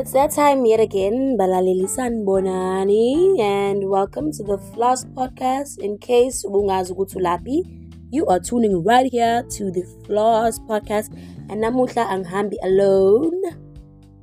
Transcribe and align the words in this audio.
It's 0.00 0.16
that 0.16 0.32
time 0.32 0.64
yet 0.64 0.80
again, 0.80 1.36
Balalili 1.36 1.84
Sanbonani, 1.84 3.36
and 3.36 3.84
welcome 3.84 4.32
to 4.32 4.42
the 4.42 4.56
Floss 4.72 5.04
Podcast. 5.04 5.76
In 5.76 5.98
case 5.98 6.42
Lapi, 6.48 7.60
you 8.08 8.24
are 8.24 8.40
tuning 8.40 8.82
right 8.82 9.12
here 9.12 9.44
to 9.60 9.70
the 9.70 9.84
Floss 10.06 10.58
Podcast. 10.60 11.12
And 11.52 11.60
namuhla 11.60 12.08
anghambi 12.08 12.56
alone. 12.64 13.44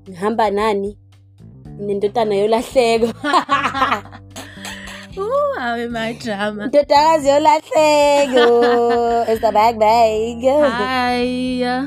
Ngihamba 0.10 0.50
nani? 0.50 0.98
Nendotana 1.78 2.34
yolahleko. 2.34 3.14
Ooh, 5.22 5.56
I'm 5.60 5.92
my 5.92 6.14
drama. 6.14 6.70
Ndodakazi 6.74 7.30
yolahleko. 7.30 9.26
It's 9.30 9.42
the 9.42 9.52
bag 9.54 9.78
bag. 9.78 10.42
Hi. 10.42 11.86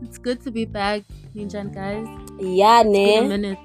It's 0.00 0.16
good 0.16 0.40
to 0.44 0.50
be 0.50 0.64
back, 0.64 1.02
Ninjan 1.36 1.74
guys. 1.74 2.27
Yeah, 2.38 2.82
ne. 2.84 3.26
minute. 3.28 3.58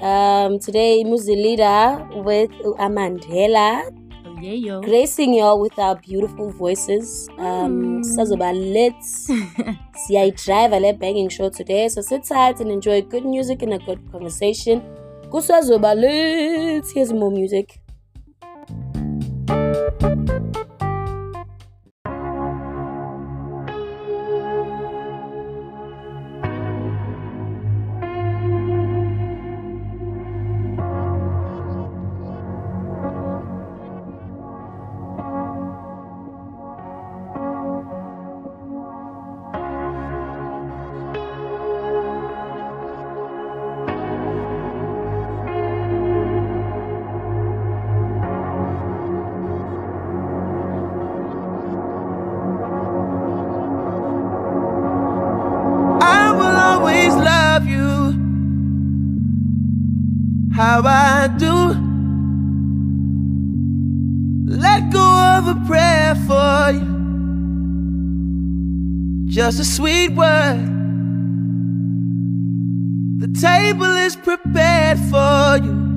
Um, 0.00 0.58
today, 0.58 1.02
Muzi 1.04 1.36
Leader 1.36 2.06
with 2.22 2.50
Amandela. 2.78 3.82
Oh, 4.26 4.36
yeah, 4.40 4.52
yo. 4.52 4.80
gracing 4.80 5.34
y'all 5.34 5.60
with 5.60 5.78
our 5.78 5.96
beautiful 5.96 6.50
voices. 6.50 7.28
Um, 7.38 8.00
Mm. 8.00 8.04
sazoba 8.04 8.52
lit. 8.52 8.94
Siyayidrive 10.06 10.80
le 10.80 10.92
banging 10.94 11.28
show 11.28 11.50
today. 11.50 11.88
So 11.88 12.00
sit 12.00 12.24
tight 12.24 12.60
and 12.60 12.70
enjoy 12.70 13.02
good 13.02 13.24
music 13.24 13.62
and 13.62 13.74
a 13.74 13.78
good 13.78 14.00
conversation. 14.10 14.82
Kusazoba 15.30 15.94
lit. 15.94 16.84
Here's 16.94 17.12
more 17.12 17.30
music. 17.30 17.79
How 60.70 60.82
I 60.84 61.26
do. 61.36 61.56
Let 64.66 64.92
go 64.92 65.06
of 65.36 65.48
a 65.48 65.56
prayer 65.66 66.14
for 66.28 66.70
you, 66.78 66.86
just 69.26 69.58
a 69.58 69.64
sweet 69.64 70.10
word. 70.10 70.68
The 73.18 73.30
table 73.48 73.94
is 74.06 74.14
prepared 74.14 74.98
for 75.10 75.58
you. 75.64 75.89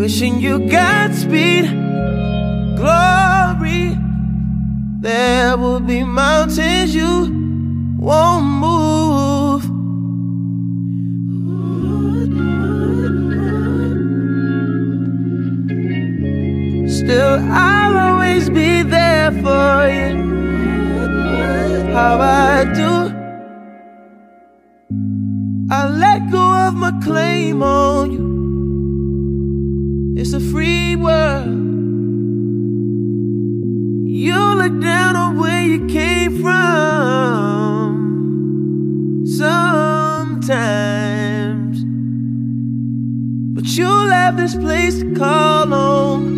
Wishing 0.00 0.40
you 0.40 0.60
Godspeed, 0.60 1.66
glory. 2.74 3.98
There 5.02 5.58
will 5.58 5.80
be 5.80 6.04
mountains 6.04 6.94
you 6.94 7.28
won't 7.98 8.46
move. 8.64 9.62
Still, 16.90 17.38
I'll 17.52 17.98
always 17.98 18.48
be 18.48 18.82
there 18.82 19.30
for 19.42 19.86
you. 19.98 20.16
How 21.92 22.18
I 22.18 22.64
do. 22.72 22.92
I 25.70 25.88
let 25.90 26.30
go 26.30 26.40
of 26.68 26.74
my 26.74 26.98
claim 27.04 27.62
on 27.62 28.12
you. 28.12 28.29
This 44.40 44.56
place 44.56 45.00
to 45.00 45.14
call 45.14 45.66
home. 45.66 46.29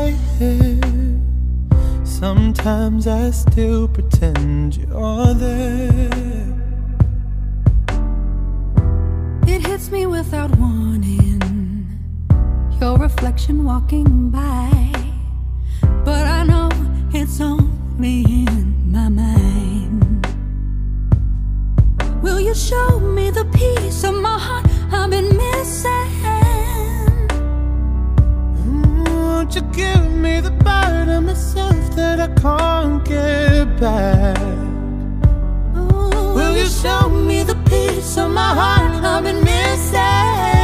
My 0.00 0.10
hair. 0.38 0.80
Sometimes 2.04 3.06
I 3.06 3.30
still 3.30 3.86
pretend 3.88 4.76
you're 4.76 5.34
there. 5.34 6.10
It 9.52 9.60
hits 9.66 9.90
me 9.90 10.06
without 10.06 10.50
warning. 10.56 11.40
Your 12.80 12.96
reflection 12.98 13.64
walking 13.64 14.30
by. 14.30 14.70
But 16.08 16.24
I 16.38 16.40
know 16.50 16.68
it's 17.12 17.40
only 17.40 18.18
in 18.44 18.92
my 18.94 19.08
mind. 19.08 20.26
Will 22.22 22.40
you 22.48 22.54
show 22.54 23.00
me 23.00 23.30
the 23.30 23.46
piece 23.60 24.02
of 24.04 24.14
my 24.28 24.38
heart 24.46 24.66
I've 24.92 25.10
been 25.10 25.30
missing? 25.36 26.19
Won't 29.52 29.64
you 29.64 29.84
give 29.84 30.12
me 30.12 30.38
the 30.38 30.52
part 30.62 31.08
of 31.08 31.24
myself 31.24 31.96
that 31.96 32.20
I 32.20 32.28
can't 32.40 33.04
get 33.04 33.80
back? 33.80 34.38
Ooh, 35.76 36.34
Will 36.36 36.56
you 36.56 36.66
show 36.66 37.08
me 37.08 37.42
the 37.42 37.56
piece 37.68 38.16
of 38.16 38.30
my 38.30 38.54
heart 38.54 39.02
I've 39.02 39.24
been 39.24 39.42
missing? 39.42 40.59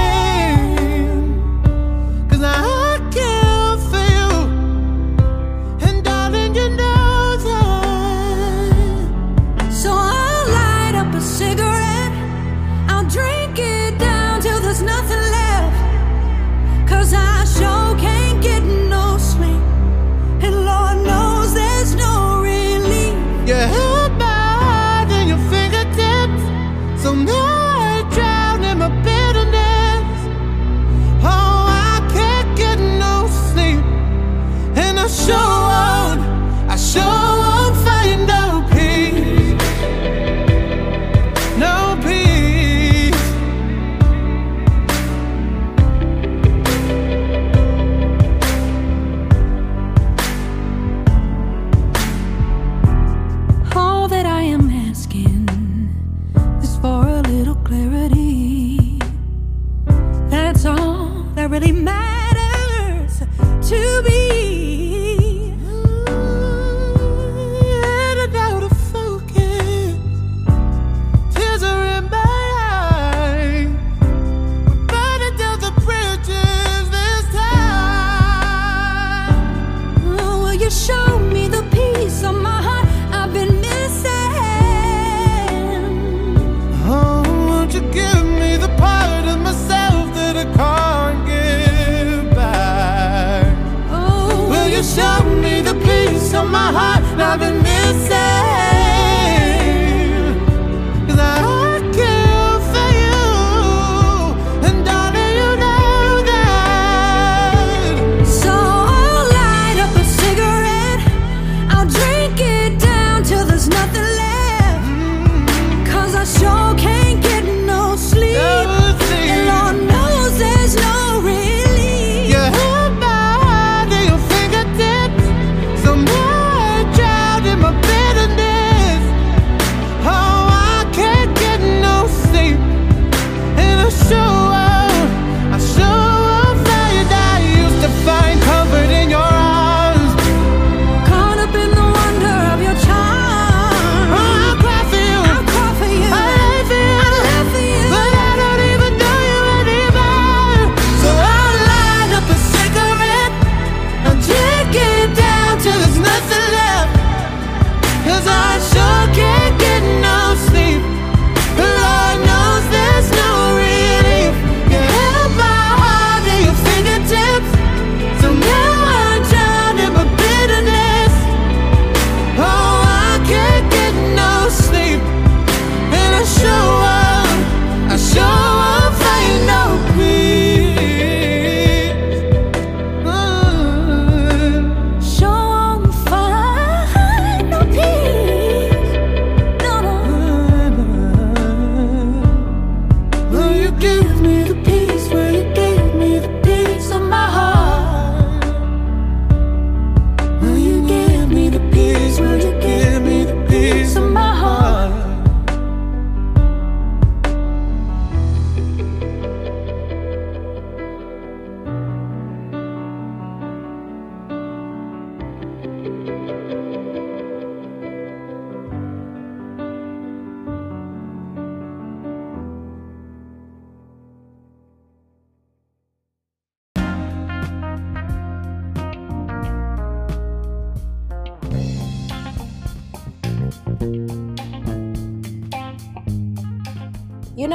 the 95.67 95.75
peace 95.81 96.33
of 96.33 96.49
my 96.49 96.71
heart. 96.71 97.03
I've 97.19 97.41
been 97.41 97.61
missing 97.61 98.26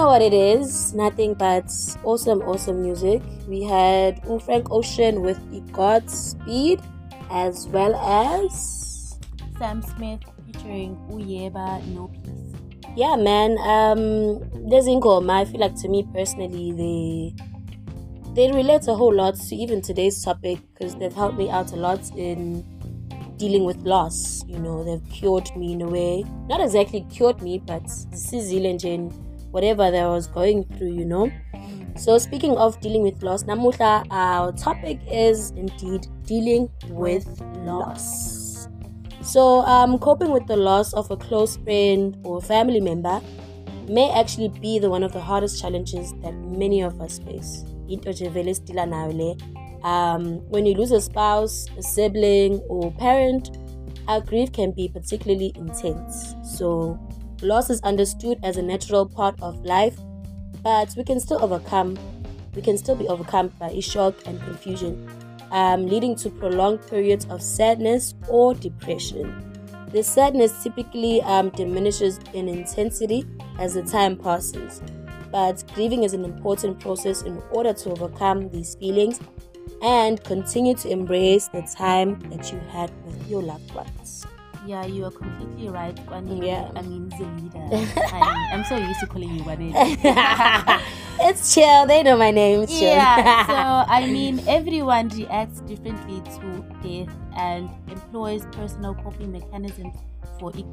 know 0.01 0.07
what 0.07 0.21
it 0.23 0.33
is? 0.33 0.95
Nothing 0.95 1.35
but 1.35 1.69
awesome, 2.03 2.41
awesome 2.41 2.81
music. 2.81 3.21
We 3.47 3.61
had 3.61 4.19
U 4.25 4.39
Frank 4.39 4.71
Ocean 4.71 5.21
with 5.21 5.37
the 5.51 5.59
Godspeed, 5.71 6.81
as 7.29 7.67
well 7.67 7.93
as 7.93 9.19
Sam 9.59 9.83
Smith 9.83 10.21
featuring 10.47 10.97
Uyeba 11.11 11.85
No 11.93 12.07
Peace. 12.07 12.89
yeah, 12.95 13.15
man. 13.15 13.59
Um, 13.59 14.39
there's 14.67 14.85
Ingoma. 14.85 15.41
I 15.41 15.45
feel 15.45 15.61
like 15.61 15.75
to 15.81 15.87
me 15.87 16.01
personally, 16.11 16.71
they 16.71 17.35
they 18.33 18.51
relate 18.51 18.87
a 18.87 18.95
whole 18.95 19.13
lot 19.13 19.35
to 19.35 19.55
even 19.55 19.83
today's 19.83 20.23
topic 20.23 20.57
because 20.73 20.95
they've 20.95 21.13
helped 21.13 21.37
me 21.37 21.51
out 21.51 21.73
a 21.73 21.75
lot 21.75 22.01
in 22.17 22.65
dealing 23.37 23.65
with 23.65 23.77
loss. 23.83 24.43
You 24.47 24.57
know, 24.57 24.83
they've 24.83 25.11
cured 25.11 25.55
me 25.55 25.73
in 25.73 25.81
a 25.83 25.87
way. 25.87 26.23
Not 26.47 26.59
exactly 26.59 27.05
cured 27.11 27.39
me, 27.43 27.59
but 27.59 27.83
this 28.09 28.33
is 28.33 28.51
in 28.51 29.30
whatever 29.51 29.91
that 29.91 30.03
I 30.03 30.07
was 30.07 30.27
going 30.27 30.63
through. 30.77 30.93
You 30.93 31.05
know. 31.05 31.31
So 31.97 32.17
speaking 32.17 32.57
of 32.57 32.79
dealing 32.79 33.03
with 33.03 33.21
loss, 33.21 33.43
Namuhla, 33.43 34.07
our 34.09 34.51
topic 34.53 34.99
is 35.09 35.51
indeed 35.51 36.07
dealing 36.25 36.69
with 36.89 37.27
loss. 37.57 38.67
So 39.21 39.61
um, 39.61 39.99
coping 39.99 40.31
with 40.31 40.47
the 40.47 40.57
loss 40.57 40.93
of 40.93 41.11
a 41.11 41.17
close 41.17 41.57
friend 41.57 42.17
or 42.23 42.41
family 42.41 42.79
member 42.79 43.21
may 43.87 44.09
actually 44.11 44.49
be 44.49 44.79
the 44.79 44.89
one 44.89 45.03
of 45.03 45.11
the 45.11 45.19
hardest 45.19 45.61
challenges 45.61 46.13
that 46.23 46.33
many 46.33 46.81
of 46.81 46.99
us 47.01 47.19
face. 47.19 47.63
Um, 49.83 50.39
when 50.49 50.65
you 50.65 50.75
lose 50.75 50.91
a 50.91 51.01
spouse, 51.01 51.67
a 51.77 51.83
sibling, 51.83 52.59
or 52.69 52.91
parent, 52.93 53.57
our 54.07 54.21
grief 54.21 54.51
can 54.51 54.71
be 54.71 54.87
particularly 54.87 55.51
intense. 55.55 56.35
So 56.43 56.99
loss 57.41 57.69
is 57.69 57.81
understood 57.81 58.39
as 58.43 58.57
a 58.57 58.61
natural 58.61 59.05
part 59.05 59.35
of 59.41 59.63
life 59.65 59.97
but 60.63 60.93
we 60.95 61.03
can 61.03 61.19
still 61.19 61.43
overcome 61.43 61.97
we 62.55 62.61
can 62.61 62.77
still 62.77 62.95
be 62.95 63.07
overcome 63.07 63.47
by 63.59 63.79
shock 63.79 64.15
and 64.25 64.41
confusion 64.41 65.09
um, 65.51 65.85
leading 65.85 66.15
to 66.15 66.29
prolonged 66.29 66.85
periods 66.89 67.25
of 67.25 67.41
sadness 67.41 68.15
or 68.29 68.53
depression. 68.53 69.47
The 69.91 70.01
sadness 70.01 70.63
typically 70.63 71.21
um, 71.23 71.49
diminishes 71.49 72.19
in 72.33 72.47
intensity 72.47 73.25
as 73.59 73.73
the 73.73 73.83
time 73.83 74.17
passes 74.17 74.81
but 75.31 75.63
grieving 75.73 76.03
is 76.03 76.13
an 76.13 76.25
important 76.25 76.79
process 76.79 77.21
in 77.21 77.41
order 77.51 77.73
to 77.73 77.91
overcome 77.91 78.49
these 78.49 78.75
feelings 78.75 79.19
and 79.81 80.21
continue 80.23 80.75
to 80.75 80.89
embrace 80.89 81.47
the 81.47 81.61
time 81.75 82.19
that 82.29 82.51
you 82.51 82.59
had 82.69 82.91
with 83.05 83.29
your 83.29 83.41
loved 83.41 83.73
ones 83.73 84.00
Yeah, 84.65 84.85
you 84.85 85.05
are 85.05 85.11
completely 85.11 85.69
right, 85.69 85.95
Kwanele. 86.05 86.45
Yeah. 86.45 86.69
I 86.75 86.81
mean, 86.83 87.09
the 87.09 87.25
leader. 87.41 88.01
I'm, 88.13 88.59
I'm 88.59 88.63
so 88.65 88.77
used 88.77 88.99
to 88.99 89.07
calling 89.07 89.33
you 89.35 89.41
Kwanele. 89.43 89.73
it's 91.21 91.53
chill 91.53 91.85
they 91.87 92.03
know 92.03 92.17
my 92.17 92.31
name 92.31 92.61
it's 92.61 92.71
chill. 92.71 92.89
yeah, 92.89 93.45
so 93.85 93.91
I 93.91 94.05
mean, 94.07 94.39
everyone 94.47 95.09
reacts 95.09 95.61
differently 95.61 96.21
to 96.37 96.65
death 96.83 97.15
and 97.37 97.69
employs 97.89 98.45
personal 98.51 98.93
coping 98.95 99.31
mechanisms 99.31 99.95
for 100.39 100.51
it. 100.55 100.65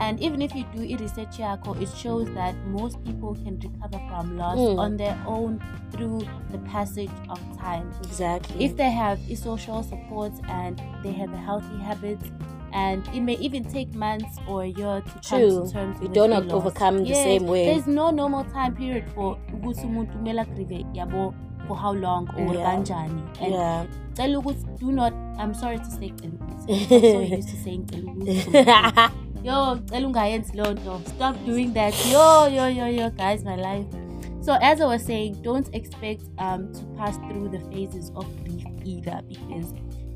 And 0.00 0.20
even 0.20 0.42
if 0.42 0.54
you 0.54 0.64
do 0.74 0.82
a 0.82 0.96
research 0.96 1.38
yako, 1.38 1.80
it 1.80 1.88
shows 1.96 2.28
that 2.34 2.54
most 2.66 3.02
people 3.04 3.34
can 3.36 3.58
recover 3.60 3.98
from 4.08 4.36
loss 4.36 4.58
Mm. 4.58 4.78
on 4.78 4.96
their 4.96 5.16
own 5.26 5.62
through 5.92 6.22
the 6.50 6.58
passage 6.58 7.10
of 7.28 7.38
time. 7.58 7.92
exactly 8.02 8.64
If 8.64 8.76
they 8.76 8.90
have 8.90 9.18
social 9.36 9.82
support 9.84 10.32
and 10.48 10.82
they 11.04 11.12
have 11.12 11.30
healthy 11.30 11.78
habits, 11.78 12.24
and 12.74 13.06
it 13.14 13.20
may 13.20 13.34
even 13.38 13.64
take 13.64 13.94
months 13.94 14.36
or 14.48 14.64
a 14.64 14.68
year 14.68 15.00
to 15.00 15.20
True. 15.20 15.60
come 15.60 15.66
to 15.66 15.72
terms 15.72 15.96
You 16.00 16.08
with 16.08 16.12
don't 16.14 16.30
loss. 16.30 16.52
overcome 16.52 16.98
the 17.04 17.10
Yes, 17.10 17.24
same 17.24 17.46
way. 17.46 17.64
There's 17.66 17.86
no 17.86 18.10
normal 18.10 18.44
time 18.44 18.74
period 18.74 19.04
for 19.14 19.38
ukuthi 19.54 19.86
umuntu 19.86 20.12
kumele 20.18 20.40
agrieve 20.40 20.84
yabo 20.92 21.32
for 21.68 21.76
how 21.76 21.92
long 21.94 22.28
or 22.36 22.54
Yeah. 22.54 22.66
kanjani. 22.66 23.22
And 23.40 23.52
yeah 23.54 23.86
cela 24.14 24.38
ukuthi 24.38 24.78
do 24.80 24.92
not 24.92 25.12
I'm 25.38 25.54
sorry 25.54 25.78
to 25.78 25.90
say 25.90 26.12
cela 26.20 26.32
ukuthi. 26.34 26.66
I'm 26.90 27.00
so 27.00 27.36
used 27.36 27.48
to 27.50 27.56
saying 27.64 27.86
cela 27.86 28.12
ukuthi. 28.12 29.10
Yo, 29.44 29.76
cela 29.90 30.06
ungayenzi 30.08 30.52
leyo 30.56 30.74
nto. 30.74 31.00
Stop 31.08 31.36
doing 31.46 31.72
that. 31.74 31.94
Yo, 32.10 32.46
yo, 32.48 32.66
yo, 32.68 32.86
yo, 32.86 33.10
guys, 33.10 33.44
my 33.44 33.56
life. 33.56 33.86
So 34.40 34.52
as 34.60 34.80
I 34.80 34.86
was 34.86 35.02
saying, 35.04 35.40
don't 35.42 35.68
expect 35.74 36.22
um 36.38 36.72
to 36.72 36.80
pass 36.98 37.16
through 37.28 37.48
the 37.50 37.60
phases 37.70 38.10
of 38.16 38.24
grief 38.44 38.64
either 38.84 39.20
because 39.28 39.72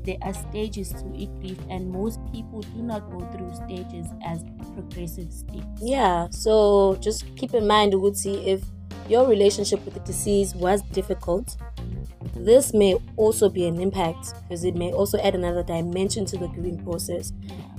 there 0.09 0.17
are 0.23 0.33
stages 0.33 0.89
to 0.89 1.05
a 1.15 1.27
grief 1.39 1.59
and 1.69 1.87
most 1.87 2.19
people 2.31 2.61
do 2.61 2.81
not 2.81 3.11
go 3.11 3.19
through 3.31 3.53
stages 3.53 4.07
as 4.25 4.43
progressive 4.73 5.31
stages. 5.31 5.79
Yeah, 5.79 6.27
so 6.31 6.97
just 6.99 7.25
keep 7.35 7.53
in 7.53 7.67
mind, 7.67 7.93
Uguti, 7.93 8.47
if 8.47 8.63
your 9.07 9.27
relationship 9.27 9.85
with 9.85 9.93
the 9.93 9.99
deceased 9.99 10.55
was 10.55 10.81
difficult, 10.93 11.57
this 12.35 12.73
may 12.73 12.97
also 13.17 13.49
be 13.49 13.67
an 13.67 13.79
impact 13.79 14.33
because 14.41 14.63
it 14.63 14.75
may 14.75 14.91
also 14.91 15.19
add 15.19 15.35
another 15.35 15.61
dimension 15.61 16.25
to 16.25 16.37
the 16.37 16.47
grieving 16.47 16.83
process. 16.83 17.31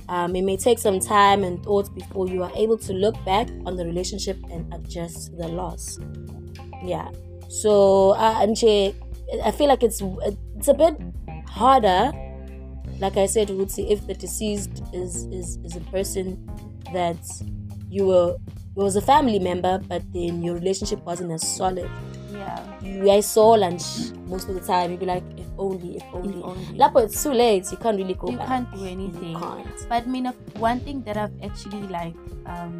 Um, 0.07 0.33
it 0.35 0.43
may 0.43 0.55
take 0.55 0.79
some 0.79 1.01
time 1.01 1.43
and 1.43 1.61
thought 1.63 1.93
before 1.93 2.29
you 2.29 2.43
are 2.43 2.51
able 2.55 2.77
to 2.77 2.93
look 2.93 3.15
back 3.25 3.49
on 3.65 3.75
the 3.75 3.85
relationship 3.85 4.37
and 4.49 4.73
adjust 4.73 5.37
the 5.37 5.49
loss. 5.49 5.99
Yeah. 6.81 7.09
So, 7.49 8.11
uh, 8.11 8.45
nje, 8.45 8.95
I 9.43 9.51
feel 9.51 9.67
like 9.67 9.83
it's 9.83 10.01
it's 10.55 10.67
a 10.67 10.73
bit 10.73 10.95
harder. 11.51 12.11
Like 12.99 13.17
I 13.17 13.25
said, 13.25 13.49
Wutsi, 13.49 13.89
if 13.91 14.05
the 14.07 14.13
deceased 14.13 14.81
is, 14.93 15.25
is 15.25 15.57
is 15.65 15.75
a 15.75 15.81
person 15.91 16.37
that 16.93 17.17
you 17.89 18.05
were 18.07 18.37
was 18.75 18.95
a 18.95 19.01
family 19.01 19.39
member, 19.39 19.79
but 19.87 20.01
then 20.13 20.41
your 20.41 20.55
relationship 20.55 21.03
wasn't 21.03 21.31
as 21.31 21.45
solid. 21.45 21.89
Yeah. 22.31 22.63
You 22.81 23.03
guys 23.05 23.25
saw 23.25 23.49
lunch 23.51 23.83
most 24.27 24.47
of 24.49 24.55
the 24.55 24.61
time. 24.61 24.91
You'd 24.91 25.01
be 25.01 25.05
like, 25.05 25.23
if 25.37 25.45
only, 25.57 25.97
if 25.97 26.03
only. 26.13 26.41
only. 26.41 26.65
Lapo, 26.77 26.99
it's 26.99 27.21
too 27.21 27.33
late. 27.33 27.69
You 27.71 27.77
can't 27.77 27.97
really 27.97 28.13
go 28.13 28.29
You 28.29 28.37
back. 28.37 28.47
can't 28.47 28.73
do 28.73 28.85
anything. 28.85 29.31
You 29.31 29.39
can't. 29.39 29.85
But 29.89 30.03
I 30.03 30.05
mean, 30.05 30.25
one 30.57 30.79
thing 30.79 31.03
that 31.03 31.17
I've 31.17 31.33
actually 31.43 31.83
like, 31.87 32.15
um, 32.45 32.79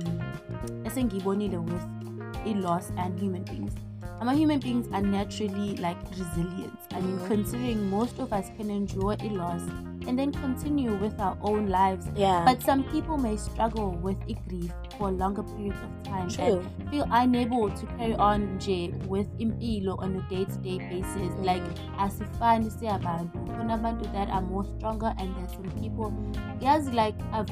esengibonile 0.88 1.62
with 1.62 2.48
a 2.48 2.54
loss 2.60 2.92
and 2.98 3.20
human 3.20 3.44
beings. 3.44 3.74
Um, 4.22 4.38
human 4.38 4.60
beings 4.60 4.88
are 4.94 5.02
naturally 5.02 5.76
like 5.78 5.98
resilient. 6.12 6.78
I 6.92 7.02
mean, 7.02 7.20
considering 7.28 7.90
most 7.90 8.20
of 8.20 8.32
us 8.32 8.50
can 8.56 8.70
enjoy 8.70 9.16
a 9.20 9.30
loss 9.30 9.62
and 10.08 10.18
then 10.18 10.32
continue 10.32 10.94
with 10.96 11.20
our 11.20 11.36
own 11.42 11.70
lives. 11.70 12.06
Yeah. 12.16 12.44
But 12.46 12.62
some 12.62 12.84
people 12.84 13.18
may 13.18 13.36
struggle 13.36 13.92
with 13.92 14.18
a 14.30 14.34
grief 14.48 14.72
for 15.00 15.10
a 15.10 15.12
longer 15.12 15.42
period 15.42 15.74
of 15.74 16.04
time 16.04 16.30
True. 16.30 16.60
and 16.80 16.90
feel 16.92 17.08
unable 17.12 17.72
to 17.72 17.86
carry 17.98 18.14
on 18.14 18.60
nje 18.60 18.94
with 19.08 19.28
impilo 19.40 19.98
on 20.00 20.16
a 20.16 20.30
day-to-day 20.30 20.78
basis. 20.78 21.32
Mhm. 21.34 21.46
Like 21.46 21.64
asifani 21.98 22.70
siyabantu. 22.72 23.40
Kunabantu 23.58 24.14
that 24.14 24.30
are 24.30 24.42
more 24.42 24.66
stronger 24.78 25.14
and 25.18 25.36
there's 25.36 25.52
some 25.54 25.72
people 25.82 26.14
yes 26.62 26.88
like 26.94 27.16
I've 27.34 27.50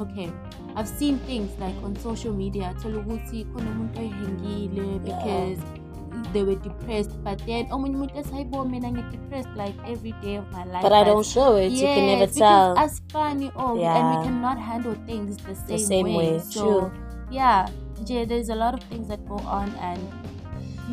okay 0.00 0.30
I've 0.76 0.88
seen 0.88 1.18
things 1.20 1.50
like 1.58 1.76
on 1.84 1.96
social 1.96 2.32
media 2.34 2.74
thola 2.82 2.98
ukuthi 2.98 3.44
kunomuntu 3.44 4.00
oyihingile 4.00 4.98
because 4.98 5.60
they 6.32 6.42
were 6.48 6.54
depressed 6.68 7.12
but 7.26 7.38
then 7.46 7.66
omunye 7.74 7.96
umuntu 7.96 8.14
ethi 8.20 8.32
hayibo 8.36 8.64
mina 8.64 8.88
ngi-depressed 8.94 9.52
like 9.62 9.76
every 9.92 10.12
day 10.24 10.34
of 10.42 10.46
my 10.56 10.64
life 10.72 10.82
but 10.82 10.92
I 10.92 11.04
don't 11.04 11.26
show 11.26 11.50
it. 11.64 11.72
you 11.72 11.86
can 11.94 12.06
never 12.12 12.28
Yes, 12.30 12.34
tell. 12.34 12.68
because 12.74 12.92
as 12.92 13.02
funny 13.14 13.48
oh 13.56 13.70
and 13.72 13.80
Yeah. 13.80 14.10
we 14.10 14.16
cannot 14.26 14.58
handle 14.70 14.94
things 15.10 15.36
the 15.48 15.54
same, 15.54 15.78
same 15.92 16.06
way. 16.06 16.16
way, 16.32 16.38
So 16.38 16.62
true. 16.64 16.90
yeah, 17.30 17.68
Jay, 18.04 18.24
there's 18.24 18.48
a 18.48 18.58
lot 18.64 18.74
of 18.74 18.82
things 18.90 19.06
that 19.08 19.22
go 19.28 19.38
on 19.58 19.68
and 19.90 20.00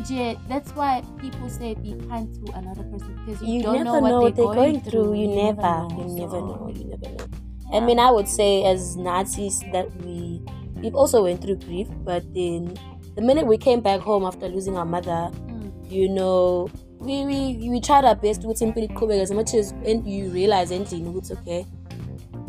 Jay, 0.08 0.38
that's 0.48 0.70
why 0.78 1.02
people 1.22 1.48
say 1.50 1.74
be 1.74 1.92
kind 2.08 2.26
to 2.38 2.52
another 2.60 2.84
person 2.92 3.12
because 3.20 3.42
you, 3.42 3.54
you 3.54 3.62
don't 3.62 3.74
never 3.84 3.84
know 3.84 3.98
what 4.00 4.10
know 4.10 4.20
what 4.20 4.36
they're, 4.36 4.46
they're 4.46 4.54
going 4.54 4.80
through. 4.80 5.08
You 5.20 5.28
never, 5.28 5.60
know. 5.62 5.88
you 6.06 6.14
never 6.22 6.38
So, 6.40 6.46
know. 6.46 6.72
You 6.74 6.84
never 6.92 7.08
know. 7.16 7.26
I 7.72 7.74
yeah. 7.74 7.86
mean, 7.86 7.98
I 7.98 8.10
would 8.10 8.28
say 8.28 8.64
as 8.64 8.96
Nazis 8.96 9.60
that 9.72 9.88
we 10.04 10.40
we've 10.80 10.94
also 10.94 11.22
went 11.24 11.42
through 11.42 11.56
grief, 11.66 11.88
but 12.04 12.22
then 12.34 12.78
the 13.20 13.26
minute 13.26 13.46
we 13.46 13.58
came 13.58 13.80
back 13.80 14.00
home 14.00 14.24
after 14.26 14.48
losing 14.48 14.76
our 14.76 14.86
mother, 14.86 15.30
Mm. 15.48 15.70
you 15.90 16.08
know, 16.08 16.70
we 17.00 17.24
we, 17.24 17.68
we 17.70 17.80
tried 17.80 18.04
our 18.04 18.14
best 18.16 18.44
ukuthi 18.44 18.64
impilo 18.64 18.86
iqhubeke 18.86 19.22
as 19.22 19.30
much 19.30 19.54
as 19.54 19.74
and 19.86 20.06
you 20.08 20.30
realize 20.30 20.74
endlini 20.74 21.08
ukuthi 21.08 21.32
okay 21.32 21.64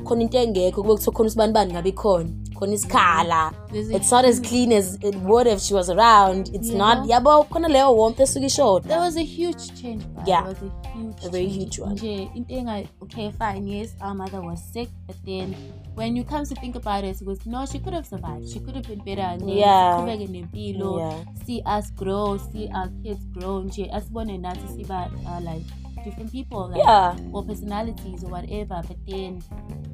khona 0.03 0.21
into 0.21 0.37
engekho 0.37 0.81
kube 0.83 0.93
kuthiwa 0.93 1.13
khona 1.15 1.27
usibanibani 1.27 1.71
ngabe 1.73 1.91
khona 1.91 2.29
khona 2.55 2.73
isikhala 2.73 3.53
it's 3.73 4.11
not 4.11 4.25
as 4.25 4.41
clean 4.41 4.71
as 4.71 4.95
it 5.03 5.15
would 5.25 5.47
if 5.47 5.59
she 5.59 5.73
was 5.73 5.89
around 5.89 6.47
it's 6.55 6.69
You 6.69 6.77
not 6.77 7.07
yabo 7.09 7.43
khona 7.43 7.67
leyo 7.67 7.95
warmth 7.95 8.19
esuke 8.19 8.45
ishoda 8.45 8.87
There 8.87 8.99
was 8.99 9.17
a 9.17 9.23
huge 9.23 9.81
change. 9.81 10.03
bruh. 10.05 10.27
Yeah. 10.27 10.43
There 10.43 10.53
was 10.53 10.63
a 10.63 10.97
huge, 10.97 11.25
A 11.25 11.29
very 11.29 11.45
change. 11.47 11.57
huge 11.59 11.79
one. 11.79 11.95
Nje, 11.95 12.29
into 12.35 12.53
enga- 12.53 12.87
okay, 13.01 13.31
fine. 13.31 13.67
Yes, 13.67 13.95
our 14.01 14.15
mother 14.15 14.41
was 14.41 14.59
sick, 14.73 14.89
but 15.07 15.15
then 15.25 15.55
when 15.95 16.15
you 16.15 16.23
come 16.23 16.45
to 16.45 16.55
think 16.55 16.75
about 16.75 17.03
it, 17.03 17.21
it 17.21 17.25
was 17.25 17.45
no, 17.45 17.65
she 17.65 17.79
could 17.79 17.93
have 17.93 18.05
survived. 18.05 18.49
She 18.49 18.59
could 18.59 18.75
have 18.75 18.87
been 18.87 18.99
better. 19.03 19.37
Siqhubeke 19.43 20.29
nempilo. 20.29 21.25
See 21.45 21.61
us 21.65 21.91
grow, 21.91 22.37
see 22.37 22.69
our 22.73 22.89
kids 23.03 23.25
grow. 23.33 23.61
Nje, 23.63 23.89
asibone 23.93 24.37
nathi 24.37 24.67
siba 24.67 25.11
uh, 25.27 25.39
like 25.41 25.65
different 26.03 26.31
people, 26.31 26.69
like, 26.69 26.83
yeah 26.83 27.15
or 27.33 27.43
personalities 27.45 28.23
or 28.23 28.31
whatever. 28.31 28.81
But 28.87 28.97
then. 29.07 29.41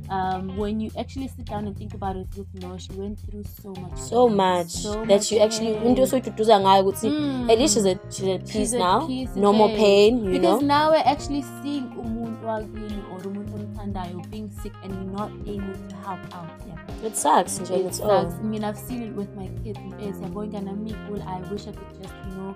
Um, 0.10 0.56
when 0.56 0.80
you 0.80 0.90
actually 0.98 1.28
sit 1.28 1.44
down 1.52 1.68
and 1.68 1.76
think 1.78 1.94
about 1.94 2.16
it, 2.16 2.28
you 2.38 2.46
know 2.62 2.78
she 2.78 2.94
went 2.94 3.20
through 3.20 3.44
so 3.44 3.74
much, 3.76 4.00
so 4.00 4.30
much 4.30 4.70
so 4.72 4.94
that 4.94 5.08
much 5.08 5.32
you 5.34 5.40
actually 5.44 5.76
into 5.86 6.02
osuyiduduza 6.02 6.60
ngayo 6.60 6.84
ukuthi 6.84 7.10
Mm. 7.10 7.50
at 7.50 7.60
least 7.60 7.74
she's 7.74 7.86
at, 7.86 8.00
she's 8.14 8.28
at 8.28 8.42
peace 8.42 8.52
She's 8.54 8.74
at 8.74 8.80
now 8.80 9.08
peace, 9.08 9.36
no 9.36 9.54
more 9.54 9.76
pain 9.76 10.18
you 10.24 10.32
because 10.32 10.62
know 10.62 10.68
now 10.68 10.92
we're 10.92 11.04
actually 11.14 11.44
seeing 11.62 11.84
umuntu 12.00 12.48
wakini 12.48 13.04
or 13.14 13.28
umuntu 13.28 13.56
omthandayo 13.56 14.22
being 14.32 14.50
sick 14.64 14.74
and 14.84 14.94
you're 14.96 15.12
not 15.20 15.32
able 15.46 15.76
to 15.92 15.96
help 16.08 16.24
out 16.40 16.50
yeah. 16.68 17.08
it 17.08 17.16
sucks 17.16 17.60
nje 17.62 17.76
It 17.76 17.94
sucks. 17.94 18.00
all 18.00 18.28
I 18.42 18.44
mean, 18.44 18.64
I've 18.64 18.80
seen 18.80 19.02
it 19.04 19.14
with 19.18 19.36
my 19.36 19.48
kids. 19.64 19.80
Yes, 20.00 20.16
I'm 20.24 20.34
going 20.34 20.56
and 20.56 20.68
I 21.28 21.42
wish 21.52 21.68
I 21.68 21.74
could 21.76 22.02
just, 22.02 22.14
you 22.30 22.36
know, 22.38 22.56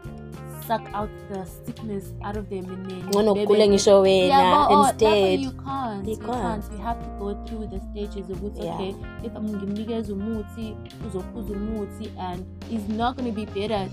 suck 0.72 0.88
out 0.94 1.10
the 1.30 1.46
sickness 1.66 2.14
out 2.24 2.38
of 2.38 2.50
them 2.50 2.66
and 2.74 2.86
then 2.90 3.04
maybe- 3.06 3.40
kugule 3.46 3.68
ngisho 3.68 4.02
wena 4.02 4.68
oh, 4.70 4.80
instead 4.88 5.40
you 5.40 5.52
can't. 5.52 6.08
You 6.08 6.12
You, 6.14 6.18
can't. 6.18 6.42
can't. 6.42 6.64
You 6.72 6.78
have 6.88 7.00
to 7.04 7.10
go 7.20 7.28
through 7.46 7.68
the 7.68 7.80
stages 7.92 8.30
of 8.30 8.42
which 8.44 8.58
Yeah. 8.58 8.76
okay, 8.76 8.96
if 9.24 9.36
I'm 9.36 9.48
ngimnikeza 9.50 10.14
umuthi, 10.14 10.76
uzophuza 11.08 11.54
umuthi 11.54 12.12
and 12.20 12.46
it's 12.72 12.88
not 12.90 13.16
going 13.18 13.30
to 13.34 13.36
be 13.36 13.46
better 13.60 13.90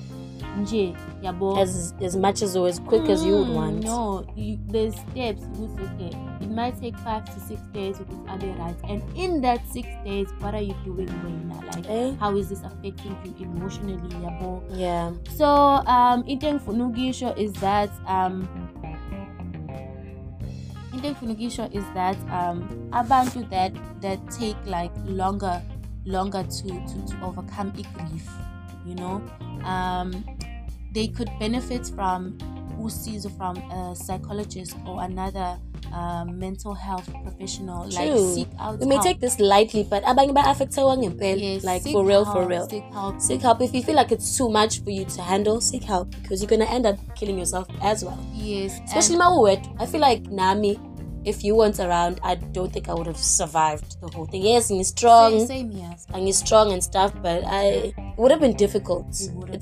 nje, 0.60 0.94
yabo. 1.22 1.58
as 1.58 1.94
as 2.00 2.16
much 2.16 2.42
as 2.42 2.56
or 2.56 2.68
as 2.68 2.78
quick 2.80 3.08
as 3.08 3.24
you 3.24 3.36
would 3.38 3.48
Mm, 3.48 3.54
want 3.54 3.84
No, 3.84 4.24
you, 4.36 4.58
there's 4.68 4.94
steps. 4.94 5.42
ukuthi, 5.58 5.84
Okay, 5.98 6.16
it 6.40 6.50
might 6.50 6.78
take 6.80 6.96
five 6.98 7.24
to 7.24 7.40
six 7.40 7.60
days 7.72 7.98
with 7.98 8.08
other 8.28 8.48
right, 8.58 8.76
and 8.88 9.02
in 9.16 9.40
that 9.40 9.60
six 9.72 9.86
days, 10.04 10.28
what 10.40 10.54
are 10.54 10.62
you 10.62 10.74
doing 10.84 11.08
now? 11.48 11.60
Like, 11.74 11.86
Eh? 11.88 12.14
how 12.20 12.36
is 12.36 12.48
this 12.48 12.62
affecting 12.62 13.16
you 13.24 13.46
emotionally, 13.46 13.96
yabo? 14.24 14.62
yeah 14.76 15.10
So, 15.36 15.46
um, 15.46 16.22
into 16.26 16.46
engifuna 16.46 16.84
ukisho 16.90 17.36
is 17.36 17.52
that 17.54 17.90
um, 18.06 18.46
into 20.92 21.08
engifuna 21.08 21.32
ukisho 21.34 21.68
is 21.74 21.84
that 21.94 22.16
um, 22.30 22.68
abantu 22.92 23.48
that 23.50 23.72
that 24.00 24.18
take 24.30 24.56
like 24.66 24.92
longer, 25.06 25.60
longer 26.06 26.42
to 26.44 26.68
to, 26.68 26.96
to 27.06 27.14
overcome 27.22 27.68
a 27.78 27.82
grief, 27.98 28.28
you 28.86 28.94
know, 28.94 29.22
um, 29.64 30.24
they 30.92 31.08
could 31.08 31.30
benefit 31.38 31.86
from 31.94 32.36
usizo 32.78 33.28
from 33.36 33.56
a 33.70 33.94
psychologist 33.96 34.76
or 34.86 35.02
another 35.02 35.58
um, 35.92 36.38
mental 36.38 36.74
health 36.74 37.10
professional. 37.24 37.88
Like 37.90 38.06
True. 38.08 38.34
seek 38.34 38.48
out. 38.60 38.78
we 38.78 38.86
may 38.86 38.94
help. 38.94 39.04
take 39.06 39.20
this 39.20 39.40
lightly 39.40 39.82
but 39.82 40.04
abanye 40.04 40.32
ba-affectewa 40.32 40.96
ngempela 40.96 41.40
Yes, 41.42 41.64
like 41.64 41.82
for 41.90 42.04
real 42.06 42.24
for 42.24 42.46
help, 42.46 42.50
real 42.50 42.68
Seek 42.68 42.84
help. 42.92 43.20
seek 43.20 43.40
help 43.42 43.60
if 43.62 43.74
you 43.74 43.82
feel 43.82 43.96
like 43.96 44.12
it's 44.12 44.36
too 44.38 44.48
much 44.48 44.80
for 44.84 44.90
you 44.90 45.04
to 45.04 45.22
handle 45.22 45.60
seek 45.60 45.82
help 45.82 46.10
because 46.22 46.40
you're 46.42 46.50
gonna 46.50 46.70
end 46.70 46.86
up 46.86 46.96
killing 47.16 47.38
yourself 47.38 47.66
as 47.82 48.04
well 48.04 48.18
Yes, 48.34 48.78
especially 48.86 49.16
my 49.16 49.32
word 49.32 49.58
i 49.80 49.86
feel 49.86 50.00
like 50.00 50.22
nami 50.30 50.78
if 51.24 51.44
you 51.44 51.54
weren't 51.56 51.80
around 51.80 52.20
i 52.22 52.34
don't 52.34 52.72
think 52.72 52.88
i 52.88 52.94
would 52.94 53.06
have 53.06 53.18
survived 53.18 54.00
the 54.00 54.06
whole 54.16 54.26
thing 54.26 54.42
yes 54.46 54.70
and 54.70 54.84
strong 54.84 55.32
Same, 55.38 55.46
same 55.46 55.70
here. 55.70 55.94
and 56.14 56.22
you're 56.22 56.32
strong 56.46 56.72
and 56.72 56.82
stuff 56.82 57.12
but 57.22 57.44
i 57.44 57.64
it 57.68 57.94
would 58.18 58.30
have 58.30 58.40
been 58.40 58.56
difficult 58.56 59.06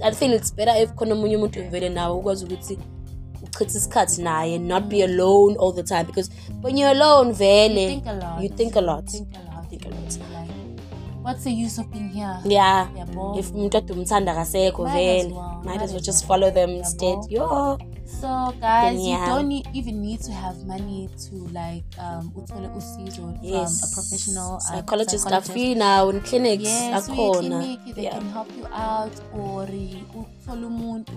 i 0.04 0.10
feel 0.12 0.32
it's 0.32 0.50
better 0.54 0.74
if 0.82 0.92
khona 0.94 1.14
omunye 1.14 1.36
umuntu 1.36 1.70
vele 1.70 1.88
nawe 1.88 2.16
ukwazi 2.18 2.44
ukuthi 2.44 2.78
uchithe 3.42 3.78
isikhathi 3.78 4.22
naye 4.22 4.54
and 4.56 4.66
not 4.66 4.84
be 4.84 5.04
alone 5.04 5.56
all 5.60 5.72
the 5.74 5.82
time 5.82 6.04
because 6.04 6.30
when 6.62 6.78
you're 6.78 7.00
alone 7.02 7.28
You 7.28 7.34
vele 7.34 7.86
think 7.88 8.06
a 8.06 8.12
lot. 8.12 8.42
you 8.42 8.48
think 8.48 8.76
a 8.76 8.80
lot 8.80 9.04
Think 9.10 9.28
a 9.36 9.38
lot. 9.56 9.68
Think 9.70 9.86
a 9.86 9.88
lot. 9.88 10.12
Like, 10.16 10.52
what's 11.22 11.44
the 11.44 11.50
use 11.64 11.80
of 11.80 11.86
being 11.92 12.08
here? 12.08 12.38
yeah 12.44 12.88
Yabo. 12.98 13.38
if 13.38 13.52
umuntu 13.52 13.76
ade 13.78 13.92
umthanda 13.92 14.34
kasekho 14.34 14.82
Might 14.84 14.90
as 14.92 14.96
vele 15.24 15.34
well, 15.34 15.60
might 15.64 15.82
as 15.82 15.92
well 15.92 16.02
just 16.02 16.26
follow 16.26 16.50
them 16.50 16.70
Yabo. 16.70 16.78
instead 16.78 17.18
yo 17.28 17.78
So 18.06 18.54
guys, 18.60 18.98
yeah. 19.02 19.18
you 19.20 19.26
don't 19.26 19.52
even 19.74 20.00
need 20.00 20.20
to 20.22 20.32
have 20.32 20.64
money 20.64 21.08
to 21.28 21.34
like 21.50 21.84
um 21.98 22.30
uthole 22.38 22.68
usizo 22.78 23.34
from 23.34 23.38
yes. 23.42 23.82
a 23.82 23.94
professional 23.94 24.56
uh, 24.56 24.60
psychologist 24.60 25.26
now 25.76 26.08
in 26.10 26.20
clinics 26.20 26.62
Yes, 26.64 27.08
akhona 27.08 27.78
they 27.94 28.02
yeah. 28.04 28.10
can 28.18 28.30
help 28.30 28.48
you 28.56 28.66
out 28.70 29.12
or 29.34 29.66
uthole 30.46 30.66
umuntu 30.66 31.12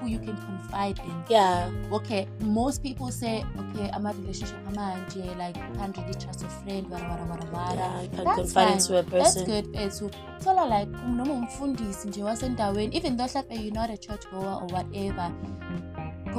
who, 0.00 0.08
you 0.08 0.18
can 0.18 0.36
confide 0.36 0.98
in. 1.04 1.14
yeah 1.28 1.70
okay 1.92 2.26
most 2.40 2.82
people 2.82 3.12
say 3.12 3.44
okay 3.58 3.90
i'm 3.92 4.06
a 4.06 4.12
relationship 4.12 4.56
amanje 4.68 5.24
like 5.36 5.56
you 5.56 5.76
can't 5.76 5.96
really 5.96 6.14
trust 6.14 6.42
a 6.44 6.48
friend 6.48 6.86
wara 6.92 7.08
wara 7.08 7.24
wara 7.24 7.46
wara 7.52 7.74
yeah 7.74 8.02
you 8.02 8.08
can 8.08 8.24
That's 8.24 8.36
confide 8.36 8.64
fine. 8.68 8.78
into 8.78 8.98
a 8.98 9.02
that's 9.02 9.34
person 9.34 9.44
good 9.44 9.76
ethu 9.76 10.10
thola 10.44 10.64
like 10.78 10.90
noma 11.16 11.34
umfundisi 11.34 12.08
nje 12.08 12.22
wasendaweni 12.22 12.96
even 12.96 13.16
though 13.16 13.28
mhlawumbe 13.28 13.54
you're 13.54 13.80
not 13.80 13.90
a 13.90 13.96
church 13.96 14.30
goer 14.30 14.54
or 14.62 14.72
whatever 14.72 15.30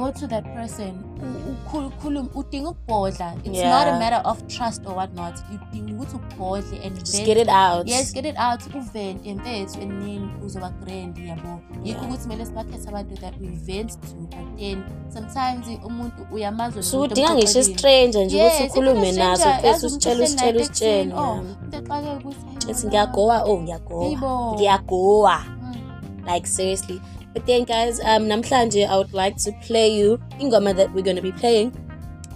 go 0.00 0.10
to 0.12 0.26
that 0.26 0.44
person 0.54 0.88
u- 1.22 1.52
ukhulu- 1.52 1.90
khulum- 2.02 2.28
udinga 2.34 2.68
ukubhodla 2.70 3.34
it's 3.44 3.58
Yeah. 3.58 3.70
not 3.70 3.88
a 3.94 3.98
matter 3.98 4.20
of 4.24 4.46
trust 4.46 4.86
or 4.86 4.94
whatnot 4.96 5.34
udinga 5.54 5.92
ukuthi 5.92 6.16
ubhodle 6.16 6.86
and 6.86 6.98
Just 6.98 7.12
vent. 7.16 7.26
get 7.26 7.38
it 7.38 7.48
out. 7.48 7.88
yes 7.88 8.12
get 8.14 8.24
it 8.26 8.36
out 8.38 8.60
uvente 8.74 9.34
mfethu 9.34 9.82
and 9.82 10.02
then 10.02 10.30
uzoba 10.46 10.70
grand 10.70 11.18
yabo 11.18 11.48
yikho 11.84 11.84
Yeah. 11.84 12.04
ukuthi 12.04 12.22
kumele 12.22 12.46
sibakhethe 12.46 12.88
abantu 12.88 13.14
that 13.20 13.34
we 13.40 13.46
vent 13.48 13.90
to 14.00 14.14
but 14.20 14.58
then 14.58 14.82
sometimes 15.14 15.66
umuntu 15.86 16.26
uyamazwa 16.32 16.82
so 16.82 16.96
nomuntu 16.96 17.12
udinga 17.12 17.34
ngisho 17.34 17.58
omxoxelile. 17.58 17.74
istranger 17.76 18.24
nje 18.26 18.36
ukuthi 18.46 18.62
Yes, 18.62 18.70
ukhulume 18.70 19.08
even 19.08 19.20
a 19.22 19.28
naso 19.28 19.42
stranger, 19.42 19.62
bese 19.62 19.68
yazi 19.68 19.86
usitshela 19.86 20.14
umuntu 20.14 20.24
usitshela 20.26 20.50
ehleli 20.50 20.62
usitshela 20.62 20.90
etekisini, 20.94 21.12
oh, 21.14 21.26
yeah. 21.26 21.40
umuntu 21.40 21.76
exake 21.76 22.08
ukuthi, 22.16 22.70
ethi 22.70 22.80
"Hey, 22.80 22.88
ngiyagowa 22.88 23.42
oh 23.44 23.60
ngiyagowa 23.62 24.06
Yibo. 24.06 24.52
ngiyagowa 24.54 25.38
Mm. 25.46 26.34
like 26.34 26.46
seriously 26.46 27.00
but 27.34 27.46
then 27.46 27.64
guys 27.64 28.00
um 28.00 28.24
namhlanje 28.26 28.86
i 28.86 28.96
would 28.96 29.12
like 29.12 29.36
to 29.36 29.52
play 29.66 29.88
you 29.88 30.18
ingoma 30.40 30.74
that 30.74 30.92
we're 30.94 31.04
going 31.04 31.16
to 31.16 31.22
be 31.22 31.32
playing 31.32 31.72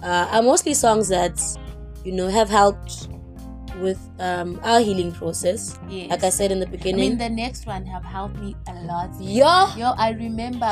uh, 0.03 0.27
are 0.31 0.41
mostly 0.43 0.73
songs 0.73 1.07
that 1.09 1.39
you 2.03 2.11
know 2.11 2.27
have 2.29 2.49
helped 2.49 3.09
with 3.81 3.99
um 4.19 4.59
our 4.63 4.79
healing 4.79 5.11
process 5.11 5.77
Yes. 5.89 6.09
like 6.09 6.23
i 6.23 6.29
said 6.29 6.51
in 6.51 6.59
the 6.59 6.67
I 6.67 6.69
beginning 6.71 7.09
mean, 7.09 7.17
the 7.17 7.29
next 7.29 7.65
one 7.65 7.85
have 7.85 8.05
helped 8.05 8.37
me 8.39 8.55
a 8.67 8.73
lot. 8.85 9.09
yo 9.19 9.67
Yo, 9.75 9.91
I 9.97 10.11
remember 10.11 10.69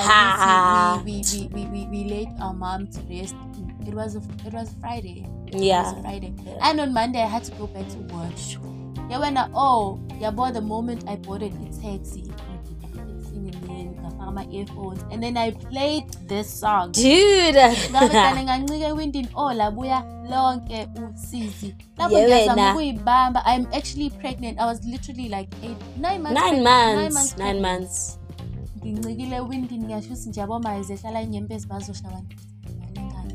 we, 1.05 1.21
we, 1.21 1.47
we, 1.53 1.65
we, 1.67 1.87
we 1.87 2.03
laid 2.09 2.29
our 2.39 2.53
mom 2.53 2.87
to 2.87 2.99
rest. 3.09 3.35
It 3.85 3.93
was 3.93 4.15
a, 4.15 4.21
it 4.47 4.53
was 4.53 4.73
Friday. 4.79 5.27
It 5.47 5.55
Yeah. 5.55 5.83
was 5.83 6.01
Friday. 6.01 6.33
Yeah. 6.45 6.53
And 6.69 6.79
on 6.79 6.93
Monday 6.93 7.19
I 7.21 7.27
had 7.27 7.43
to 7.45 7.51
go 7.59 7.67
back 7.67 7.87
to 7.89 7.99
work. 8.15 8.31
Yeah, 9.09 9.19
when 9.19 9.35
I 9.37 9.49
oh 9.53 9.99
yeah, 10.21 10.31
but 10.31 10.53
the 10.53 10.61
moment 10.61 11.03
I 11.07 11.17
boarded 11.17 11.51
a 11.53 11.65
taxi, 11.81 12.23
in 14.27 14.33
ngafaka 14.33 14.47
my 14.49 14.57
earphones, 14.57 15.03
and 15.11 15.23
then 15.23 15.37
I 15.37 15.51
played 15.51 16.03
this 16.27 16.59
song. 16.59 16.91
dude 16.91 17.55
ngabedale 17.91 18.43
ngancike 18.47 18.83
ewindini 18.85 19.27
oh 19.35 19.53
labuya 19.53 20.03
lonke 20.29 20.87
usizi 21.13 21.75
lapho 21.97 22.17
Yeah, 22.17 22.25
ngiyazama 22.27 22.61
wena. 22.61 22.71
ukuyibamba 22.71 23.43
i'm 23.55 23.65
actually 23.73 24.09
pregnant 24.09 24.59
i 24.59 24.65
was 24.65 24.83
literally 24.85 25.29
like 25.29 25.49
eight 25.63 25.77
nine 25.97 26.21
months 26.21 26.41
nine 26.41 26.63
pregnant, 26.63 27.13
months 27.13 27.37
nine 27.37 27.61
pregnant. 27.61 27.61
months 27.81 28.19
ngincikile 28.85 29.35
ewindini 29.35 29.83
ngiyasho 29.85 30.07
ukuthi 30.07 30.29
nje 30.29 30.41
abomaye 30.41 30.83
ehlala 30.89 31.21
inyembezi 31.21 31.67
bazosha 31.67 32.07
abantu 32.07 32.35
Balingani, 32.95 33.33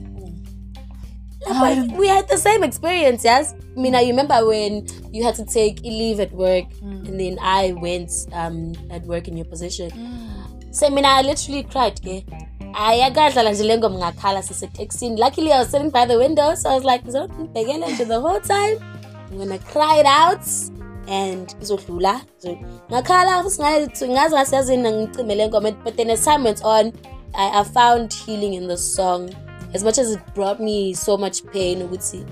oh. 1.46 1.88
But 1.88 1.98
we 1.98 2.09
had 2.09 2.29
the 2.29 2.37
same 2.37 2.62
experience, 2.64 3.24
yes. 3.24 3.55
I 3.77 3.81
mean, 3.81 3.94
I 3.94 4.05
remember 4.09 4.44
when 4.46 4.87
you 5.12 5.22
had 5.24 5.35
to 5.37 5.44
take 5.44 5.81
a 5.85 5.88
leave 5.90 6.20
at 6.20 6.33
work, 6.33 6.64
Mm. 6.83 7.07
and 7.09 7.20
then 7.20 7.38
I 7.40 7.72
went 7.72 8.11
um 8.33 8.74
at 8.90 9.03
work 9.07 9.29
in 9.29 9.37
your 9.37 9.46
position. 9.46 9.90
Mm. 9.90 10.28
So 10.79 10.87
I 10.87 11.23
literally 11.23 11.64
cried. 11.64 11.99
Okay, 11.99 12.25
ayagadlala 12.73 13.51
nje 13.51 13.64
le 13.64 13.79
ngoma 13.79 13.99
ngakhala 13.99 14.43
siseteksini. 14.43 15.19
Luckily, 15.19 15.53
I 15.53 15.59
was 15.59 15.71
sitting 15.71 15.91
by 15.91 16.07
the 16.07 16.17
window, 16.17 16.55
so 16.55 16.71
I 16.71 16.75
was 16.75 16.85
like, 16.85 17.03
ngizobhekela 17.05 17.87
nje 17.88 18.07
the 18.07 18.21
whole 18.21 18.38
time. 18.38 18.79
I'm 19.29 19.38
gonna 19.38 19.59
cry 19.59 19.99
it 19.99 20.07
out 20.07 20.47
and 21.09 21.49
izodlula. 21.61 22.21
Ngakhala 22.91 23.43
futhi 23.43 23.62
ngathi 23.62 24.09
ngazi 24.09 24.35
ngasiyazini 24.35 24.93
ngicimele 24.93 25.49
ngoma 25.49 25.83
but 25.83 25.97
then 25.97 26.11
as 26.11 26.25
time 26.25 26.45
went 26.45 26.62
on, 26.62 26.93
I, 27.35 27.61
I 27.61 27.64
found 27.64 28.12
healing 28.12 28.55
in 28.55 28.69
the 28.69 28.77
song. 28.77 29.35
As 29.75 29.83
much 29.83 29.99
as 29.99 30.12
it 30.12 30.21
brought 30.37 30.61
me 30.61 30.95
so 30.95 31.17
much 31.17 31.45
pain, 31.47 31.83
ukuthi 31.83 32.25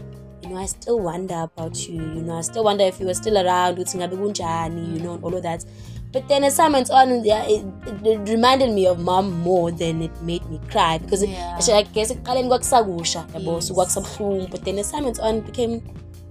you 0.43 0.51
know, 0.51 0.59
I 0.59 0.67
still 0.67 1.01
wonder 1.01 1.35
about 1.35 1.89
you. 1.89 1.95
You 1.95 2.23
know, 2.23 2.39
I 2.39 2.43
still 2.43 2.63
wonder 2.63 2.85
if 2.85 3.01
you 3.01 3.07
were 3.07 3.15
still 3.15 3.39
around. 3.39 3.79
ukuthi 3.79 3.99
ngabe 3.99 4.17
kunjani, 4.17 4.95
You 4.95 5.01
know, 5.01 5.19
all 5.21 5.35
of 5.35 5.43
that. 5.43 5.65
But 6.13 6.29
then 6.29 6.45
as 6.45 6.57
time 6.57 6.73
went 6.73 6.91
on, 6.91 7.25
yeah, 7.25 7.43
it, 7.45 7.65
it, 7.87 8.07
it 8.07 8.29
reminded 8.31 8.71
me 8.73 8.87
of 8.87 8.99
mom 8.99 9.33
more 9.43 9.71
than 9.71 10.01
it 10.03 10.13
made 10.23 10.45
me 10.49 10.61
cry 10.71 10.99
because 10.99 11.23
it- 11.23 11.31
Yeah. 11.31 11.57
actually, 11.59 11.75
I 11.75 11.83
guess 11.83 12.11
ekuqaleni 12.11 12.49
kwakusakusha 12.49 13.25
yabo 13.35 13.61
so 13.63 13.75
kwakusabuhlungu. 13.75 14.51
But 14.51 14.65
then 14.65 14.79
as 14.79 14.91
time 14.93 15.05
went 15.05 15.19
on 15.21 15.37
it 15.37 15.45
became 15.47 15.83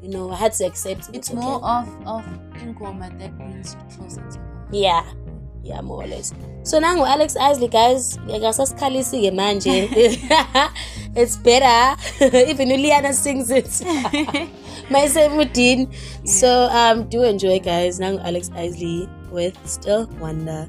you 0.02 0.10
know 0.10 0.32
I 0.32 0.36
had 0.36 0.54
to 0.54 0.66
accept 0.66 1.10
it's 1.14 1.30
okay. 1.30 1.40
more 1.40 1.60
of 1.64 1.88
of 2.08 2.24
ingoma 2.64 3.10
that 3.20 3.38
brings 3.38 3.76
you 3.76 3.98
closer 3.98 4.22
to 4.32 4.38
her. 4.40 4.68
yeah. 4.72 5.04
Yeah 5.64 5.82
more 5.82 6.04
or 6.04 6.08
less. 6.08 6.34
So 6.64 6.80
nangu 6.80 7.06
Alex 7.08 7.36
Isley 7.36 7.68
guys 7.68 8.18
ngiyakasasikhalisi 8.26 9.22
ke 9.22 9.32
manje. 9.34 9.90
It's 11.16 11.38
better. 11.38 11.96
Even 12.50 12.70
Uliana 12.70 13.14
sings 13.14 13.50
it. 13.50 13.66
Mayisemudini 14.92 15.88
so 16.28 16.70
um 16.70 17.04
do 17.10 17.24
enjoy 17.24 17.60
guys. 17.60 18.00
Nangu 18.00 18.22
Alex 18.24 18.52
Isley. 18.56 19.10
With 19.32 19.58
Still 19.68 20.08
Wonder 20.20 20.68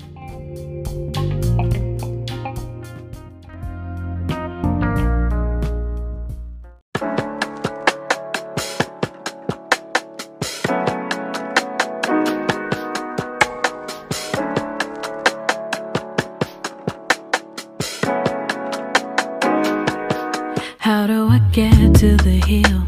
How 20.87 21.05
do 21.09 21.27
I 21.29 21.41
get 21.51 21.97
to 21.97 22.17
the 22.17 22.41
hill? 22.47 22.85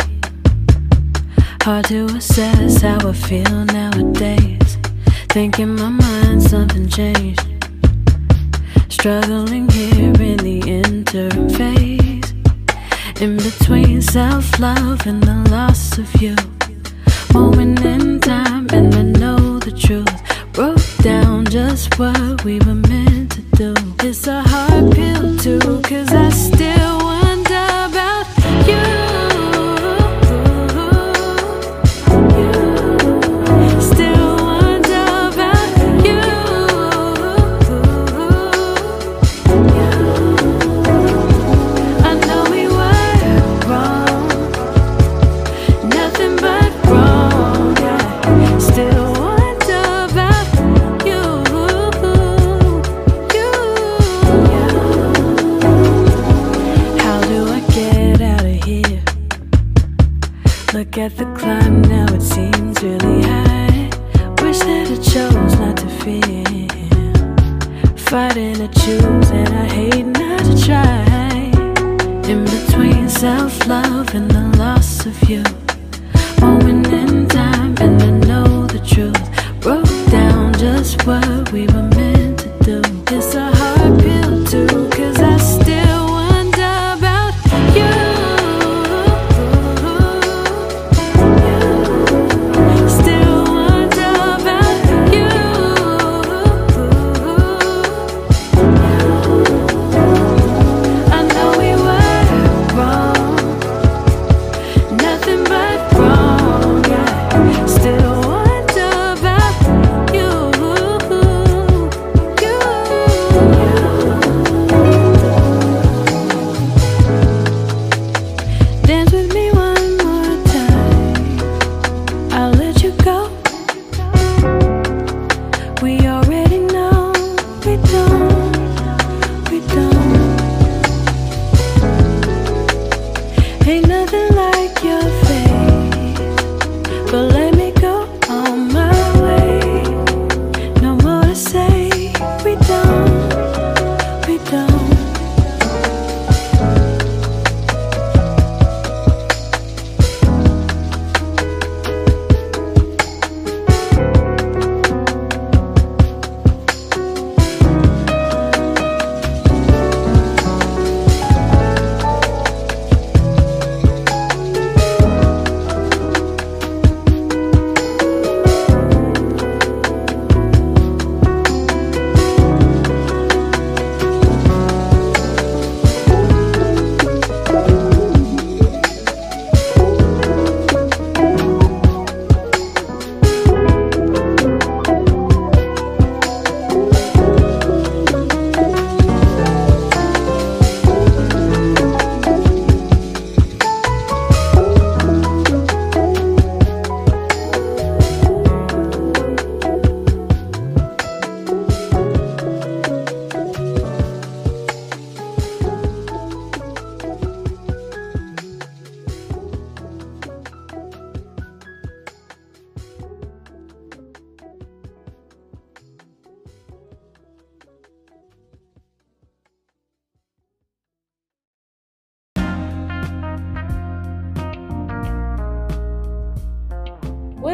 Hard 1.62 1.86
to 1.86 2.04
assess 2.16 2.82
how 2.82 3.08
I 3.08 3.12
feel 3.12 3.64
nowadays. 3.64 4.67
Think 5.30 5.58
in 5.58 5.74
my 5.76 5.90
mind 5.90 6.42
something 6.42 6.88
changed. 6.88 7.46
Struggling 8.88 9.68
here 9.68 10.12
in 10.22 10.38
the 10.38 10.60
interim 10.66 11.50
phase. 11.50 12.32
In 13.20 13.36
between 13.36 14.00
self 14.00 14.58
love 14.58 15.06
and 15.06 15.22
the 15.22 15.46
loss 15.50 15.98
of 15.98 16.22
you. 16.22 16.34
Moment 17.34 17.84
in 17.84 18.20
time, 18.20 18.66
and 18.72 18.94
I 18.94 19.02
know 19.02 19.58
the 19.58 19.72
truth. 19.72 20.18
Wrote 20.56 20.88
down 21.02 21.44
just 21.44 21.98
what 21.98 22.42
we 22.44 22.58
were 22.60 22.74
meant 22.74 23.32
to 23.32 23.42
do. 23.56 23.74
It's 24.02 24.26
a 24.26 24.40
hard 24.42 24.92
pill 24.94 25.36
too, 25.38 25.82
cause 25.82 26.12
I 26.12 26.30
still 26.30 26.77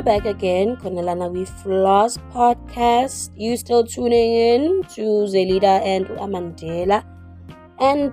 back 0.05 0.27
again. 0.27 0.77
Konelana 0.77 1.33
We 1.33 1.47
Floss 1.47 2.19
podcast. 2.31 3.33
You 3.37 3.57
still 3.57 3.85
tuning 3.85 4.37
in 4.37 4.83
to 4.95 5.25
Zelida 5.25 5.81
and 5.81 6.05
Amandela. 6.21 7.03
And 7.81 8.13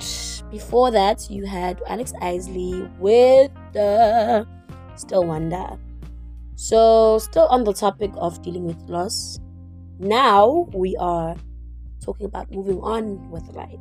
before 0.49 0.89
that, 0.91 1.29
you 1.29 1.45
had 1.45 1.81
Alex 1.87 2.13
Isley 2.21 2.87
with 2.97 3.51
the 3.73 4.47
Still 4.95 5.25
Wonder. 5.25 5.77
So, 6.55 7.19
still 7.19 7.47
on 7.47 7.65
the 7.65 7.73
topic 7.73 8.11
of 8.15 8.41
dealing 8.41 8.63
with 8.63 8.79
loss. 8.87 9.39
Now 9.99 10.69
we 10.73 10.95
are 10.95 11.35
talking 11.99 12.25
about 12.25 12.49
moving 12.51 12.79
on 12.79 13.29
with 13.29 13.43
life. 13.49 13.79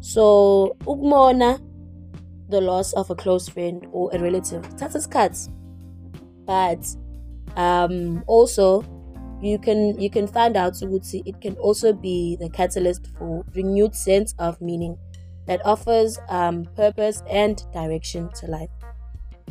So, 0.00 0.74
Ugmona, 0.86 1.60
the 2.48 2.62
loss 2.62 2.94
of 2.94 3.10
a 3.10 3.14
close 3.14 3.46
friend 3.46 3.86
or 3.92 4.08
a 4.14 4.18
relative, 4.18 4.64
that's 4.78 5.06
cuts. 5.06 5.50
But 6.46 6.86
um, 7.56 8.22
also, 8.26 8.84
you 9.40 9.58
can 9.58 9.98
you 10.00 10.10
can 10.10 10.26
find 10.26 10.56
out 10.56 10.74
ukuthi 10.74 11.22
it 11.26 11.40
can 11.40 11.54
also 11.56 11.92
be 11.92 12.36
the 12.40 12.48
catalyst 12.48 13.06
for 13.18 13.44
renewed 13.54 13.94
sense 13.94 14.34
of 14.38 14.60
meaning 14.60 14.96
that 15.46 15.64
offers 15.64 16.18
um, 16.28 16.64
purpose 16.76 17.22
and 17.30 17.62
direction 17.72 18.28
to 18.34 18.46
life. 18.46 18.70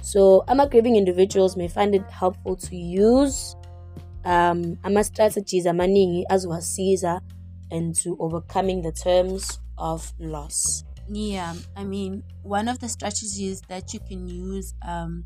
So, 0.01 0.43
ama 0.47 0.67
grieving 0.67 0.95
individuals 0.95 1.55
may 1.55 1.67
find 1.67 1.95
it 1.95 2.09
helpful 2.11 2.55
to 2.55 2.75
use 2.75 3.55
um, 4.23 4.77
ama 4.83 5.03
strategies 5.03 5.65
amaningi 5.65 6.25
azowasiza 6.29 7.21
into 7.71 8.15
overcoming 8.19 8.81
the 8.81 8.91
terms 8.91 9.59
of 9.77 10.13
loss. 10.19 10.83
Yeah, 11.07 11.53
I 11.75 11.83
mean, 11.83 12.23
one 12.43 12.67
of 12.67 12.79
the 12.79 12.89
strategies 12.89 13.61
that 13.67 13.93
you 13.93 13.99
can 13.99 14.27
use 14.27 14.73
um 14.81 15.25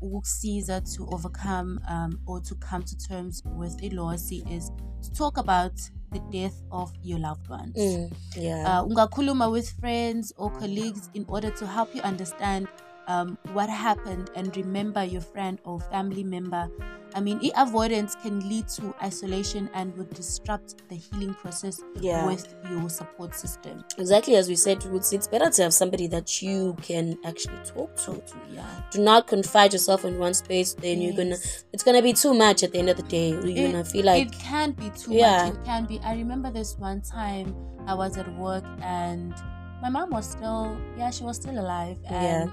ukukusiza 0.00 0.80
to 0.80 1.06
overcome 1.10 1.80
um, 1.90 2.18
or 2.26 2.42
to 2.42 2.54
come 2.54 2.84
to 2.84 2.96
terms 2.96 3.42
with 3.56 3.82
a 3.82 3.90
loss 3.90 4.32
is 4.32 4.72
to 5.02 5.12
talk 5.12 5.38
about 5.38 5.80
the 6.12 6.18
death 6.30 6.62
of 6.70 6.92
your 7.02 7.18
loved 7.18 7.48
ones. 7.48 7.76
Mm, 7.76 8.12
yeah. 8.36 8.80
Uh, 8.80 8.84
ungakhuluma 8.84 9.50
with 9.50 9.70
friends 9.80 10.32
or 10.36 10.50
colleagues 10.50 11.08
in 11.14 11.24
order 11.28 11.50
to 11.50 11.66
help 11.66 11.94
you 11.94 12.02
understand 12.02 12.68
um, 13.10 13.28
what 13.52 13.68
happened 13.68 14.30
and 14.36 14.56
remember 14.56 15.02
your 15.04 15.20
friend 15.34 15.58
or 15.64 15.80
family 15.92 16.24
member. 16.24 16.64
I 17.12 17.20
mean, 17.20 17.40
i- 17.42 17.50
avoidance 17.66 18.14
can 18.22 18.36
lead 18.48 18.66
to 18.76 18.94
isolation 19.02 19.68
and 19.74 19.86
would 19.96 20.10
disrupt 20.14 20.88
the 20.90 20.94
healing 20.94 21.34
process 21.42 21.76
Yeah. 22.08 22.24
with 22.24 22.44
your 22.70 22.88
support 22.88 23.34
system. 23.34 23.76
exactly 23.98 24.36
as 24.36 24.46
we 24.48 24.54
said, 24.66 24.84
Roots, 24.84 25.12
it's 25.12 25.26
better 25.34 25.50
to 25.56 25.62
have 25.64 25.74
somebody 25.74 26.06
that 26.14 26.40
you 26.40 26.76
can 26.88 27.18
actually 27.30 27.58
talk 27.74 27.90
to. 28.04 28.12
Yeah. 28.56 28.64
Do 28.92 28.98
not 29.02 29.26
confide 29.26 29.72
yourself 29.72 30.04
in 30.04 30.14
one 30.26 30.34
space, 30.34 30.70
then 30.74 30.96
you're 31.02 31.16
gonna 31.20 31.30
Yes. 31.30 31.64
it's 31.74 31.82
gonna 31.86 32.02
be 32.10 32.12
too 32.12 32.32
much 32.44 32.62
at 32.62 32.70
the 32.72 32.78
end 32.78 32.90
of 32.90 32.96
the 32.96 33.08
day. 33.18 33.30
You're 33.30 33.48
it, 33.66 33.72
gonna 33.72 33.84
feel 33.94 34.04
like 34.12 34.22
it 34.28 34.32
can 34.50 34.68
be 34.82 34.88
too 34.90 35.12
Yeah. 35.14 35.46
much. 35.46 35.54
It 35.54 35.64
can 35.64 35.82
be. 35.90 35.96
I 36.10 36.12
remember 36.22 36.48
this 36.58 36.70
one 36.78 37.00
time 37.18 37.48
I 37.88 37.94
was 38.02 38.12
at 38.22 38.28
work 38.38 38.64
and 38.82 39.34
my 39.82 39.88
mom 39.96 40.10
was 40.10 40.26
still, 40.30 40.76
yeah, 40.98 41.10
she 41.10 41.24
was 41.24 41.36
still 41.42 41.58
alive. 41.58 41.96
Yeah. 42.04 42.46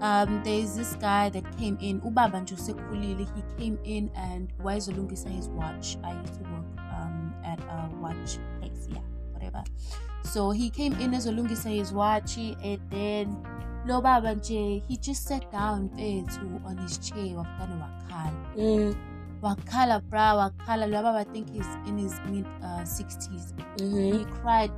Um, 0.00 0.42
there's 0.44 0.76
this 0.76 0.94
guy 0.96 1.28
that 1.30 1.44
came 1.58 1.76
in. 1.80 2.00
Ubaba 2.00 2.40
nje 2.40 2.54
usekhulile. 2.54 3.26
He 3.34 3.42
came 3.58 3.78
in 3.84 4.10
and 4.14 4.52
wayezolungisa 4.58 5.28
his 5.28 5.48
watch. 5.48 5.96
I 6.04 6.20
used 6.20 6.34
to 6.34 6.42
work 6.50 6.66
um, 6.78 7.34
at 7.44 7.60
a 7.60 7.90
watch 8.00 8.38
place, 8.58 8.88
yeah, 8.88 9.02
whatever. 9.32 9.62
So 10.24 10.50
he 10.50 10.70
came 10.70 10.92
in 11.00 11.12
ezolungisa 11.12 11.70
his 11.70 11.92
watch 11.92 12.36
and 12.36 12.80
then 12.90 13.36
lo 13.86 14.00
baba 14.00 14.34
nje 14.34 14.82
he 14.88 14.96
just 14.96 15.26
sat 15.26 15.52
down 15.52 15.82
mfethu 15.84 16.60
on 16.64 16.78
his 16.78 17.00
chair 17.00 17.36
wafane 17.36 17.74
wakhala 17.74 18.32
mm, 18.56 18.94
wakhala 19.42 20.00
bra 20.00 20.34
wakhala 20.34 20.86
lo 20.86 21.02
baba 21.02 21.18
i 21.18 21.24
think 21.24 21.50
he's 21.52 21.78
in 21.88 21.98
his 21.98 22.20
mid 22.30 22.46
uh, 22.46 22.82
60s 22.82 23.54
mhm. 23.80 24.12
he 24.18 24.24
cried 24.24 24.70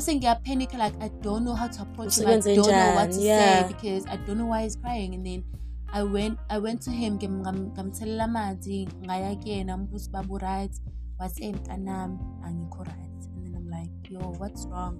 saying 0.00 0.22
panic 0.44 0.72
like 0.74 0.94
i 1.00 1.08
don't 1.22 1.44
know 1.44 1.54
how 1.54 1.68
to 1.68 1.82
approach 1.82 2.18
him. 2.18 2.28
I 2.28 2.38
don't 2.40 2.56
know 2.56 2.94
what 2.94 3.12
to 3.12 3.20
yeah. 3.20 3.62
say 3.62 3.72
because 3.72 4.06
i 4.06 4.16
don't 4.16 4.38
know 4.38 4.46
why 4.46 4.62
he's 4.62 4.76
crying. 4.76 5.14
And 5.14 5.26
then 5.26 5.44
i 5.92 6.02
went 6.02 6.38
i 6.50 6.58
went 6.58 6.80
to 6.82 6.90
him 6.90 7.18
ngam- 7.18 7.42
ngam- 7.42 7.72
ngamthelela 7.74 8.24
amanzi 8.24 8.88
ngaya 9.04 9.36
kuyena 9.36 9.76
mbuza 9.76 10.10
babu 10.10 10.38
right. 10.38 10.72
Wathi 11.18 11.42
hey 11.42 11.52
mntanami? 11.52 12.18
Angikho 12.42 12.84
right. 12.84 13.22
And 13.34 13.44
then 13.44 13.54
i'm 13.56 13.68
like 13.70 14.10
yo 14.10 14.20
what's 14.38 14.66
wrong? 14.66 14.98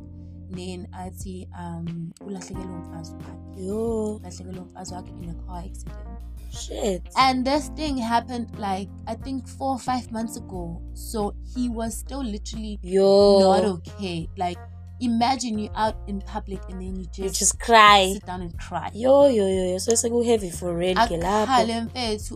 Then 0.50 0.86
athi 0.92 1.48
um 1.58 2.12
ulahlekelwe 2.20 2.74
umfazi 2.74 3.12
wakhe. 3.14 3.64
Yo, 3.66 4.16
ulahlekelwe 4.16 4.60
umfazi 4.60 4.94
wakhe 4.94 5.10
in 5.22 5.30
a 5.30 5.34
car 5.34 5.64
accident. 5.64 6.20
Shit. 6.52 7.02
and 7.16 7.44
this 7.46 7.68
thing 7.70 7.96
happened 7.96 8.58
like 8.58 8.88
I 9.06 9.14
think 9.14 9.48
four 9.48 9.72
or 9.72 9.78
five 9.78 10.10
months 10.12 10.36
ago. 10.36 10.80
So 10.94 11.34
he 11.54 11.68
was 11.68 11.96
still 11.96 12.22
literally 12.22 12.78
Yo, 12.82 13.40
not 13.40 13.64
okay. 13.64 14.28
Like 14.36 14.58
imagine 15.00 15.58
you 15.58 15.68
out 15.74 15.96
in 16.06 16.20
public 16.20 16.60
and 16.68 16.80
then 16.80 16.96
you 16.96 17.06
just, 17.06 17.18
you 17.18 17.30
just 17.30 17.58
cry. 17.58 18.12
sit 18.14 18.26
down 18.26 18.42
and 18.42 18.56
cry. 18.58 18.90
Yo, 18.94 19.26
yo, 19.26 19.46
yo, 19.46 19.72
yo. 19.72 19.78
So 19.78 19.92
it's 19.92 20.04
like 20.04 20.12
heavy 20.24 20.50
for 20.50 20.76
real. 20.76 20.96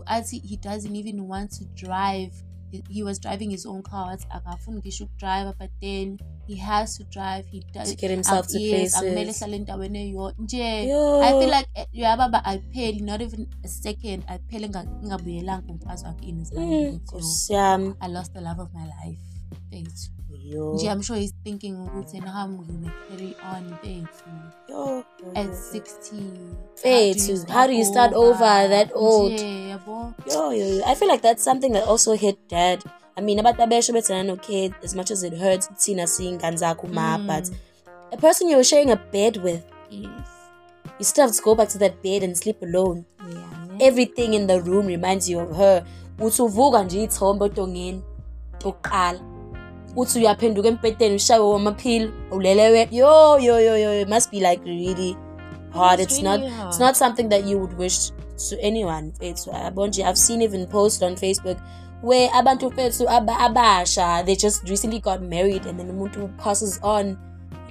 athi 0.07 0.39
he 0.39 0.57
doesn't 0.57 0.95
even 0.95 1.27
want 1.27 1.51
to 1.51 1.65
drive. 1.75 2.31
He- 2.71 3.03
was 3.03 3.19
driving 3.19 3.49
his 3.51 3.65
own 3.65 3.81
car. 3.81 4.11
Athi 4.13 4.27
akafuni 4.29 4.77
ngisho 4.79 5.03
ukudrive 5.05 5.53
but 5.59 5.71
then 5.81 6.17
he 6.47 6.55
has 6.55 6.97
to 6.97 7.03
drive. 7.03 7.45
He 7.51 7.63
does 7.73 7.89
To 7.89 7.95
get 7.95 8.11
himself 8.11 8.47
to 8.47 8.59
yes, 8.59 8.95
akumele 8.95 9.13
places. 9.23 9.41
ehlale 9.41 9.55
endaweni 9.55 9.99
eyo 9.99 10.33
nje. 10.39 10.63
I 11.23 11.29
feel 11.39 11.49
like 11.57 11.69
eh, 11.75 11.87
uyababa 11.93 12.45
ayipheli 12.45 12.99
not 13.01 13.21
even 13.21 13.47
a 13.63 13.67
second 13.67 14.23
ayiphele 14.27 14.69
nga- 14.69 14.83
ngingabuyelanga 14.83 15.73
umfazi 15.73 16.05
wakhe 16.05 16.25
in 16.29 16.39
his 16.39 16.51
life 16.51 16.99
Mm. 17.51 17.95
I 17.99 18.07
lost 18.07 18.33
the 18.33 18.41
love 18.41 18.61
of 18.61 18.73
my 18.73 18.85
life 18.85 19.21
mfethu 19.51 20.11
Yo. 20.43 20.73
nje 20.73 20.87
I'm 20.91 21.01
sure 21.01 21.19
he's 21.19 21.33
thinking 21.43 21.75
ukuthi 21.75 22.17
I'm 22.17 22.57
gonna 22.57 22.91
carry 23.09 23.35
on 23.55 23.63
mfethu 23.71 24.29
Yo, 24.69 25.03
at 25.35 25.45
yo. 25.47 25.53
60 25.71 26.15
Mfethu, 26.75 27.47
how 27.49 27.67
do 27.67 27.73
you 27.73 27.85
start 27.85 28.13
over 28.13 28.69
that 28.69 28.91
old? 28.95 29.31
nje 29.33 29.67
yabo 29.69 30.13
Yo, 30.33 30.51
yo, 30.51 30.67
yo. 30.67 30.83
I 30.85 30.95
feel 30.95 31.07
like 31.11 31.21
that's 31.21 31.43
something 31.43 31.73
that 31.73 31.87
also 31.87 32.13
hit 32.15 32.37
dad. 32.49 32.83
I 33.17 33.21
mean, 33.21 33.39
abantu 33.39 33.63
abesha 33.63 33.93
bethana 33.93 34.33
okay, 34.33 34.71
as 34.83 34.95
much 34.95 35.11
as 35.11 35.23
it 35.23 35.33
hurts, 35.33 35.67
thina 35.77 36.07
siyingane 36.07 36.57
zakho 36.57 36.87
ma, 36.93 37.17
Mm. 37.17 37.27
but 37.27 37.49
a 38.11 38.17
person 38.17 38.49
you're 38.49 38.63
sharing 38.63 38.91
a 38.91 38.95
bed 38.95 39.37
with, 39.43 39.61
yes 39.89 40.11
you 40.99 41.05
still 41.05 41.25
have 41.27 41.35
to 41.35 41.41
go 41.43 41.55
back 41.55 41.69
to 41.69 41.77
that 41.77 42.01
bed 42.03 42.23
and 42.23 42.35
sleep 42.37 42.61
alone. 42.61 43.05
yeah? 43.29 43.87
Everything 43.87 44.33
in 44.33 44.47
the 44.47 44.61
room 44.61 44.87
reminds 44.87 45.29
you 45.29 45.39
of 45.39 45.55
her. 45.57 45.85
Uthi 46.19 46.41
uvuka 46.41 46.83
nje 46.83 47.03
ithombe 47.03 47.45
otongeni 47.45 48.01
tokuqala. 48.59 49.19
Uthi 49.97 50.19
uyaphenduka 50.19 50.67
empeteni 50.67 51.15
ushawe 51.15 51.55
amaphilo 51.55 52.11
ulele 52.31 52.69
we- 52.73 52.87
yo 52.91 53.37
yo 53.47 53.55
yo 53.59 53.75
yo 53.83 53.91
it 54.01 54.07
must 54.09 54.31
be 54.31 54.39
like 54.39 54.61
really 54.65 55.17
hard. 55.73 55.99
It's 55.99 56.13
It's, 56.13 56.23
not 56.23 56.39
really 56.39 56.53
hard. 56.53 56.69
it's 56.69 56.79
not 56.79 56.95
something 56.95 57.29
that 57.29 57.45
you 57.49 57.57
would 57.61 57.73
wish 57.77 58.11
to 58.49 58.55
anyone. 58.61 59.11
It's 59.19 59.47
uh, 59.47 59.71
Bonji, 59.73 60.03
I've 60.05 60.17
seen 60.17 60.41
even 60.41 60.67
posts 60.67 61.01
on 61.07 61.15
Facebook 61.15 61.57
where 62.01 62.29
abantu 62.29 62.69
fethu 62.77 63.07
aba- 63.09 63.39
abasha 63.49 64.23
they 64.25 64.35
just 64.35 64.69
recently 64.69 64.99
got 64.99 65.19
married 65.21 65.65
and 65.65 65.79
then 65.79 65.89
umuntu 65.93 66.29
passes 66.37 66.79
on 66.83 67.17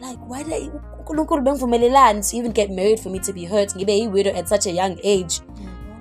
like 0.02 0.18
why 0.30 0.42
did 0.42 0.70
uNkulunkulu 0.98 1.42
bengivumelelani 1.46 2.20
to 2.30 2.36
even 2.36 2.52
get 2.52 2.70
married 2.70 2.98
for 3.00 3.10
me 3.14 3.18
to 3.20 3.32
be 3.32 3.44
hurt 3.46 3.70
ngibe 3.76 3.92
yi-widow 4.00 4.32
at 4.40 4.48
such 4.48 4.66
a 4.66 4.72
young 4.80 4.96
age 5.04 5.34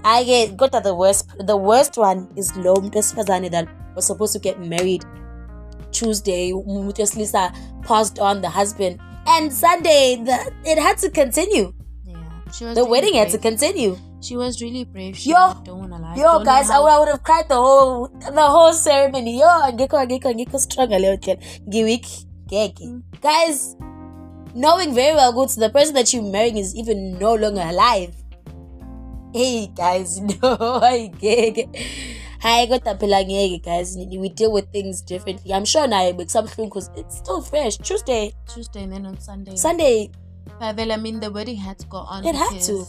I 0.03 0.23
get 0.23 0.57
got 0.57 0.71
that 0.71 0.83
the 0.83 0.95
worst 0.95 1.27
the 1.51 1.55
worst 1.69 1.97
one 1.97 2.25
is 2.35 2.49
lo 2.57 2.73
muntu 2.81 2.97
wesifazane 2.97 3.49
that 3.51 3.67
was 3.95 4.05
supposed 4.07 4.33
to 4.33 4.39
get 4.39 4.57
married 4.59 5.05
Tuesday 5.97 6.53
umuntu 6.53 7.01
wesilisa 7.01 7.43
passed 7.87 8.19
on 8.19 8.41
the 8.41 8.49
husband. 8.59 8.99
And 9.27 9.51
Sunday 9.53 10.03
the, 10.27 10.37
it 10.71 10.77
had 10.77 10.97
to 11.03 11.09
continue. 11.21 11.67
Yeah 12.05 12.15
she 12.55 12.63
was 12.65 12.75
the 12.77 12.85
wedding 12.85 13.15
had 13.15 13.29
to 13.29 13.37
brave. 13.39 13.49
continue. 13.49 13.93
She 14.21 14.35
was 14.37 14.61
really 14.61 14.83
brave. 14.85 15.15
She 15.17 15.29
Yo, 15.31 15.53
don't 15.63 15.79
wanna 15.81 15.99
lie. 15.99 16.15
yo 16.23 16.31
Don't 16.33 16.45
guys 16.45 16.69
I, 16.69 16.77
I 16.77 16.99
would 16.99 17.09
have 17.13 17.23
cried 17.23 17.47
the 17.49 17.55
whole 17.65 18.07
the 18.39 18.47
whole 18.55 18.73
ceremony. 18.73 19.33
Yo 19.39 19.49
ngikho 19.73 19.97
ngikho 20.07 20.29
ngikho 20.37 20.57
strong 20.59 20.89
leyo 20.89 21.15
ndlela 21.17 21.41
ngiweak 21.69 22.05
ngeke. 22.47 22.85
Mm. 22.85 23.01
guys 23.21 23.75
knowing 24.63 24.93
very 24.93 25.15
well 25.15 25.33
good 25.33 25.49
the 25.49 25.69
person 25.69 25.93
that 25.95 26.13
you're 26.13 26.31
marrying 26.35 26.57
is 26.57 26.75
even 26.75 27.17
no 27.19 27.35
longer 27.35 27.61
alive. 27.73 28.13
Hey 29.33 29.67
guys 29.81 30.09
no 30.41 30.49
ayigeke 30.89 31.63
hayi 32.45 32.67
kodwa 32.67 32.95
phela 32.95 33.19
ngeke 33.23 33.57
guys 33.69 33.95
we 34.21 34.29
deal 34.29 34.51
with 34.51 34.65
things 34.71 35.05
differently 35.05 35.51
i'm 35.53 35.65
sure 35.65 35.87
naye 35.87 36.13
bekusabuhlungu 36.13 36.69
because 36.69 36.91
it's 37.01 37.17
still 37.17 37.41
fresh 37.41 37.77
tuesday 37.77 38.33
Tuesday 38.53 38.83
and 38.83 38.93
then 38.93 39.05
on 39.05 39.17
Sunday 39.19 39.57
sunday 39.57 40.09
But 40.59 40.77
well, 40.77 40.91
I 40.91 40.97
mean 40.97 41.19
the 41.19 41.29
wedding 41.31 41.57
had 41.57 41.77
to 41.79 41.87
go 41.87 41.97
on 41.97 42.25
It 42.25 42.35
had 42.35 42.61
to. 42.67 42.85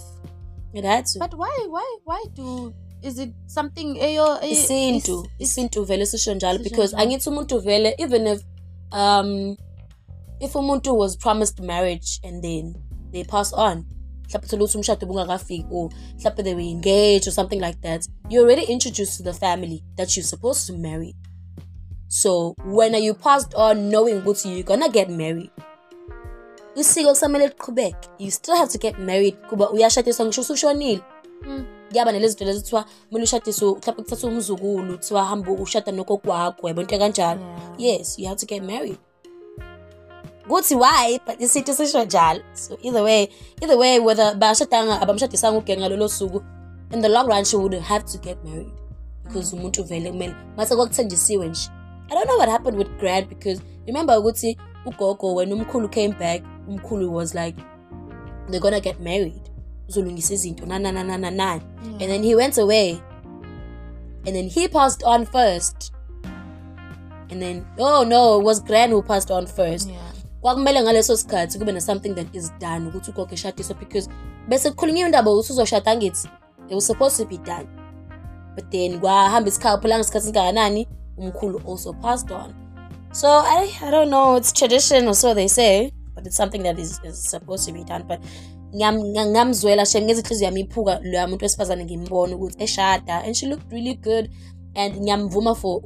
it 0.75 0.85
had 0.85 1.05
to 1.13 1.19
But 1.19 1.35
why, 1.35 1.55
why, 1.71 1.87
why 2.05 2.25
do? 2.35 2.73
Is 3.03 3.19
it 3.19 3.31
something? 3.47 3.97
Eyo, 3.97 4.27
isintu 4.43 5.13
is- 5.13 5.25
is- 5.39 5.51
isintu 5.51 5.85
vele 5.85 6.07
sisho 6.07 6.35
njalo 6.35 6.59
because 6.59 6.97
angithi 6.97 7.29
umuntu 7.29 7.59
vele 7.61 7.95
even 7.99 8.27
if 8.27 8.41
um 8.93 9.57
if 10.41 10.55
umuntu 10.57 10.99
was 10.99 11.17
promised 11.17 11.61
marriage 11.61 12.21
and 12.29 12.43
then 12.43 12.75
they 13.13 13.25
pass 13.25 13.53
on 13.53 13.85
mhlawumbe 14.27 14.49
thola 14.49 14.65
ukuthi 14.65 14.77
umshado 14.79 15.07
ubungakafiki 15.07 15.67
or 15.71 15.91
mhlawumbe 16.19 16.43
they 16.43 16.55
were 16.55 16.71
engaged 16.71 17.29
or 17.29 17.33
something 17.33 17.61
like 17.61 17.81
that. 17.83 18.09
You're 18.29 18.45
already 18.45 18.73
introduced 18.73 19.17
to 19.19 19.23
the 19.23 19.33
family 19.33 19.83
that 19.97 20.17
you're 20.17 20.29
supposed 20.29 20.67
to 20.67 20.73
marry. 20.79 21.15
So 22.09 22.55
when 22.65 22.95
are 22.95 23.03
you 23.03 23.15
passed 23.15 23.55
on 23.55 23.91
knowing 23.91 24.21
ukuthi 24.23 24.55
you're 24.55 24.63
gonna 24.63 24.89
get 24.89 25.11
married? 25.11 25.51
Isiko 26.77 27.09
kusamele 27.09 27.49
liqhubeke. 27.49 28.09
You 28.19 28.31
still 28.31 28.57
have 28.57 28.69
to 28.69 28.79
get 28.79 28.99
married 28.99 29.37
kuba 29.49 29.71
uyashadiswa 29.71 30.27
ngisho 30.27 30.41
usushonile 30.41 31.01
kuyaba 31.89 32.13
nalezi 32.13 32.29
zinto 32.29 32.45
lezi 32.45 32.61
kuthiwa 32.61 32.85
kumele 33.09 33.25
ushadiswe 33.25 33.69
mhlawumbe 33.69 34.03
kuthatha 34.03 34.27
umzukulu 34.27 34.99
kuthiwa 34.99 35.25
hamba 35.25 35.53
ushada 35.53 35.93
nogokwakho 35.93 36.69
yabo 36.69 36.81
into 36.81 36.99
kanjalo 36.99 37.41
yes 37.79 38.19
you 38.19 38.29
have 38.29 38.41
to 38.41 38.47
get 38.47 38.63
married. 38.63 38.99
Kuthi 40.49 40.75
why 40.75 41.19
but 41.27 41.41
isithi 41.41 41.75
sisho 41.75 42.05
njalo. 42.05 42.43
So 42.55 42.79
either 42.83 43.03
way 43.03 43.29
either 43.63 43.79
way 43.79 44.01
whether 44.01 44.35
bashadanga 44.35 45.01
abamshadisanga 45.01 45.59
ugenge 45.59 45.81
ngalolo 45.81 46.09
suku 46.09 46.43
in 46.93 47.03
the 47.03 47.09
long 47.09 47.27
run 47.27 47.45
she 47.45 47.57
would 47.57 47.75
have 47.75 48.05
to 48.05 48.19
get 48.19 48.45
married. 48.45 48.73
Because 49.25 49.57
umuntu 49.57 49.85
vele 49.85 50.11
kumele 50.11 50.35
mase 50.57 50.77
kwakuthenjisiwe 50.77 51.49
nje. 51.49 51.71
I 52.11 52.15
don't 52.15 52.27
know 52.29 52.37
what 52.37 52.49
happened 52.49 52.79
with 52.79 52.99
grad 52.99 53.29
because 53.29 53.61
remember 53.87 54.15
ukuthi 54.15 54.57
ugogo 54.85 55.35
when 55.35 55.53
umkhulu 55.53 55.91
came 55.91 56.13
back 56.13 56.43
umkhulu 56.69 57.11
was 57.11 57.35
like 57.35 57.57
they're 58.49 58.61
gonna 58.61 58.81
get 58.81 59.01
married. 59.01 59.51
Uzolungisa 59.89 60.35
izinto 60.35 60.67
na 60.67 60.79
na 60.79 60.93
na 60.93 61.03
na 61.03 61.17
na 61.17 61.31
na. 61.31 61.61
And 61.83 62.01
then 62.01 62.23
he 62.23 62.35
went 62.35 62.59
away. 62.59 63.01
And 64.27 64.35
then 64.35 64.49
he 64.49 64.69
passed 64.69 65.03
on 65.03 65.27
first. 65.27 65.93
And 67.31 67.43
then 67.43 67.67
oh 67.79 68.05
no 68.05 68.39
it 68.39 68.45
was 68.45 68.61
grand 68.61 68.93
who 68.93 69.03
passed 69.03 69.31
on 69.31 69.47
first. 69.47 69.89
Yeah. 69.89 70.06
Kwakumele 70.47 70.83
ngaleso 70.83 71.17
sikhathi 71.17 71.59
kube 71.59 71.73
na-something 71.73 72.15
that 72.15 72.35
is 72.35 72.53
done 72.61 72.89
ukuthi 72.89 73.11
ugogo 73.11 73.35
eshadiswa 73.35 73.77
because 73.79 74.11
bese 74.49 74.71
kukhulunyiwe 74.71 75.09
indaba 75.09 75.31
ukuthi 75.31 75.53
uzoshada 75.53 75.91
angithi 75.91 76.29
it 76.69 76.75
was 76.75 76.87
supposed 76.87 77.17
to 77.17 77.25
be 77.25 77.39
done. 77.39 77.67
But 78.55 78.71
then 78.71 79.01
kwahamba 79.01 79.49
isikhathi 79.49 79.83
phela 79.83 79.99
ngesikhathi 79.99 80.27
singakanani 80.27 80.89
umkhulu 81.19 81.63
also 81.69 81.93
passed 81.93 82.31
on. 82.31 82.55
So 83.13 83.29
I, 83.29 83.71
I 83.83 83.91
don't 83.91 84.09
know 84.11 84.37
it's 84.37 84.53
tradition 84.53 85.09
or 85.09 85.15
so 85.15 85.35
they 85.35 85.49
say 85.49 85.91
but 86.15 86.27
it's 86.27 86.37
something 86.37 86.63
that 86.63 86.79
is, 86.79 87.01
is 87.05 87.31
supposed 87.31 87.67
to 87.67 87.73
be 87.73 87.85
done. 87.85 88.05
But 88.09 88.21
ngiyam- 88.75 89.05
nga- 89.05 89.27
ngamzwela 89.27 89.87
shem 89.87 90.05
ngezinhliziyo 90.05 90.49
yami 90.49 90.61
iphuka 90.61 91.01
loya 91.03 91.27
muntu 91.27 91.45
wesifazane 91.45 91.85
ngimbona 91.85 92.37
ukuthi 92.37 92.65
eshada 92.65 93.25
and 93.25 93.35
she 93.37 93.47
looked 93.47 93.73
really 93.73 93.95
good. 93.95 94.31
And 94.77 94.95
ngiyamvuma 94.97 95.55
for 95.55 95.83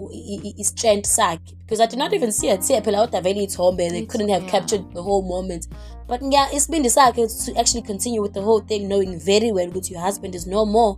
i-strength 0.62 1.06
sakhe 1.06 1.54
because 1.58 1.80
i 1.84 1.86
did 1.86 1.98
not 1.98 2.12
even 2.12 2.32
see 2.32 2.48
her 2.48 2.58
tear 2.60 2.82
phela 2.82 2.98
kodwa 3.00 3.20
vele 3.20 3.42
ithombe 3.42 3.90
they 3.90 4.02
couldn't 4.06 4.30
have 4.30 4.42
yeah. 4.42 4.52
captured 4.52 4.84
the 4.94 5.00
whole 5.00 5.22
moment 5.22 5.68
but 6.08 6.20
ngiya- 6.22 6.54
isibindi 6.56 6.90
sakhe 6.90 7.26
to 7.26 7.60
actually 7.60 7.82
continue 7.82 8.22
with 8.22 8.32
the 8.32 8.40
whole 8.40 8.60
thing 8.66 8.80
knowing 8.88 9.16
very 9.18 9.52
well 9.52 9.68
ukuthi 9.68 9.94
your 9.94 10.04
husband 10.06 10.34
is 10.34 10.46
no 10.46 10.66
more 10.66 10.96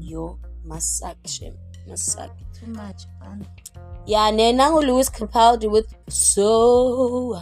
yo 0.00 0.38
masakhe 0.64 1.28
shem 1.28 1.54
masakhe 1.88 2.42
Too 2.60 2.72
much, 2.72 3.02
man. 3.20 3.44
yeah, 4.06 4.30
Nenango 4.32 4.80
Lewis 4.82 5.10
Capaldi 5.10 5.68
with 5.70 5.88
So 6.08 7.38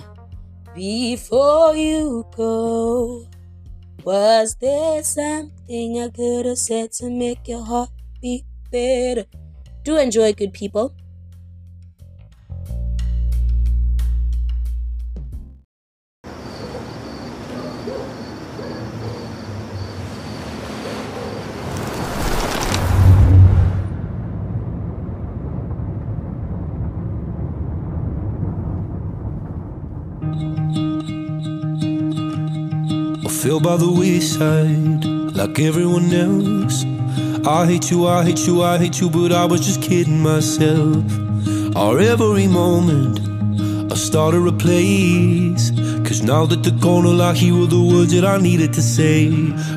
Before 0.75 1.77
You 1.77 2.25
Go. 2.37 3.29
Was 4.05 4.57
there 4.57 5.05
something 5.05 6.01
I 6.03 6.09
could 6.09 6.47
have 6.47 6.59
said 6.59 6.91
to 6.99 7.11
make 7.11 7.47
your 7.47 7.63
heart 7.65 7.91
beat 8.21 8.45
better? 8.73 9.25
Do 9.85 9.99
enjoy, 9.99 10.33
good 10.33 10.55
people. 10.55 10.95
I 33.23 33.29
fell 33.29 33.61
by 33.61 33.77
the 33.77 33.95
wayside 33.95 35.05
like 35.37 35.61
everyone 35.61 36.11
else. 36.15 37.04
I 37.47 37.67
hate 37.67 37.91
you, 37.91 38.07
I 38.07 38.25
hate 38.25 38.47
you, 38.47 38.63
I 38.63 38.79
hate 38.79 39.01
you, 39.03 39.11
but 39.11 39.31
I 39.31 39.45
was 39.45 39.61
just 39.61 39.83
kidding 39.83 40.23
myself. 40.23 41.05
Our 41.77 41.99
every 42.01 42.47
moment, 42.47 43.21
I 43.93 43.97
started 43.97 44.47
a 44.47 44.53
place. 44.53 45.71
Cause 46.07 46.23
now 46.23 46.47
that 46.47 46.63
they're 46.63 46.81
gone, 46.81 47.05
all 47.05 47.21
I 47.21 47.35
hear 47.35 47.55
were 47.55 47.67
the 47.67 47.83
words 47.83 48.13
that 48.13 48.25
I 48.25 48.39
needed 48.39 48.73
to 48.75 48.81
say. 48.83 49.29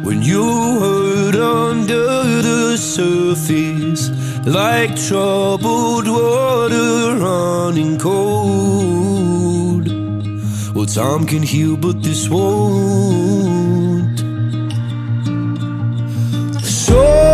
When 0.03 0.21
you 0.21 0.43
hurt 0.79 1.35
under 1.35 2.05
the 2.41 2.77
surface, 2.77 4.11
like 4.45 4.95
troubled 4.95 6.07
water 6.07 7.17
running 7.19 7.97
cold. 7.99 9.87
Well, 10.73 10.85
time 10.85 11.25
can 11.25 11.43
heal, 11.43 11.75
but 11.75 12.01
this 12.01 12.29
won't. 12.29 13.67
So, 16.63 17.26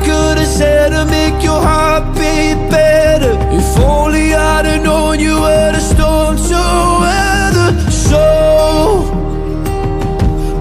something 0.00 0.12
I 0.12 0.32
could 0.32 0.38
have 0.38 0.46
said 0.46 0.90
to 0.90 1.04
make 1.06 1.42
your 1.42 1.60
heart 1.60 2.14
beat 2.14 2.70
better? 2.70 3.32
If 3.52 3.78
only 3.78 4.34
I'd 4.34 4.64
have 4.66 4.82
known 4.82 5.20
you 5.20 5.40
were 5.40 5.72
the 5.72 5.80
storm 5.80 6.36
to 6.36 6.62
weather. 7.00 7.90
So, 7.90 8.24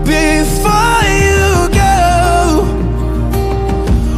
before 0.03 1.03
you 1.25 1.69
go. 1.73 2.65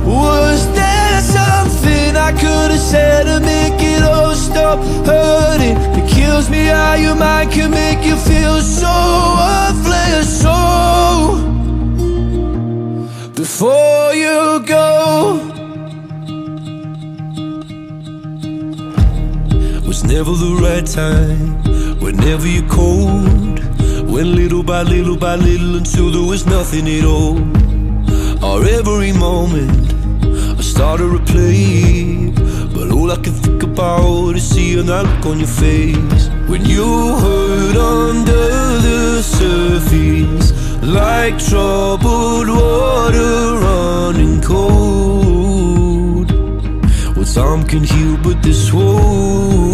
Was 0.06 0.66
there 0.74 1.22
something 1.22 2.16
I 2.16 2.32
could 2.32 2.72
have 2.72 2.80
said 2.80 3.24
to 3.26 3.40
make 3.40 3.82
it 3.82 4.04
all 4.04 4.34
stop 4.36 4.80
hurting? 5.06 5.78
It 6.00 6.10
kills 6.10 6.50
me 6.50 6.66
how 6.68 6.96
your 6.96 7.16
mind 7.16 7.52
can 7.52 7.72
make 7.72 8.06
you 8.06 8.16
feel 8.16 8.62
so 8.62 8.94
worthless. 9.40 10.42
So 10.42 10.56
before 13.36 13.91
go, 14.66 15.38
was 19.88 20.04
never 20.04 20.32
the 20.32 20.60
right 20.62 20.86
time. 20.86 21.62
Whenever 22.00 22.48
you're 22.48 22.70
cold, 22.70 23.60
went 24.10 24.30
little 24.30 24.64
by 24.64 24.84
little 24.84 25.18
by 25.18 25.36
little 25.36 25.76
until 25.76 26.12
there 26.12 26.28
was 26.28 26.46
nothing 26.46 26.88
at 26.88 27.06
all. 27.06 27.38
Our 28.44 28.68
every 28.68 29.14
moment 29.14 29.94
I 30.58 30.62
started 30.64 31.12
to 31.16 31.32
play 31.32 32.32
But 32.74 32.92
all 32.92 33.12
I 33.12 33.18
can 33.18 33.34
think 33.34 33.62
about 33.62 34.36
is 34.36 34.50
seeing 34.50 34.88
that 34.88 35.06
look 35.06 35.26
on 35.28 35.38
your 35.38 35.48
face 35.48 36.28
When 36.50 36.66
you 36.66 36.86
hurt 37.18 37.78
under 37.78 38.48
the 38.88 39.22
surface 39.22 40.52
Like 40.82 41.38
troubled 41.38 42.50
water 42.50 42.91
can 47.72 47.84
heal, 47.86 48.18
but 48.18 48.44
this 48.44 48.74
won't 48.74 49.71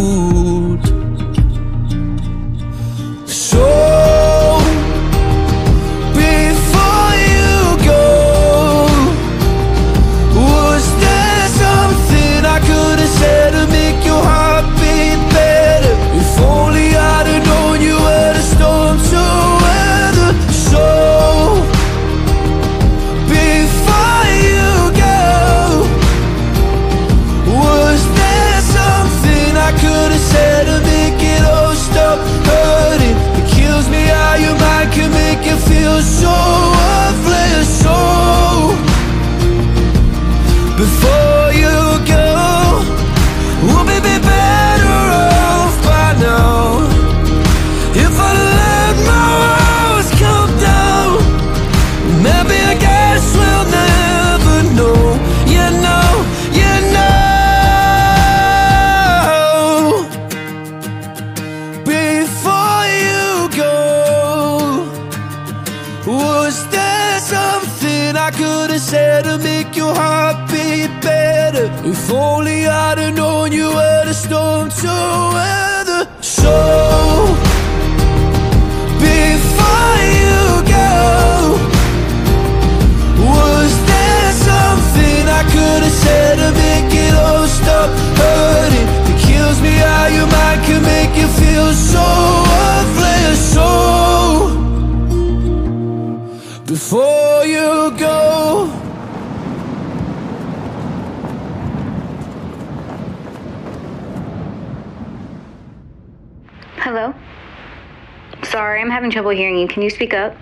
you. 109.68 109.74
Can 109.74 109.84
you 109.84 109.90
speak 109.90 110.14
up? 110.14 110.36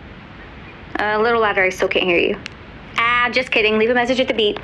a 0.97 1.19
little 1.19 1.41
louder, 1.41 1.63
I 1.63 1.69
still 1.69 1.87
can't 1.87 2.05
hear 2.05 2.17
you. 2.17 2.39
Ah, 2.97 3.29
just 3.31 3.51
kidding. 3.51 3.77
Leave 3.77 3.89
a 3.89 3.93
message 3.93 4.19
at 4.19 4.27
the 4.27 4.33
beep. 4.33 4.59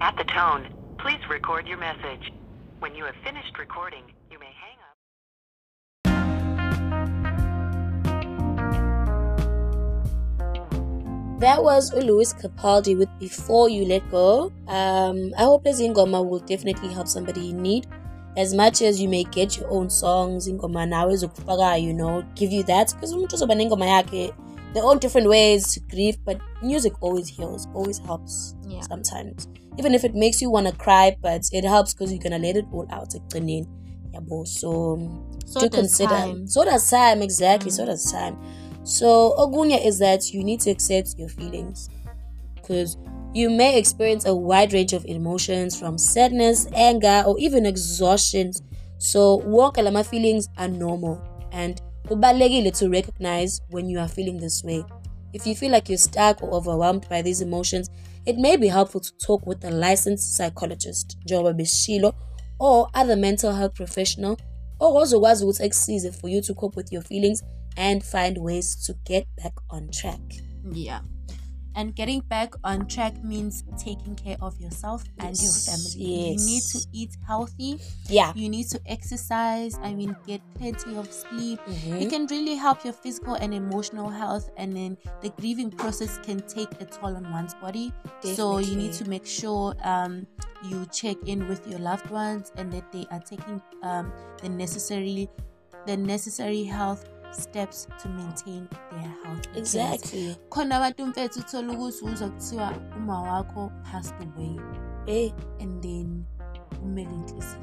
At 0.00 0.16
the 0.16 0.24
tone, 0.24 0.68
please 0.98 1.20
record 1.28 1.68
your 1.68 1.78
message. 1.78 2.32
When 2.78 2.94
you 2.94 3.04
have 3.04 3.16
finished 3.22 3.58
recording, 3.58 4.04
you 4.30 4.38
may 4.38 4.46
hang 4.46 4.78
up. 4.80 4.96
That 11.40 11.62
was 11.62 11.92
Louis 11.92 12.32
Capaldi 12.34 12.96
with 12.96 13.08
Before 13.18 13.68
You 13.68 13.84
Let 13.84 14.10
Go. 14.10 14.52
Um, 14.68 15.34
I 15.36 15.42
hope 15.42 15.64
this 15.64 15.80
Ingoma 15.80 16.26
will 16.26 16.40
definitely 16.40 16.88
help 16.88 17.08
somebody 17.08 17.50
in 17.50 17.60
need. 17.60 17.86
As 18.36 18.54
much 18.54 18.80
as 18.82 19.00
you 19.00 19.08
may 19.08 19.24
get 19.24 19.56
your 19.58 19.68
own 19.70 19.90
songs, 19.90 20.48
Ingoma 20.48 20.86
nawe 20.88 21.12
zokufaka, 21.16 21.82
you 21.82 21.92
know, 21.92 22.22
give 22.34 22.52
you 22.52 22.62
that. 22.64 22.92
Because 22.94 23.12
umuntu 23.14 23.34
uzoba 23.34 23.54
nengoma 23.54 23.86
yakhe, 23.86 24.32
their 24.72 24.84
own 24.84 24.98
different 24.98 25.28
ways 25.28 25.74
to 25.74 25.80
grieve, 25.80 26.16
but 26.24 26.38
music 26.62 26.92
always 27.02 27.28
heals, 27.28 27.66
always 27.74 27.98
helps 27.98 28.54
Yeah. 28.68 28.82
sometimes. 28.82 29.48
Even 29.78 29.94
if 29.94 30.04
it 30.04 30.14
makes 30.14 30.40
you 30.40 30.50
want 30.50 30.66
to 30.68 30.72
cry, 30.72 31.16
but 31.20 31.42
it 31.52 31.64
helps 31.64 31.92
because 31.92 32.12
you're 32.12 32.22
to 32.22 32.38
let 32.38 32.56
it 32.56 32.66
all 32.72 32.86
out. 32.90 33.08
ekugcineni. 33.14 33.66
Yabo. 34.14 34.46
So, 34.46 34.98
So 35.46 35.60
do 35.60 35.68
consider. 35.70 36.10
time. 36.14 36.46
So 36.46 36.64
does 36.64 36.88
time, 36.88 37.22
exactly. 37.22 37.70
So 37.70 37.84
does 37.84 38.10
time. 38.12 38.36
So, 38.84 39.34
Ogunya 39.38 39.84
is 39.84 39.98
that 39.98 40.32
you 40.32 40.42
need 40.42 40.60
to 40.60 40.70
accept 40.70 41.14
your 41.18 41.28
feelings 41.28 41.88
because 42.54 42.96
you 43.32 43.48
may 43.50 43.78
experience 43.78 44.26
a 44.26 44.34
wide 44.34 44.72
range 44.72 44.92
of 44.92 45.04
emotions 45.04 45.78
from 45.78 45.98
sadness, 45.98 46.66
anger, 46.74 47.22
or 47.26 47.38
even 47.38 47.64
exhaustion. 47.66 48.52
So, 48.98 49.36
walk 49.36 49.76
alama 49.78 50.04
feelings 50.04 50.48
are 50.58 50.68
normal 50.68 51.22
and 51.52 51.80
kubalulekile 52.06 52.76
to 52.78 52.88
recognize 52.88 53.60
when 53.70 53.88
you 53.88 53.98
are 53.98 54.08
feeling 54.08 54.38
this 54.38 54.64
way. 54.64 54.84
If 55.32 55.46
you 55.46 55.54
feel 55.54 55.70
like 55.70 55.88
you're 55.88 55.98
stuck 55.98 56.42
or 56.42 56.50
overwhelmed 56.52 57.08
by 57.08 57.22
these 57.22 57.40
emotions, 57.40 57.88
it 58.26 58.36
may 58.36 58.56
be 58.56 58.66
helpful 58.66 59.00
to 59.00 59.12
talk 59.18 59.46
with 59.46 59.64
a 59.64 59.70
licensed 59.70 60.36
psychologist, 60.36 61.16
njengoba 61.26 61.54
beshilo, 61.54 62.14
or 62.58 62.88
other 62.94 63.16
mental 63.16 63.52
health 63.52 63.74
professional, 63.74 64.36
or 64.80 65.02
ozokwazi 65.02 65.44
ukuthi 65.44 65.62
akusize 65.64 66.12
for 66.12 66.28
you 66.30 66.42
to 66.42 66.54
cope 66.54 66.76
with 66.76 66.92
your 66.92 67.02
feelings 67.02 67.42
and 67.76 68.02
find 68.02 68.38
ways 68.38 68.76
to 68.86 68.94
get 69.04 69.26
back 69.36 69.54
on 69.70 69.88
track. 69.90 70.20
Yeah. 70.72 71.00
And 71.74 71.94
getting 71.94 72.20
back 72.20 72.54
on 72.64 72.86
track 72.86 73.22
means 73.24 73.64
taking 73.78 74.14
care 74.14 74.36
of 74.40 74.58
yourself 74.60 75.04
and 75.18 75.36
your 75.36 75.52
Yes, 75.54 75.66
family. 75.66 76.04
You 76.06 76.36
need 76.36 76.62
yes. 76.62 76.72
to 76.72 76.88
eat 76.92 77.16
healthy. 77.26 77.78
Yeah. 78.08 78.32
You 78.34 78.48
need 78.48 78.68
to 78.70 78.80
exercise. 78.86 79.78
I 79.82 79.94
mean, 79.94 80.16
get 80.26 80.40
plenty 80.54 80.96
of 80.96 81.12
sleep. 81.12 81.60
Mhm. 81.66 82.02
It 82.02 82.10
can 82.10 82.26
really 82.26 82.54
help 82.56 82.84
your 82.84 82.92
physical 82.92 83.34
and 83.34 83.54
emotional 83.54 84.08
health. 84.08 84.50
And 84.56 84.74
then 84.76 84.96
the 85.22 85.30
grieving 85.40 85.70
process 85.70 86.18
can 86.22 86.40
take 86.46 86.70
a 86.80 86.84
toll 86.84 87.16
on 87.16 87.30
one's 87.32 87.54
body. 87.54 87.92
So 88.34 88.58
you 88.58 88.76
need 88.76 88.92
Definitely. 88.92 89.04
to 89.04 89.10
make 89.10 89.26
sure 89.26 89.74
um, 89.84 90.26
you 90.68 90.86
check 90.92 91.16
in 91.26 91.48
with 91.48 91.66
your 91.66 91.78
loved 91.78 92.10
ones 92.10 92.52
and 92.56 92.72
that 92.72 92.90
they 92.92 93.06
are 93.10 93.20
taking 93.20 93.62
um, 93.82 94.12
the 94.42 94.48
necessary 94.48 95.28
the 95.86 95.96
necessary 95.96 96.64
health 96.64 97.04
steps 97.32 97.88
to 98.02 98.08
maintain 98.08 98.68
their 98.90 99.12
health. 99.24 99.56
Exactly. 99.56 100.36
khona 100.48 100.76
abantu 100.76 101.06
mfethu 101.06 101.40
uthola 101.40 101.72
ukuthi 101.72 102.04
uzwa 102.04 102.28
kuthiwa 102.28 102.72
uma 102.96 103.22
wakho 103.22 103.70
passed 103.92 104.14
away 104.36 104.56
Hey, 105.06 105.32
and 105.60 105.82
then 105.82 106.24
kumele 106.80 107.10
inhliziyo 107.14 107.60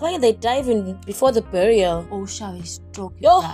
why 0.00 0.18
they 0.18 0.32
dive 0.32 0.72
in 0.72 0.96
before 1.06 1.32
the 1.32 1.40
burial? 1.40 2.04
ushawe 2.10 2.64
stroke 2.66 3.16
Yo. 3.20 3.44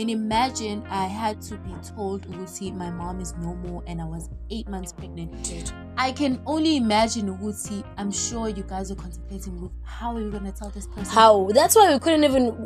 I 0.00 0.02
mean, 0.02 0.16
imagine 0.16 0.82
I 0.88 1.04
had 1.04 1.42
to 1.42 1.56
be 1.58 1.74
told 1.94 2.26
ukuthi 2.26 2.74
my 2.74 2.90
mom 2.90 3.20
is 3.20 3.34
no 3.36 3.54
more 3.56 3.82
and 3.86 4.00
I 4.00 4.06
was 4.06 4.30
eight 4.50 4.66
months 4.66 4.94
pregnant. 4.94 5.30
Dude. 5.44 5.70
I 5.98 6.10
can 6.12 6.40
only 6.46 6.76
imagine 6.76 7.28
ukuthi 7.28 7.84
I'm 7.98 8.10
sure 8.10 8.48
you 8.48 8.62
guys 8.62 8.90
are 8.90 8.94
contemplating 8.94 9.60
with 9.60 9.70
how 9.84 10.16
are 10.16 10.22
we 10.24 10.30
gonna 10.30 10.52
tell 10.52 10.70
this 10.70 10.86
person 10.86 11.04
How? 11.14 11.50
That's 11.52 11.76
why 11.76 11.92
we 11.92 11.98
couldn't 11.98 12.24
even. 12.24 12.56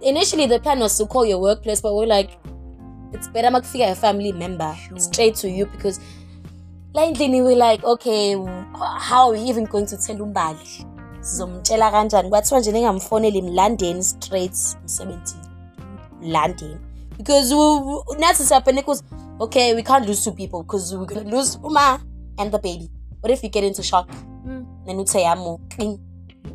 Initially, 0.00 0.46
the 0.46 0.58
plan 0.58 0.78
was 0.78 0.96
to 0.96 1.04
call 1.04 1.26
your 1.26 1.38
workplace, 1.38 1.82
but 1.82 1.94
we're 1.94 2.06
like, 2.06 2.38
it's 3.12 3.28
better 3.28 3.48
makufika 3.48 3.90
a 3.92 3.94
family 3.94 4.32
member 4.32 4.74
Sure. 4.88 4.98
straight 4.98 5.34
to 5.36 5.50
you 5.50 5.66
because. 5.66 6.00
Landlini 6.94 7.44
we're 7.44 7.56
like, 7.56 7.84
okay, 7.84 8.34
how 8.98 9.28
are 9.28 9.32
we 9.34 9.40
even 9.40 9.64
going 9.64 9.84
to 9.86 9.98
tell 9.98 10.16
umbali? 10.16 10.86
Sizomtshela 11.20 11.90
kanjani? 11.90 12.28
Kwathiwa 12.30 12.60
nje 12.60 12.72
ningamfoneli 12.72 13.42
mlandeni 13.42 14.02
straight 14.04 14.76
emsebenzini. 14.82 15.49
Mlandeni. 16.22 16.78
Because 17.16 17.52
we- 17.54 17.80
we- 17.80 18.18
nathi 18.18 18.44
siyabhena 18.44 18.76
because 18.80 19.02
okay, 19.40 19.74
we 19.74 19.82
can't 19.82 20.06
lose 20.06 20.24
two 20.24 20.32
people 20.32 20.62
because 20.62 20.96
we 20.96 21.06
could 21.06 21.26
lose 21.26 21.58
Uma 21.62 22.00
and 22.38 22.50
the 22.52 22.58
baby. 22.58 22.90
What 23.20 23.30
if 23.32 23.42
you 23.42 23.50
get 23.50 23.64
into 23.64 23.82
shock? 23.82 24.08
Mm. 24.46 24.66
Then 24.86 24.96
uthe 24.98 25.20
yamo. 25.22 25.60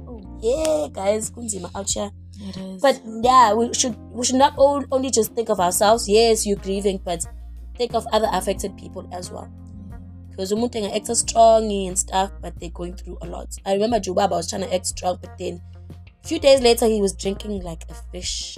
Oh, 0.08 0.22
Yeah, 0.42 0.88
guys, 0.92 1.30
kunzima 1.32 1.70
out 1.76 1.90
here. 1.90 2.12
it 2.42 2.58
is. 2.58 2.82
But 2.82 3.02
yeah, 3.22 3.54
we 3.54 3.74
should 3.74 3.96
we 4.12 4.26
should 4.26 4.36
not 4.40 4.54
all, 4.58 4.84
only 4.92 5.10
just 5.12 5.34
think 5.36 5.50
of 5.50 5.60
ourselves. 5.60 6.08
Yes, 6.10 6.46
you're 6.46 6.58
grieving, 6.58 7.00
but 7.04 7.26
think 7.78 7.94
of 7.94 8.06
other 8.12 8.28
affected 8.32 8.76
people 8.78 9.08
as 9.12 9.32
well. 9.32 9.48
Because 10.32 10.52
umuntu 10.52 10.76
enga 10.82 10.96
act 10.96 11.16
strong 11.16 11.72
and 11.72 11.98
stuff, 11.98 12.32
but 12.42 12.54
they're 12.60 12.70
going 12.74 12.94
through 12.96 13.18
a 13.22 13.26
lot. 13.28 13.48
I 13.66 13.74
remember 13.74 14.00
Jubaba 14.00 14.32
was 14.32 14.50
trying 14.50 14.64
to 14.64 14.74
act 14.76 14.86
strong, 14.88 15.18
but 15.22 15.38
then 15.38 15.62
a 16.24 16.28
few 16.28 16.40
days 16.40 16.62
later 16.62 16.88
he 16.88 17.00
was 17.02 17.14
drinking 17.14 17.62
like 17.64 17.86
a 17.90 17.94
fish. 18.12 18.58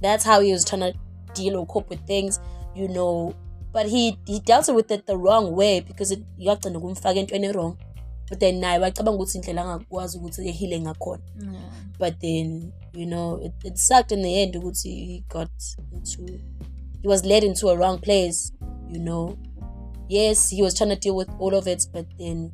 That's 0.00 0.24
how 0.24 0.40
he 0.40 0.52
was 0.52 0.64
trying 0.64 0.92
to 0.92 0.98
deal 1.34 1.56
or 1.56 1.66
cope 1.66 1.88
with 1.88 2.06
things, 2.06 2.40
you 2.74 2.88
know. 2.88 3.34
But 3.72 3.86
he 3.86 4.18
he 4.26 4.40
dealt 4.40 4.74
with 4.74 4.90
it 4.90 5.06
the 5.06 5.16
wrong 5.16 5.54
way 5.54 5.80
because 5.80 6.10
it 6.10 6.20
yagcina 6.38 6.80
kumfaka 6.80 7.18
entweni 7.26 7.54
wrong. 7.54 7.78
But 8.28 8.40
then 8.40 8.60
naye 8.60 8.78
wacabanga 8.78 9.18
ukuthi 9.18 9.38
indlela 9.38 9.62
angakwazi 9.62 10.18
ukuthi 10.18 10.48
ehile 10.48 10.80
ngakhona. 10.80 11.22
But 11.98 12.20
then 12.20 12.72
you 12.92 13.06
know 13.06 13.36
it, 13.42 13.52
it 13.64 13.78
sucked 13.78 14.12
in 14.12 14.22
the 14.22 14.42
end 14.42 14.54
ukuthi 14.54 14.88
he 14.88 15.24
got 15.28 15.50
into 15.92 16.40
he 17.02 17.08
was 17.08 17.24
led 17.24 17.44
into 17.44 17.68
a 17.68 17.76
wrong 17.76 17.98
place 17.98 18.52
you 18.90 18.98
know. 18.98 19.38
Yes 20.08 20.50
he 20.50 20.62
was 20.62 20.74
trying 20.74 20.90
to 20.90 20.96
deal 20.96 21.16
with 21.16 21.28
all 21.38 21.54
of 21.54 21.66
it 21.66 21.86
but 21.92 22.06
then 22.18 22.52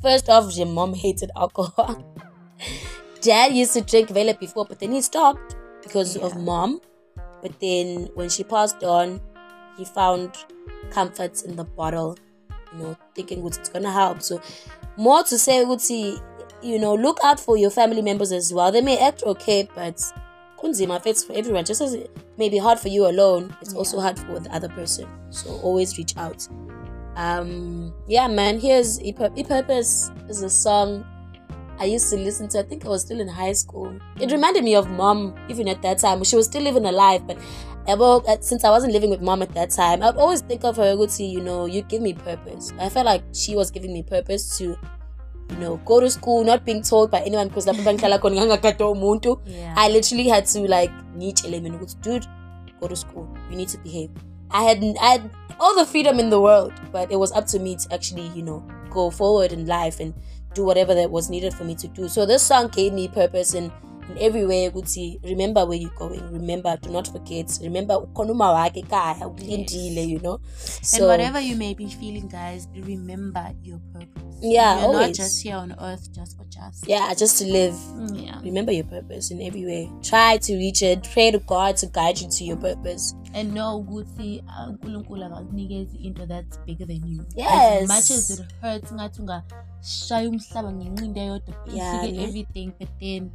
first 0.00 0.28
off 0.28 0.56
your 0.56 0.66
mom 0.66 0.94
hated 0.94 1.30
alcohol. 1.36 2.14
Dad 3.20 3.52
used 3.52 3.72
to 3.74 3.80
drink 3.80 4.10
vela 4.10 4.34
before 4.34 4.64
but 4.64 4.78
then 4.78 4.92
he 4.92 5.02
stopped. 5.02 5.57
Because 5.88 6.16
of 6.16 6.32
Yeah. 6.34 6.44
mom 6.50 6.80
but 7.42 7.52
then 7.60 8.08
when 8.14 8.28
she 8.28 8.44
passed 8.44 8.82
on 8.84 9.20
he 9.76 9.84
found 9.84 10.30
comforts 10.90 11.42
in 11.42 11.56
the 11.56 11.64
bottle 11.64 12.16
you 12.72 12.78
know 12.82 12.96
thinking 13.14 13.46
it's 13.46 13.68
gonna 13.68 13.90
help 13.90 14.22
so 14.22 14.40
more 14.96 15.22
to 15.22 15.38
say 15.38 15.64
ukuthi 15.64 16.20
you 16.62 16.78
know 16.78 16.94
look 16.94 17.18
out 17.24 17.40
for 17.40 17.56
your 17.56 17.70
family 17.70 18.02
members 18.02 18.32
as 18.32 18.52
well 18.52 18.70
they 18.72 18.80
may 18.82 18.98
act 18.98 19.22
okay 19.22 19.68
but 19.74 19.96
kunzima 20.60 21.00
it's 21.06 21.24
for 21.24 21.32
everyone 21.34 21.64
just 21.64 21.80
as 21.80 21.94
it 21.94 22.10
may 22.36 22.48
be 22.48 22.58
hard 22.58 22.78
for 22.78 22.88
you 22.88 23.06
alone 23.06 23.54
it's 23.62 23.74
also 23.74 24.00
hard 24.00 24.18
for 24.18 24.40
the 24.40 24.50
other 24.54 24.68
person 24.68 25.06
so 25.30 25.48
always 25.62 25.96
reach 25.98 26.16
out 26.16 26.48
um 27.16 27.94
yeah 28.08 28.26
man 28.28 28.58
here's 28.58 29.00
e 29.02 29.12
purpose 29.12 30.10
is 30.28 30.42
a 30.42 30.50
song 30.50 31.04
I 31.80 31.84
used 31.84 32.10
to 32.10 32.16
listen 32.16 32.48
to. 32.48 32.60
I 32.60 32.62
think 32.62 32.84
I 32.84 32.88
was 32.88 33.02
still 33.02 33.20
in 33.20 33.28
high 33.28 33.52
school. 33.52 33.98
It 34.20 34.30
reminded 34.32 34.64
me 34.64 34.74
of 34.74 34.88
mom, 34.90 35.34
even 35.48 35.68
at 35.68 35.80
that 35.82 35.98
time. 35.98 36.22
She 36.24 36.36
was 36.36 36.46
still 36.46 36.62
living 36.62 36.84
alive, 36.86 37.26
but 37.26 37.38
about 37.86 38.26
uh, 38.28 38.36
since 38.40 38.64
I 38.64 38.70
wasn't 38.70 38.92
living 38.92 39.10
with 39.10 39.20
mom 39.22 39.42
at 39.42 39.54
that 39.54 39.70
time, 39.70 40.02
I'd 40.02 40.16
always 40.16 40.40
think 40.42 40.64
of 40.64 40.76
her. 40.76 40.94
Good 40.96 41.18
you 41.20 41.40
know, 41.40 41.66
you 41.66 41.82
give 41.82 42.02
me 42.02 42.12
purpose. 42.12 42.72
I 42.78 42.88
felt 42.88 43.06
like 43.06 43.22
she 43.32 43.54
was 43.56 43.70
giving 43.70 43.92
me 43.92 44.02
purpose 44.02 44.58
to, 44.58 44.64
you 45.50 45.56
know, 45.58 45.76
go 45.84 46.00
to 46.00 46.10
school, 46.10 46.44
not 46.44 46.64
being 46.64 46.82
told 46.82 47.10
by 47.10 47.20
anyone 47.20 47.48
because 47.48 47.66
Yeah. 49.46 49.74
I 49.76 49.88
literally 49.88 50.28
had 50.28 50.46
to 50.46 50.60
like 50.60 50.90
niche 51.14 51.44
element. 51.44 51.96
Dude, 52.02 52.26
go 52.80 52.88
to 52.88 52.96
school. 52.96 53.28
You 53.50 53.56
need 53.56 53.68
to 53.68 53.78
behave. 53.78 54.10
I 54.50 54.64
had 54.64 54.82
I 55.00 55.06
had 55.06 55.30
all 55.60 55.74
the 55.74 55.84
freedom 55.86 56.18
in 56.18 56.30
the 56.30 56.40
world, 56.40 56.72
but 56.92 57.10
it 57.10 57.16
was 57.16 57.32
up 57.32 57.46
to 57.48 57.58
me 57.58 57.76
to 57.76 57.94
actually, 57.94 58.28
you 58.28 58.42
know, 58.42 58.62
go 58.90 59.10
forward 59.10 59.52
in 59.52 59.66
life 59.66 60.00
and 60.00 60.14
do 60.54 60.64
whatever 60.64 60.94
that 60.94 61.10
was 61.10 61.30
needed 61.30 61.54
for 61.54 61.64
me 61.64 61.74
to 61.76 61.88
do. 61.88 62.08
So 62.08 62.26
this 62.26 62.42
song 62.42 62.68
gave 62.68 62.92
me 62.92 63.08
purpose 63.08 63.54
in 63.54 63.72
in 64.10 64.18
every 64.18 64.46
way. 64.46 64.66
I 64.66 64.70
could 64.70 64.88
see, 64.88 65.18
remember 65.24 65.64
where 65.66 65.78
you're 65.78 65.90
going. 65.98 66.32
Remember, 66.32 66.76
do 66.80 66.90
not 66.90 67.08
forget. 67.08 67.58
Remember, 67.62 67.94
ukhona 67.94 68.32
umawakhe 68.32 68.80
ekhaya, 68.80 69.26
ukulindile, 69.26 70.08
you 70.08 70.18
know. 70.20 70.40
and 70.94 71.04
whatever 71.06 71.40
you 71.40 71.56
may 71.56 71.74
be 71.74 71.86
feeling, 71.88 72.28
guys, 72.28 72.68
remember 72.74 73.52
your 73.62 73.78
purpose. 73.92 74.24
Yeah, 74.40 74.80
You're 74.80 74.92
not 74.92 75.00
always. 75.02 75.16
just 75.16 75.42
here 75.42 75.56
on 75.56 75.74
earth 75.80 76.12
just 76.12 76.36
for 76.36 76.44
just. 76.44 76.86
yeah, 76.86 77.12
just 77.14 77.38
to 77.38 77.44
live. 77.44 77.74
Mm, 77.74 78.24
Yeah. 78.24 78.40
Remember 78.44 78.70
your 78.72 78.84
purpose 78.84 79.30
in 79.32 79.42
every 79.42 79.64
way. 79.66 79.90
Try 80.02 80.36
to 80.38 80.54
reach 80.54 80.80
it. 80.82 81.08
Pray 81.12 81.32
to 81.32 81.38
God 81.40 81.76
to 81.78 81.86
guide 81.86 82.20
you 82.20 82.28
to 82.28 82.44
your 82.44 82.56
purpose. 82.56 83.14
And 83.34 83.52
know 83.52 83.78
ukuthi 83.80 84.44
uh, 84.48 84.68
uNkulunkulu 84.70 85.24
akakunikezi 85.24 85.96
into 86.04 86.26
that's 86.26 86.58
bigger 86.66 86.86
than 86.86 87.04
you. 87.06 87.24
Yes. 87.36 87.82
As 87.82 87.88
much 87.88 88.10
as 88.18 88.30
it 88.30 88.46
hurts 88.62 88.92
ngathi 88.92 89.20
ungashaya 89.22 90.28
umhlaba 90.28 90.72
ngenqindi 90.72 91.20
eyodwa 91.20 91.54
Yeah, 91.74 92.04
everything 92.04 92.72
but 92.78 92.88
then 93.00 93.30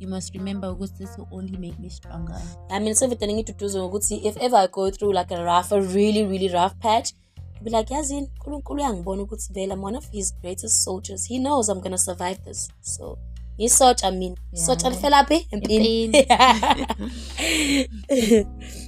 you 0.00 0.08
must 0.08 0.34
remember 0.34 0.68
ukuthi 0.68 0.98
this 0.98 1.18
will 1.18 1.28
only 1.30 1.56
make 1.56 1.78
me 1.78 1.88
stronger. 1.90 2.40
I 2.70 2.78
mean, 2.78 2.94
to 2.94 3.06
do 3.52 3.66
ukuthi 3.88 4.24
if 4.24 4.36
ever 4.36 4.56
I 4.56 4.66
go 4.66 4.90
through 4.90 5.12
like 5.12 5.30
a 5.30 5.44
rough, 5.44 5.72
a 5.72 5.80
really, 5.80 6.24
really 6.24 6.48
rough 6.48 6.78
patch, 6.80 7.12
I'll 7.56 7.64
be 7.64 7.70
like, 7.70 7.88
Yazin, 7.94 8.28
uNkulunkulu 8.46 8.80
uyangibona 8.80 9.22
ukuthi 9.22 9.52
vele 9.52 9.72
I'm 9.72 9.82
one 9.82 9.96
of 9.96 10.08
his 10.12 10.34
greatest 10.40 10.84
soldiers. 10.84 11.26
He 11.26 11.38
knows 11.38 11.68
I'm 11.68 11.80
gonna 11.80 11.98
survive 11.98 12.38
this. 12.44 12.70
So 12.80 13.18
ngisotsha 13.58 14.04
I 14.04 14.10
mean. 14.10 14.36
Yeah. 14.52 14.66
Sotsha 14.66 14.90
lifela 14.90 15.24
phi? 15.26 15.46
Empini. 15.50 16.26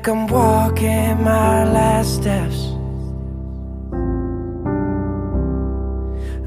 like 0.00 0.08
I'm 0.08 0.26
walking 0.28 1.22
my 1.22 1.70
last 1.70 2.14
steps. 2.14 2.68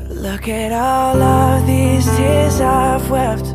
Look 0.10 0.48
at 0.48 0.72
all 0.72 1.22
of 1.22 1.68
these 1.68 2.04
tears 2.18 2.60
I've 2.62 3.08
wept. 3.12 3.46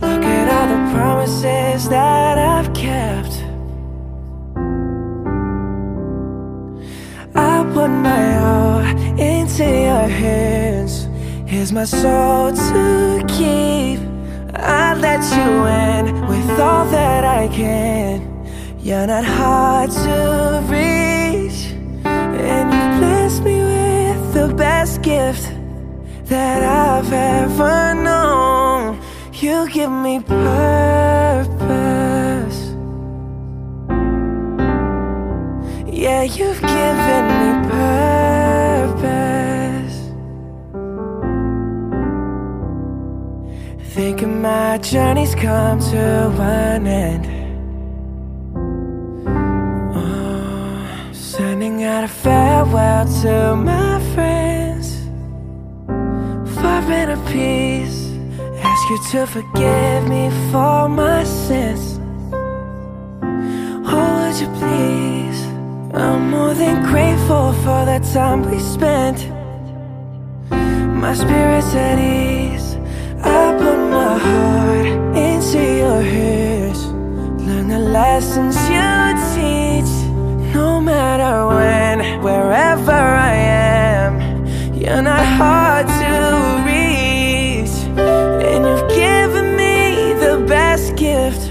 Look 0.00 0.22
at 0.22 0.46
all 0.54 0.68
the 0.74 0.82
promises 0.94 1.88
that 1.88 2.38
I've 2.38 2.72
kept. 2.74 3.32
I 7.34 7.64
put 7.74 7.88
my 7.88 8.38
all 8.38 8.80
into 9.18 9.64
your 9.64 10.08
hands. 10.22 11.08
Here's 11.50 11.72
my 11.72 11.86
soul 11.86 12.52
to 12.52 13.24
keep. 13.26 14.07
I 14.60 14.94
let 14.94 15.22
you 15.36 15.66
in 15.66 16.26
with 16.26 16.60
all 16.60 16.84
that 16.86 17.24
I 17.24 17.48
can. 17.48 18.22
You're 18.80 19.06
not 19.06 19.24
hard 19.24 19.90
to 19.90 20.62
reach, 20.66 21.72
and 22.04 22.72
you 22.72 22.98
blessed 22.98 23.42
me 23.42 23.60
with 23.60 24.34
the 24.34 24.48
best 24.54 25.02
gift 25.02 25.52
that 26.24 26.62
I've 26.62 27.12
ever 27.12 27.94
known. 27.94 29.00
You 29.32 29.68
give 29.70 29.90
me 29.90 30.20
purpose. 30.20 31.58
Yeah, 35.86 36.22
you've 36.22 36.60
My 44.78 44.84
journey's 44.84 45.34
come 45.34 45.80
to 45.90 45.98
an 46.40 46.86
end. 46.86 47.26
Oh, 49.92 51.12
sending 51.12 51.82
out 51.82 52.04
a 52.04 52.08
farewell 52.08 53.04
to 53.22 53.56
my 53.56 53.98
friends. 54.14 55.00
Far 56.54 56.80
better 56.82 57.16
peace. 57.26 58.12
Ask 58.62 58.90
you 58.90 58.98
to 59.10 59.26
forgive 59.26 60.08
me 60.08 60.30
for 60.52 60.88
my 60.88 61.24
sins. 61.24 61.98
Oh, 63.84 64.30
would 64.30 64.40
you 64.40 64.46
please? 64.60 65.42
I'm 65.92 66.30
more 66.30 66.54
than 66.54 66.84
grateful 66.84 67.52
for 67.64 67.84
the 67.84 67.98
time 68.14 68.48
we 68.48 68.60
spent. 68.60 69.28
My 71.02 71.14
spirit's 71.14 71.74
at 71.74 71.98
ease. 71.98 72.37
Lessons 78.02 78.56
you 78.74 78.90
teach. 79.34 79.92
No 80.54 80.80
matter 80.80 81.34
when, 81.56 81.96
wherever 82.22 83.00
I 83.32 83.34
am, 83.34 84.12
you're 84.80 85.02
not 85.02 85.26
hard 85.40 85.86
to 86.02 86.12
reach. 86.70 87.76
And 88.50 88.60
you've 88.68 88.88
given 89.04 89.46
me 89.62 89.76
the 90.24 90.36
best 90.54 90.86
gift 91.06 91.42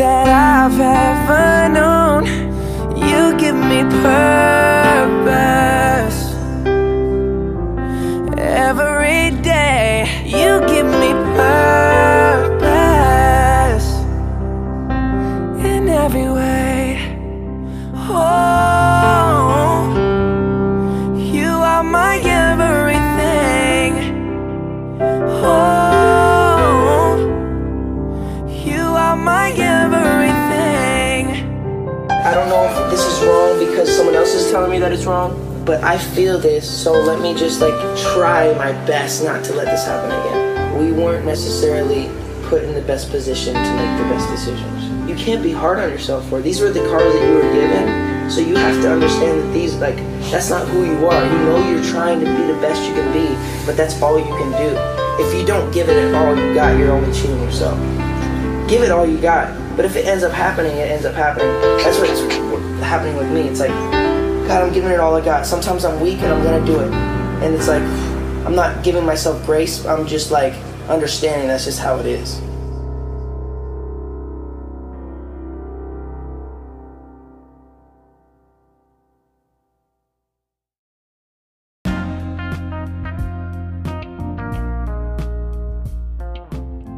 that 0.00 0.26
I've 0.50 0.78
ever 1.08 1.48
known. 1.78 2.22
You 3.06 3.20
give 3.42 3.58
me 3.70 3.80
purpose 4.02 5.01
it's 35.02 35.08
wrong, 35.08 35.64
but 35.64 35.82
I 35.82 35.98
feel 35.98 36.38
this, 36.38 36.62
so 36.62 36.92
let 36.92 37.20
me 37.20 37.34
just 37.34 37.60
like 37.60 37.74
try 38.14 38.54
my 38.54 38.70
best 38.86 39.24
not 39.24 39.44
to 39.46 39.52
let 39.52 39.66
this 39.66 39.84
happen 39.84 40.12
again. 40.12 40.78
We 40.78 40.92
weren't 40.92 41.26
necessarily 41.26 42.08
put 42.44 42.62
in 42.62 42.72
the 42.72 42.82
best 42.82 43.10
position 43.10 43.52
to 43.52 43.60
make 43.74 43.98
the 43.98 44.04
best 44.14 44.30
decisions. 44.30 45.10
You 45.10 45.16
can't 45.16 45.42
be 45.42 45.50
hard 45.50 45.80
on 45.80 45.90
yourself 45.90 46.28
for 46.28 46.38
it. 46.38 46.42
these 46.42 46.60
were 46.60 46.70
the 46.70 46.86
cards 46.88 47.12
that 47.16 47.26
you 47.26 47.34
were 47.34 47.52
given, 47.52 48.30
so 48.30 48.40
you 48.40 48.54
have 48.54 48.80
to 48.82 48.92
understand 48.92 49.40
that 49.40 49.52
these 49.52 49.74
like 49.74 49.96
that's 50.30 50.50
not 50.50 50.68
who 50.68 50.84
you 50.84 51.04
are. 51.08 51.24
You 51.24 51.38
know 51.46 51.68
you're 51.68 51.82
trying 51.90 52.20
to 52.20 52.26
be 52.26 52.46
the 52.46 52.60
best 52.60 52.86
you 52.86 52.94
can 52.94 53.12
be, 53.12 53.34
but 53.66 53.76
that's 53.76 54.00
all 54.00 54.20
you 54.20 54.24
can 54.24 54.52
do. 54.52 54.78
If 55.20 55.34
you 55.34 55.44
don't 55.44 55.68
give 55.74 55.88
it 55.88 56.14
all 56.14 56.36
you 56.36 56.54
got, 56.54 56.78
you're 56.78 56.92
only 56.92 57.12
cheating 57.12 57.42
yourself 57.42 57.76
give 58.68 58.82
it 58.82 58.90
all 58.90 59.04
you 59.04 59.20
got. 59.20 59.52
But 59.76 59.84
if 59.84 59.96
it 59.96 60.06
ends 60.06 60.24
up 60.24 60.32
happening, 60.32 60.74
it 60.76 60.90
ends 60.90 61.04
up 61.04 61.14
happening. 61.14 61.48
That's 61.84 61.98
what's 61.98 62.20
happening 62.80 63.16
with 63.16 63.30
me. 63.30 63.42
It's 63.42 63.60
like, 63.60 64.01
God, 64.46 64.62
I'm 64.62 64.72
giving 64.72 64.90
it 64.90 65.00
all 65.00 65.14
I 65.14 65.24
got. 65.24 65.46
Sometimes 65.46 65.84
I'm 65.84 66.00
weak 66.00 66.18
and 66.18 66.32
I'm 66.32 66.42
gonna 66.42 66.64
do 66.66 66.80
it. 66.80 66.92
And 66.92 67.54
it's 67.54 67.68
like, 67.68 67.82
I'm 68.46 68.54
not 68.54 68.82
giving 68.84 69.04
myself 69.06 69.44
grace. 69.46 69.84
I'm 69.86 70.06
just 70.06 70.30
like 70.30 70.52
understanding 70.88 71.48
that's 71.48 71.64
just 71.64 71.78
how 71.78 71.98
it 71.98 72.06
is. 72.06 72.40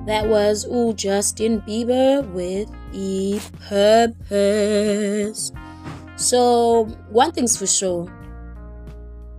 That 0.07 0.29
was 0.29 0.67
ooh 0.67 0.93
Justin 0.93 1.63
Bieber 1.63 2.31
with 2.33 2.71
the 2.93 3.41
purpose. 3.69 5.51
So 6.17 6.85
one 7.11 7.33
thing's 7.33 7.57
for 7.57 7.67
sure, 7.67 8.07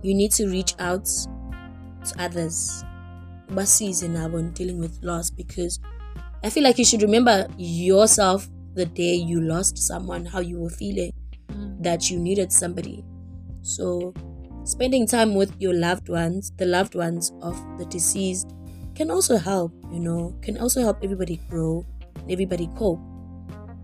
you 0.02 0.14
need 0.14 0.32
to 0.32 0.48
reach 0.48 0.74
out 0.78 1.04
to 1.04 2.14
others. 2.18 2.84
Basize 3.48 4.02
nabo 4.02 4.38
in 4.38 4.52
dealing 4.52 4.78
with 4.78 4.98
loss 5.02 5.30
because 5.30 5.78
I 6.44 6.50
feel 6.50 6.64
like 6.64 6.78
you 6.78 6.84
should 6.84 7.02
remember 7.02 7.46
yourself 7.56 8.48
the 8.74 8.86
day 8.86 9.14
you 9.14 9.40
lost 9.40 9.78
someone, 9.78 10.26
how 10.26 10.40
you 10.40 10.60
were 10.60 10.70
feeling. 10.70 11.12
that 11.80 12.10
you 12.10 12.18
needed 12.18 12.52
somebody. 12.52 13.04
So, 13.62 14.14
spending 14.64 15.06
time 15.06 15.34
with 15.34 15.54
your 15.58 15.74
loved 15.74 16.08
ones, 16.08 16.52
the 16.56 16.66
loved 16.66 16.94
ones 16.94 17.32
of 17.42 17.56
the 17.78 17.86
deceased, 17.86 18.52
can 18.94 19.10
also 19.10 19.36
help, 19.36 19.72
you 19.92 20.00
know, 20.00 20.36
can 20.42 20.58
also 20.58 20.80
help 20.82 20.98
everybody 21.02 21.40
grow, 21.48 21.84
everybody 22.28 22.68
cope. 22.76 23.00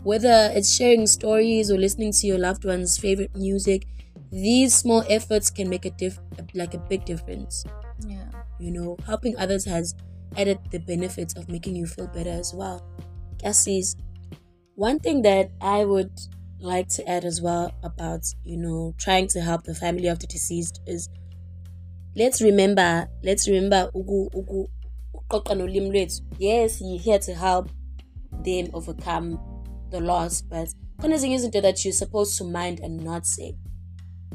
Whether 0.05 0.51
it's 0.55 0.75
sharing 0.75 1.07
stories 1.07 1.71
or 1.71 1.79
listening 1.79 2.13
to 2.13 2.27
your 2.27 2.39
loved 2.39 2.65
one's 2.65 2.99
favorite 2.99 3.35
music, 3.37 3.87
these 4.33 4.75
small 4.75 5.05
efforts 5.09 5.51
can 5.51 5.69
make 5.69 5.85
a 5.85 5.91
diff 5.91 6.19
like 6.55 6.75
a 6.75 6.79
big 6.79 7.05
difference. 7.05 7.65
Yeah. 8.07 8.25
You 8.59 8.73
know, 8.73 8.97
helping 9.07 9.37
others 9.37 9.65
has 9.67 9.95
added 10.37 10.59
the 10.71 10.79
benefits 10.79 11.35
of 11.35 11.49
making 11.49 11.77
you 11.77 11.87
feel 11.87 12.09
better 12.09 12.31
as 12.31 12.53
well. 12.55 12.83
Cassis, 13.39 13.95
one 14.75 14.99
thing 14.99 15.23
that 15.23 15.51
I 15.61 15.85
would 15.85 16.11
like 16.59 16.89
to 16.89 17.09
add 17.09 17.25
as 17.25 17.41
well 17.41 17.73
about, 17.83 18.27
you 18.45 18.57
know, 18.57 18.95
trying 18.99 19.29
to 19.29 19.41
help 19.41 19.65
the 19.65 19.75
family 19.75 20.09
of 20.09 20.19
the 20.19 20.27
deceased 20.27 20.81
is 20.87 21.09
let's 22.17 22.41
remember, 22.41 23.09
let's 23.23 23.47
remember 23.49 23.91
nolimi 23.95 25.91
lwethu. 25.91 26.21
Yes, 26.39 26.81
you're 26.81 26.99
here 26.99 27.19
to 27.19 27.35
help 27.35 27.69
them 28.45 28.71
overcome 28.73 29.39
the 29.93 30.01
loss, 30.01 30.43
but 30.43 30.69
khona 31.01 31.15
ezinye 31.15 31.35
izinto 31.35 31.63
that 31.63 31.85
you're 31.85 31.93
supposed 31.93 32.37
to 32.39 32.45
mind 32.45 32.81
and 32.81 33.05
not 33.05 33.27
say. 33.27 33.55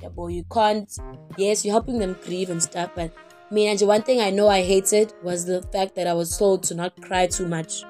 Yabo, 0.02 0.34
you 0.34 0.44
can't 0.54 0.90
yes, 1.38 1.66
you're 1.66 1.74
helping 1.74 2.00
them 2.00 2.16
grieve 2.24 2.50
and 2.50 2.62
stuff, 2.62 2.92
but 2.96 3.12
me 3.52 3.68
and 3.68 3.82
one 3.82 4.04
thing 4.04 4.22
I 4.22 4.30
know 4.30 4.48
I 4.48 4.62
hated 4.62 5.14
was 5.24 5.46
the 5.46 5.62
fact 5.74 5.96
that 5.96 6.08
I 6.08 6.14
was 6.14 6.38
told 6.38 6.64
to 6.64 6.76
not 6.76 7.02
cry 7.02 7.28
too 7.28 7.48
much. 7.48 7.84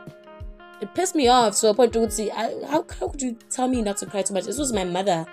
It 0.81 0.93
pissed 0.93 1.15
me 1.15 1.27
off 1.27 1.63
a 1.63 1.73
point 1.73 2.13
see 2.13 2.29
how, 2.29 2.83
how 2.99 3.07
could 3.07 3.21
you 3.21 3.37
tell 3.49 3.67
me 3.67 3.81
not 3.81 3.97
to 3.97 4.05
cry 4.05 4.21
too 4.21 4.33
much? 4.35 4.45
This 4.45 4.59
was 4.59 4.71
my 4.71 4.83
mother. 4.83 5.25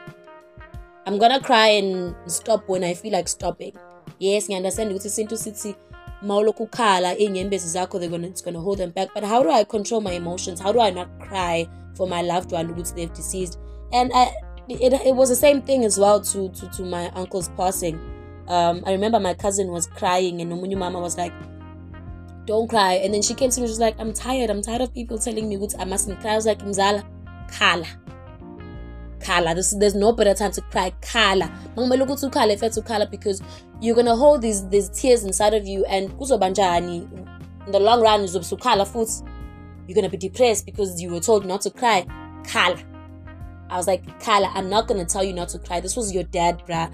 I'm 1.07 1.19
gonna 1.19 1.41
cry 1.41 1.69
and 1.69 2.15
stop 2.27 2.67
when 2.67 2.83
I 2.83 2.95
feel 2.95 3.13
like 3.13 3.29
stopping. 3.29 3.77
Yes, 4.19 4.49
I 4.51 4.55
understand 4.55 4.91
ukuthi 4.91 5.09
isintu 5.09 5.37
sithi 5.37 5.75
mawulokhu 6.23 6.63
ukhala 6.63 7.19
iy'nyembezi 7.19 7.69
zakho 7.69 7.99
they're 7.99 8.09
gonna 8.09 8.29
it's 8.29 8.41
gonna 8.41 8.61
hold 8.61 8.79
them 8.79 8.91
back. 8.91 9.13
But 9.15 9.25
how 9.25 9.43
do 9.43 9.51
I 9.51 9.65
control 9.65 10.01
my 10.01 10.13
emotions? 10.13 10.61
How 10.61 10.73
do 10.73 10.81
I 10.81 10.91
not 10.91 11.09
cry 11.21 11.69
for 11.95 12.07
my 12.07 12.23
loved 12.23 12.53
one 12.53 12.69
ukuthi 12.69 12.95
they've 12.95 13.13
deceased? 13.13 13.59
And 13.93 14.11
I 14.15 14.33
it, 14.69 14.93
it 14.93 15.15
was 15.15 15.29
the 15.29 15.37
same 15.37 15.63
thing 15.63 15.85
as 15.85 15.99
well 15.99 16.21
to 16.21 16.49
to, 16.49 16.69
to 16.71 16.83
my 16.83 17.11
uncle's 17.11 17.49
passing. 17.51 17.99
Um, 18.49 18.83
I 18.87 18.93
remember 18.93 19.19
my 19.21 19.35
cousin 19.35 19.69
was 19.69 19.87
crying 19.87 20.41
and 20.41 20.53
Nomunyu 20.53 20.77
Mama 20.77 21.01
was 21.01 21.17
like, 21.17 21.33
Don't 22.47 22.69
cry. 22.69 22.95
And 22.95 23.15
then 23.15 23.23
she 23.23 23.35
came 23.35 23.51
to 23.51 23.61
me, 23.61 23.67
she 23.67 23.71
was 23.71 23.81
like, 23.81 23.99
I'm 23.99 24.13
tired. 24.13 24.51
I'm 24.51 24.63
tired 24.63 24.83
of 24.83 24.93
people 24.93 25.19
telling 25.19 25.49
me 25.49 25.57
ukuthi 25.57 25.77
I 25.79 25.85
mustn't 25.85 26.21
cry. 26.21 26.33
I 26.33 26.37
was 26.37 26.47
like, 26.47 26.59
Mzala, 26.61 27.05
khala. 27.51 27.87
Khala. 29.21 29.55
This, 29.55 29.75
there's 29.79 29.95
no 29.95 30.13
better 30.13 30.35
time 30.35 30.53
to 30.53 30.61
cry. 30.63 30.93
Khala. 31.01 31.51
Mangumele 31.77 32.07
ukuthi 32.07 32.31
ukhale 32.31 32.59
fethu 32.59 32.83
ukhala 32.83 33.11
because 33.11 33.43
you're 33.81 33.97
gonna 33.97 34.17
hold 34.17 34.43
these 34.43 34.69
these 34.69 34.89
tears 34.91 35.25
inside 35.25 35.55
of 35.55 35.67
you 35.67 35.85
and 35.87 36.11
kuzobanjani. 36.11 37.11
In 37.67 37.73
the 37.73 37.81
long 37.81 38.03
run, 38.03 38.21
uzobusukhala 38.21 38.87
futhi. 38.87 39.23
You're 39.87 39.95
gonna 39.95 40.09
be 40.09 40.17
depressed 40.17 40.67
because 40.67 41.01
you 41.01 41.11
were 41.11 41.21
told 41.21 41.47
not 41.47 41.61
to 41.63 41.71
cry. 41.71 42.07
Khala. 42.47 42.79
I 43.71 43.77
was 43.77 43.87
like, 43.87 44.21
Kala, 44.21 44.51
I'm 44.55 44.69
not 44.69 44.87
gonna 44.87 45.05
tell 45.05 45.25
you 45.25 45.33
not 45.33 45.49
to 45.51 45.59
cry. 45.59 45.81
This 45.81 45.97
was 45.97 46.13
your 46.13 46.25
dad, 46.25 46.63
bruh. 46.67 46.91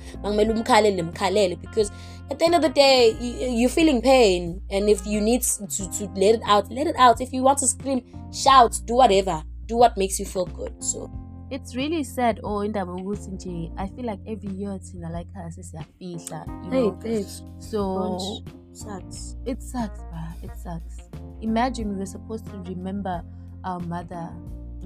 Because 1.61 1.91
at 2.30 2.38
the 2.38 2.45
end 2.45 2.55
of 2.55 2.62
the 2.62 2.68
day, 2.68 3.16
you, 3.20 3.49
you're 3.51 3.70
feeling 3.70 4.01
pain. 4.01 4.62
And 4.70 4.88
if 4.88 5.07
you 5.07 5.20
need 5.20 5.43
to, 5.43 5.66
to 5.66 6.05
let 6.16 6.36
it 6.36 6.43
out, 6.47 6.70
let 6.70 6.86
it 6.86 6.97
out. 6.97 7.20
If 7.20 7.32
you 7.32 7.43
want 7.43 7.59
to 7.59 7.66
scream, 7.66 8.05
shout, 8.32 8.80
do 8.86 8.95
whatever. 8.95 9.43
Do 9.66 9.76
what 9.76 9.97
makes 9.97 10.18
you 10.18 10.26
feel 10.26 10.47
good. 10.47 10.82
So 10.82 11.11
It's 11.51 11.74
really 11.74 12.05
sad 12.05 12.41
oh 12.45 12.62
indaba 12.62 12.93
ukuthi 12.93 13.72
I 13.76 13.88
feel 13.88 14.07
like 14.07 14.20
every 14.24 14.51
year 14.51 14.78
thina 14.78 15.11
like 15.11 15.26
her 15.34 15.51
sesiyafihla 15.51 16.47
you 16.64 16.70
know 16.70 16.91
babes. 16.93 17.43
so 17.59 18.43
sucks. 18.72 19.36
it 19.47 19.61
sucks 19.61 19.99
bruh. 19.99 20.45
it 20.45 20.55
sucks 20.57 21.09
imagine 21.41 21.91
we 21.91 21.97
were 21.97 22.07
supposed 22.07 22.47
to 22.47 22.57
remember 22.68 23.22
our 23.64 23.80
mother 23.80 24.30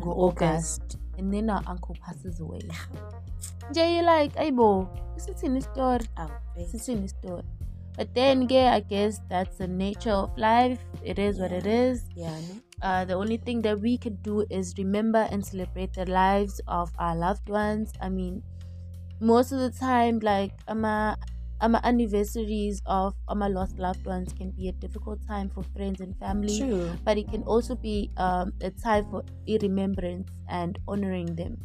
go 0.01 0.11
August 0.11 0.99
and 1.19 1.33
then 1.33 1.51
our 1.51 1.63
uncle 1.67 1.97
passes 2.05 2.41
away. 2.41 2.61
You 3.75 4.03
like 4.03 4.35
ayibo 4.37 4.89
isithini 5.17 5.63
story? 5.63 6.07
Oh, 6.19 6.31
babes. 6.57 6.75
isithini 6.75 7.09
story? 7.09 7.45
But 7.97 8.13
then 8.15 8.49
ke 8.49 8.59
I 8.67 8.81
guess 8.81 9.21
that's 9.29 9.59
the 9.59 9.69
nature 9.69 10.11
of 10.11 10.37
life. 10.37 10.79
It 11.03 11.19
is 11.19 11.39
what 11.39 11.53
it 11.53 11.67
is. 11.67 12.03
Yeah, 12.17 12.35
no? 12.51 12.61
uh, 12.83 13.05
the 13.05 13.15
only 13.15 13.37
thing 13.37 13.63
that 13.63 13.81
we 13.81 13.97
can 13.97 14.17
do 14.23 14.45
is 14.51 14.75
remember 14.77 15.27
and 15.31 15.45
celebrate 15.45 15.95
the 15.95 16.07
lives 16.07 16.61
of 16.67 16.93
our 16.99 17.17
loved 17.17 17.49
ones. 17.49 17.93
I 18.01 18.09
mean, 18.09 18.43
most 19.21 19.53
of 19.53 19.61
the 19.61 19.71
time, 19.71 20.19
like 20.21 20.53
ama 20.69 21.17
ama 21.61 21.81
anniversaries 21.85 22.83
of 22.87 23.15
our 23.29 23.49
lost 23.49 23.79
loved 23.79 24.05
ones 24.07 24.33
can 24.33 24.51
be 24.51 24.69
a 24.69 24.73
difficult 24.73 25.21
time 25.27 25.49
for 25.49 25.63
friends 25.75 26.01
and 26.01 26.17
family. 26.19 26.59
True. 26.59 26.91
But 27.05 27.19
it 27.19 27.31
can 27.31 27.43
also 27.45 27.75
be 27.75 28.11
um, 28.17 28.53
a 28.61 28.71
time 28.71 29.07
for 29.11 29.23
remembrance 29.47 30.29
and 30.49 30.79
honoring 30.89 31.35
them. 31.37 31.59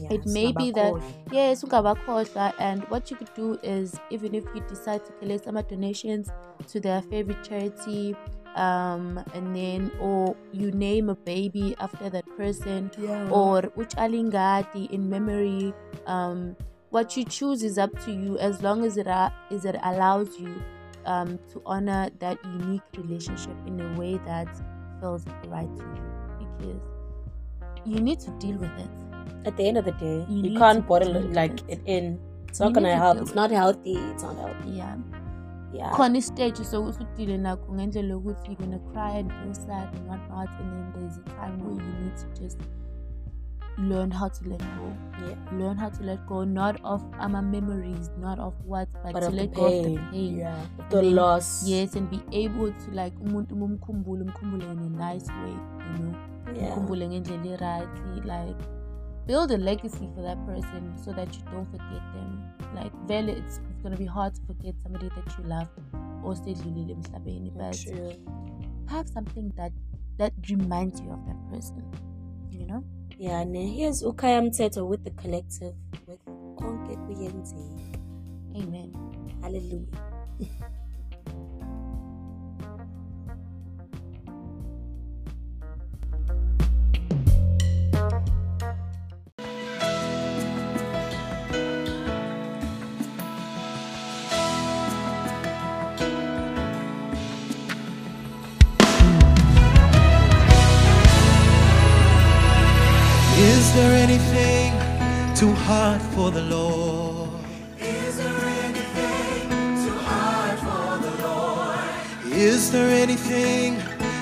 Yeah, 0.00 0.14
It 0.14 0.26
may 0.26 0.52
be 0.52 0.70
that 0.72 0.94
yes, 1.32 1.62
ungabakhohlwa, 1.64 2.54
and 2.58 2.84
what 2.88 3.10
you 3.10 3.16
could 3.16 3.34
do 3.34 3.58
is 3.62 3.94
even 4.10 4.34
if 4.34 4.44
you 4.54 4.62
decide 4.68 5.04
to 5.04 5.12
collect 5.18 5.44
some 5.44 5.60
donations 5.62 6.30
to 6.68 6.80
their 6.80 7.02
favorite 7.02 7.42
charity, 7.42 8.14
um, 8.56 9.22
and 9.34 9.54
then 9.54 9.90
or 10.00 10.36
you 10.52 10.70
name 10.72 11.08
a 11.10 11.16
baby 11.26 11.74
after 11.80 12.08
that 12.10 12.24
person, 12.36 12.90
Yeah. 12.98 13.28
or 13.30 13.62
uchalingati 13.76 14.90
in 14.90 15.08
memory, 15.10 15.74
um, 16.06 16.56
what 16.90 17.16
you 17.16 17.24
choose 17.24 17.62
is 17.62 17.78
up 17.78 17.90
to 18.04 18.12
you 18.12 18.38
as 18.38 18.62
long 18.62 18.84
as 18.84 18.96
it 18.96 19.06
a- 19.06 19.32
is 19.50 19.64
it 19.64 19.76
allows 19.82 20.38
you 20.38 20.54
um, 21.06 21.38
to 21.52 21.62
honor 21.66 22.10
that 22.18 22.38
unique 22.44 22.82
relationship 22.96 23.56
in 23.66 23.80
a 23.80 23.98
way 23.98 24.18
that 24.26 24.48
feels 25.00 25.24
right 25.48 25.70
to 25.76 25.82
you 25.82 26.46
because 26.56 26.82
you 27.86 28.00
need 28.00 28.20
to 28.20 28.30
deal 28.38 28.56
with 28.58 28.70
it. 28.78 28.90
At 29.46 29.56
the 29.56 29.66
end 29.66 29.78
of 29.78 29.84
the 29.86 29.92
day, 29.92 30.26
You 30.28 30.42
you, 30.50 30.58
can't 30.58 30.86
bottle 30.86 31.16
it 31.16 31.32
like 31.32 31.60
it. 31.68 31.80
in. 31.86 32.20
It's 32.48 32.60
You 32.60 32.66
not 32.66 32.74
gonna 32.74 32.88
need 32.88 32.94
to 32.94 32.98
help. 32.98 33.18
It's 33.22 33.34
not 33.34 33.50
healthy. 33.50 33.94
It's 33.96 34.22
not 34.22 34.36
healthy. 34.36 34.70
Yeah. 34.70 34.96
Yeah. 35.72 35.92
khona 35.92 36.18
istage 36.18 36.60
sokuthi 36.70 37.04
udile 37.14 37.36
nakho 37.46 37.72
ngendlela 37.76 38.14
yokuthi 38.14 38.46
you're 38.48 38.56
gonna 38.62 38.80
cry 38.92 39.10
and 39.20 39.30
feel 39.32 39.54
sad 39.54 39.88
and 39.96 40.08
whatnot 40.10 40.48
and 40.60 40.68
then 40.72 40.86
there's 40.94 41.16
a 41.18 41.22
time 41.38 41.56
where 41.64 41.76
you 41.86 41.92
need 42.02 42.16
to 42.22 42.26
just 42.42 42.58
learn 43.78 44.10
how 44.10 44.28
to 44.28 44.48
let 44.48 44.58
go 44.60 44.88
Yeah. 45.20 45.36
learn 45.58 45.76
how 45.78 45.88
to 45.90 46.02
let 46.02 46.26
go 46.26 46.44
not 46.44 46.80
of 46.84 47.02
our 47.18 47.42
memories 47.42 48.10
not 48.18 48.38
of 48.38 48.54
what 48.66 48.88
but, 49.02 49.12
But 49.12 49.20
to 49.20 49.30
let 49.30 49.52
go 49.54 49.66
of 49.66 49.84
the 49.84 50.00
pain. 50.10 50.36
Yeah. 50.38 50.56
And 50.78 50.90
The 50.90 51.00
then- 51.02 51.14
loss. 51.14 51.68
yes 51.68 51.94
and 51.96 52.10
be 52.10 52.20
able 52.32 52.72
to 52.72 52.90
like 52.90 53.14
umuntu 53.24 53.56
mumkhumbule 53.56 54.22
umkhumbule 54.24 54.64
in 54.72 54.78
a 54.78 54.88
nice 55.10 55.28
way 55.42 55.54
you 55.96 56.04
know 56.04 56.14
umkhumbule 56.60 57.08
ngendlela 57.08 57.56
right 57.60 58.24
like 58.24 58.56
build 59.26 59.50
a 59.52 59.56
legacy 59.56 60.08
for 60.14 60.22
that 60.22 60.38
person 60.46 60.82
so 61.04 61.12
that 61.12 61.36
you 61.38 61.42
don't 61.52 61.68
forget 61.70 62.02
them 62.14 62.30
like 62.74 62.92
vele 63.06 63.32
it's, 63.32 63.60
it's 63.70 63.82
gonna 63.82 63.96
be 63.96 64.06
hard 64.06 64.34
to 64.34 64.42
forget 64.46 64.74
somebody 64.82 65.08
that 65.16 65.38
you 65.38 65.44
love 65.44 65.68
osedlulile 66.24 66.92
emhlabeni 66.92 67.50
but 67.50 67.76
True. 67.76 68.12
have 68.86 69.06
something 69.08 69.52
that 69.56 69.72
that 70.18 70.32
reminds 70.50 71.00
you 71.00 71.12
of 71.12 71.20
that 71.26 71.40
person 71.52 71.82
you 72.50 72.66
know 72.66 72.82
Yeah, 73.20 73.40
and 73.40 73.54
here's 73.54 74.02
Ukaya 74.02 74.40
Mteto 74.40 74.88
with 74.88 75.04
the 75.04 75.10
collective 75.10 75.74
with 76.06 76.24
Konke 76.56 76.96
Kuyenzeka. 77.04 78.00
amen 78.56 78.96
Hallelujah. 79.42 79.84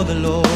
for 0.00 0.14
the 0.14 0.20
Lord. 0.20 0.46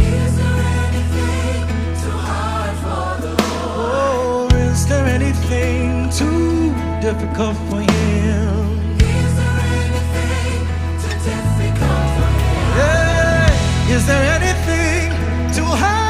Is 0.00 0.36
there 0.36 0.60
anything 0.86 1.62
too 2.02 2.18
hard 2.28 2.74
for 2.84 3.22
the 3.22 3.32
Lord? 3.42 3.92
Oh, 3.96 4.48
is 4.70 4.86
there 4.86 5.06
anything 5.06 6.10
too 6.10 6.74
difficult 7.00 7.56
for 7.70 7.80
Him? 7.80 8.98
Is 9.00 9.32
there 9.40 9.60
anything 9.80 10.60
too 11.02 11.16
difficult 11.30 12.06
for 12.16 12.28
Him? 12.40 12.66
Yeah. 12.80 13.94
Is 13.96 14.02
there 14.06 14.24
anything 14.36 15.04
too 15.54 15.70
hard? 15.82 16.03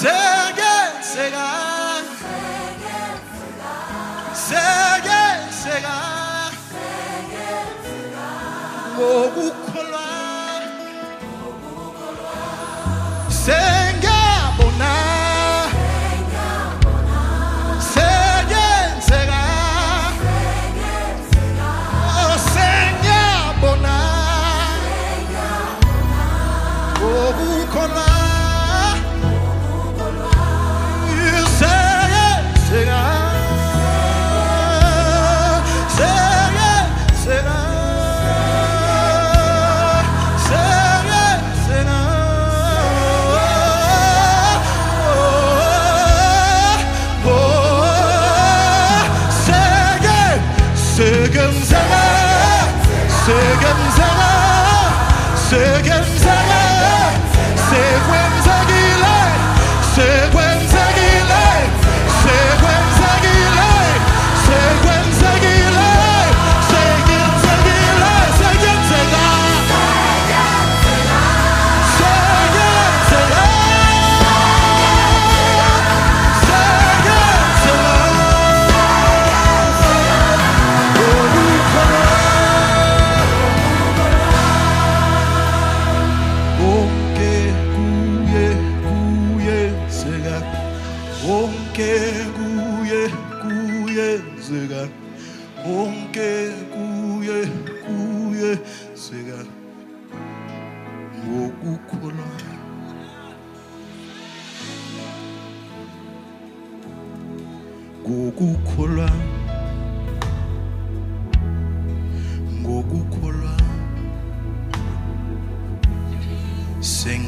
seke 0.00 0.74
seka 1.12 1.48
seke 4.46 5.22
seka 5.62 5.96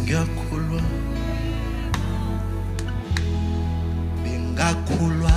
Sengiyakholwa 0.05 0.83
Bengakholwa 4.23 5.33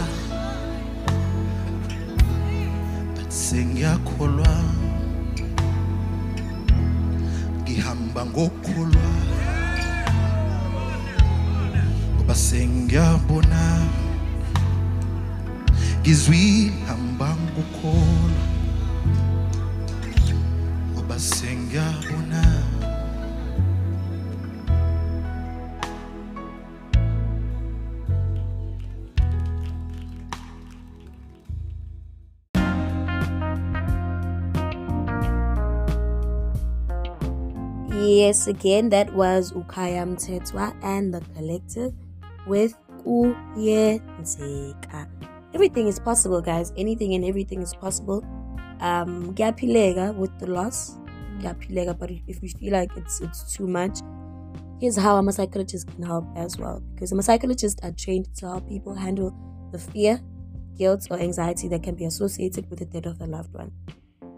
But 3.15 3.31
sengiyakholwa 3.31 4.51
Ngihamba 7.63 8.25
ngokholwa 8.25 9.07
Ngoba 12.17 12.35
sengiyabona. 12.35 13.87
Ngizwi 16.03 16.71
hamba 16.87 17.35
ngokholwa 17.39 18.26
Yes, 38.27 38.47
again, 38.47 38.89
that 38.89 39.13
was 39.13 39.53
Ukaya 39.53 40.03
Mtetwa 40.03 40.75
and 40.83 41.13
the 41.13 41.21
collective 41.33 41.93
with 42.45 42.75
Kuyenzeka. 43.05 45.07
Everything 45.53 45.87
is 45.87 45.97
possible, 45.97 46.41
guys. 46.41 46.73
Anything 46.75 47.15
and 47.15 47.23
everything 47.23 47.61
is 47.61 47.73
possible. 47.73 48.25
Um, 48.81 49.33
Gapilega 49.33 50.13
with 50.13 50.37
the 50.39 50.47
loss. 50.47 50.97
Gapilega, 51.39 51.97
but 51.97 52.11
if 52.27 52.41
we 52.41 52.49
feel 52.49 52.73
like 52.73 52.91
it's 52.97 53.21
it's 53.21 53.55
too 53.55 53.65
much, 53.65 53.99
here's 54.81 54.97
how 54.97 55.25
a 55.25 55.31
psychologist 55.31 55.87
can 55.87 56.03
help 56.03 56.25
as 56.35 56.57
well. 56.57 56.83
Because 56.95 57.13
a 57.13 57.23
psychologists 57.23 57.79
are 57.81 57.93
trained 57.93 58.27
to 58.39 58.47
help 58.47 58.67
people 58.67 58.93
handle 58.93 59.33
the 59.71 59.79
fear, 59.79 60.19
guilt, 60.77 61.07
or 61.09 61.17
anxiety 61.17 61.69
that 61.69 61.81
can 61.81 61.95
be 61.95 62.03
associated 62.03 62.69
with 62.69 62.79
the 62.79 62.85
death 62.85 63.05
of 63.05 63.21
a 63.21 63.25
loved 63.25 63.53
one. 63.53 63.71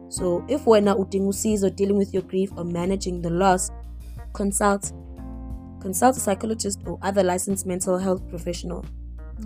So 0.10 0.46
if 0.48 0.66
wena 0.66 0.96
udinga 0.96 1.28
usizo 1.28 1.76
dealing 1.76 1.98
with 1.98 2.14
your 2.14 2.24
grief 2.24 2.52
or 2.56 2.66
managing 2.66 3.24
the 3.24 3.32
loss, 3.32 3.72
consult 4.34 4.94
consult 5.82 6.18
a 6.18 6.20
psychologist 6.20 6.82
or 6.86 7.00
other 7.02 7.24
licensed 7.24 7.66
mental 7.66 7.98
health 7.98 8.28
professional. 8.30 8.86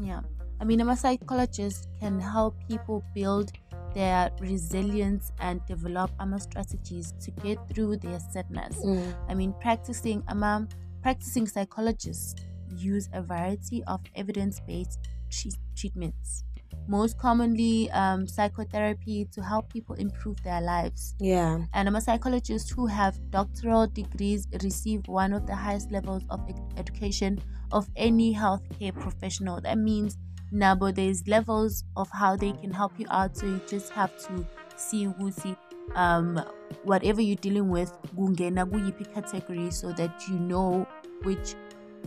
Yeah. 0.02 0.22
I 0.60 0.66
mean, 0.66 0.82
a 0.82 0.96
psychologist 0.96 1.90
can 2.00 2.20
help 2.20 2.56
people 2.68 3.04
build 3.14 3.52
their 3.94 4.32
resilience 4.40 5.32
and 5.40 5.64
develop 5.68 6.12
AMA 6.20 6.40
strategies 6.40 7.14
to 7.22 7.32
get 7.32 7.58
through 7.70 7.98
their 7.98 8.20
sadness. 8.20 8.84
Mm. 8.84 9.14
I 9.30 9.34
mean, 9.36 9.54
practicing 9.62 10.24
AMA, 10.28 10.68
practicing 11.02 11.48
psychologists 11.48 12.36
use 12.76 13.10
a 13.14 13.22
variety 13.22 13.84
of 13.86 14.02
evidence-based 14.16 15.00
tre- 15.30 15.52
treatments. 15.76 16.44
Most 16.88 17.18
commonly, 17.18 17.90
um, 17.92 18.28
psychotherapy 18.28 19.26
to 19.32 19.42
help 19.42 19.72
people 19.72 19.96
improve 19.96 20.42
their 20.44 20.62
lives. 20.62 21.16
Yeah. 21.20 21.60
And 21.74 21.88
I'm 21.88 21.96
a 21.96 22.02
psychologist 22.02 22.72
who 22.72 22.86
have 22.88 23.18
doctoral 23.32 23.88
degrees 23.88 24.48
receive 24.62 25.08
one 25.08 25.34
of 25.34 25.48
the 25.48 25.56
highest 25.56 25.92
levels 25.92 26.24
of 26.30 26.40
ed- 26.50 26.62
education 26.78 27.40
of 27.72 27.90
any 27.96 28.34
healthcare 28.34 28.94
professional. 28.94 29.62
That 29.62 29.78
means 29.78 30.18
Nabo, 30.54 30.94
there's 30.94 31.28
levels 31.28 31.84
of 31.96 32.10
how 32.12 32.36
they 32.36 32.52
can 32.52 32.72
help 32.72 32.94
you 33.00 33.08
out. 33.10 33.36
So 33.38 33.48
you 33.48 33.62
just 33.68 33.92
have 33.92 34.16
to 34.28 34.46
see 34.76 35.06
who 35.06 35.32
see 35.32 35.56
um 35.96 36.42
whatever 36.84 37.22
you're 37.22 37.36
dealing 37.38 37.70
with, 37.70 37.92
kungena 38.16 38.66
kuyipi 38.66 39.14
category 39.14 39.72
so 39.72 39.92
that 39.94 40.12
you 40.28 40.38
know 40.40 40.88
which 41.24 41.56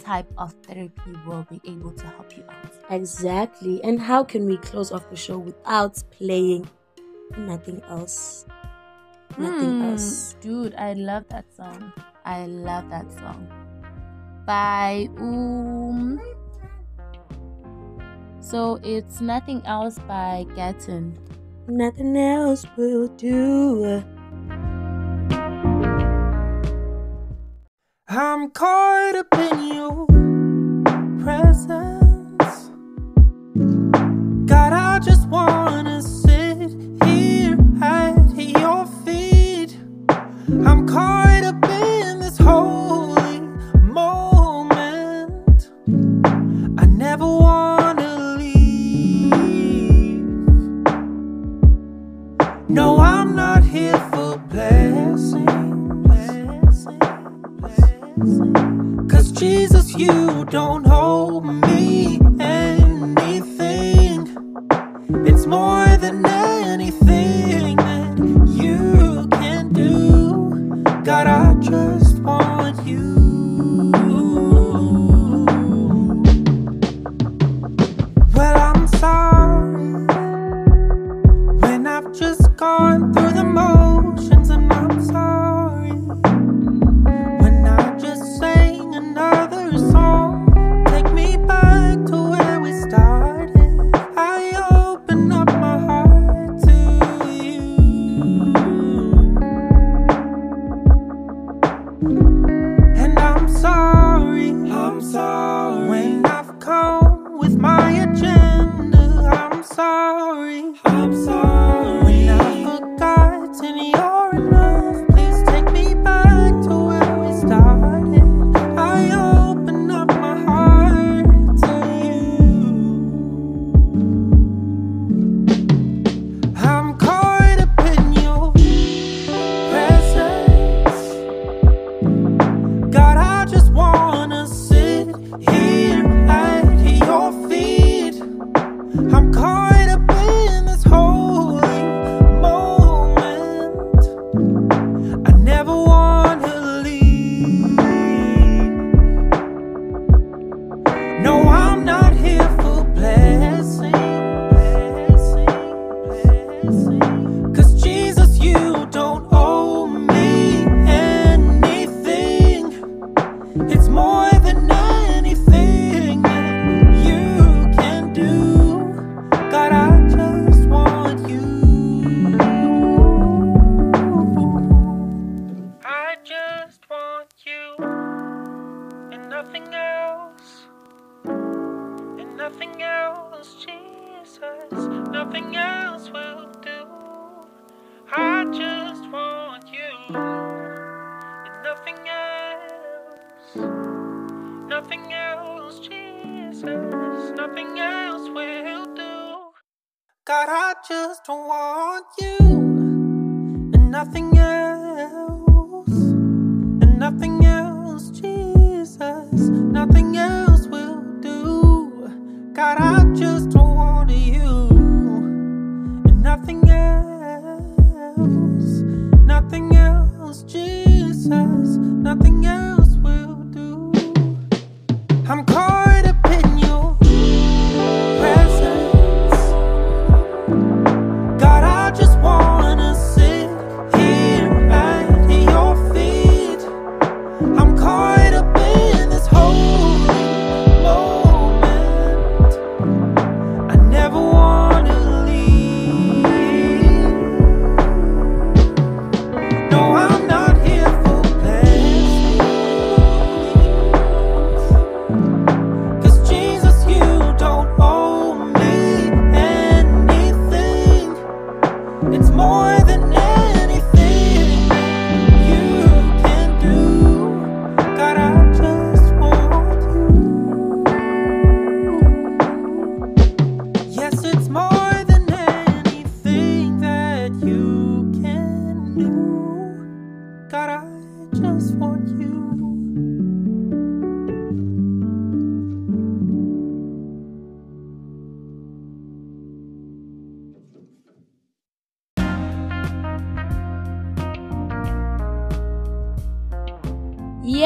type 0.00 0.30
of 0.38 0.52
therapy 0.62 1.12
will 1.26 1.44
be 1.50 1.60
able 1.64 1.92
to 1.92 2.06
help 2.06 2.36
you 2.36 2.44
out. 2.48 2.72
Exactly. 2.90 3.82
And 3.84 4.00
how 4.00 4.24
can 4.24 4.46
we 4.46 4.56
close 4.58 4.92
off 4.92 5.08
the 5.10 5.16
show 5.16 5.38
without 5.38 6.02
playing 6.10 6.68
nothing 7.36 7.82
else? 7.88 8.46
Nothing 9.36 9.74
Hmm, 9.74 9.80
else. 9.80 10.36
Dude, 10.40 10.74
I 10.74 10.94
love 10.94 11.28
that 11.28 11.52
song. 11.54 11.92
I 12.24 12.46
love 12.46 12.88
that 12.90 13.10
song. 13.12 13.48
By 14.46 15.08
um 15.18 16.20
So 18.40 18.78
it's 18.82 19.20
nothing 19.20 19.62
else 19.66 19.98
by 19.98 20.46
Gatton. 20.54 21.18
Nothing 21.68 22.16
else 22.16 22.64
will 22.76 23.08
do. 23.08 24.02
I'm 28.18 28.50
caught 28.50 29.14
up 29.14 29.34
in 29.34 29.74
your 29.74 30.06
presence. 31.22 32.70
God, 34.46 34.72
I 34.72 34.98
just 35.00 35.28
wanna 35.28 36.00
sit 36.00 36.70
here 37.04 37.58
at 37.82 38.34
your 38.34 38.86
feet. 39.04 39.76
I'm 40.48 40.88
caught 40.88 41.25
don't 60.50 60.86
owe 60.86 61.05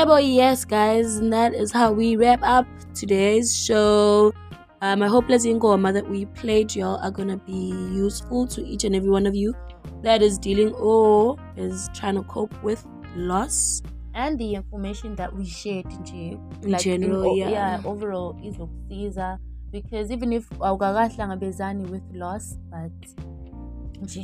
Yeah, 0.01 0.07
boy, 0.07 0.21
yes, 0.21 0.65
guys, 0.65 1.17
and 1.19 1.31
that 1.31 1.53
is 1.53 1.73
how 1.73 1.93
we 1.93 2.17
wrap 2.17 2.41
up 2.43 2.67
today's 2.95 3.55
show. 3.55 4.33
Um, 4.81 5.03
I 5.03 5.09
hope 5.09 5.29
Let's 5.29 5.45
Ingoma 5.45 5.93
that 5.93 6.09
we 6.09 6.25
played 6.25 6.75
y'all 6.75 6.97
are 7.03 7.11
gonna 7.11 7.37
be 7.37 7.69
useful 7.93 8.47
to 8.47 8.65
each 8.67 8.85
and 8.85 8.97
every 8.97 9.11
one 9.11 9.27
of 9.27 9.35
you 9.35 9.55
that 10.01 10.23
is 10.23 10.39
dealing 10.39 10.73
or 10.73 11.37
is 11.59 11.91
trying 11.93 12.15
to 12.15 12.23
cope 12.23 12.55
with 12.63 12.83
loss. 13.15 13.83
and 14.15 14.39
the 14.39 14.55
information 14.55 15.15
that 15.17 15.37
we 15.37 15.45
shared 15.45 15.85
nje 15.85 16.39
In 16.65 16.79
general, 16.79 17.33
o- 17.33 17.35
yeah. 17.37 17.51
yeah 17.51 17.81
overall 17.85 18.35
izokusiza 18.43 19.39
because 19.71 20.11
even 20.11 20.33
if 20.33 20.49
awukakahlangabezani 20.61 21.85
with 21.91 22.03
loss 22.15 22.57
but 22.71 22.93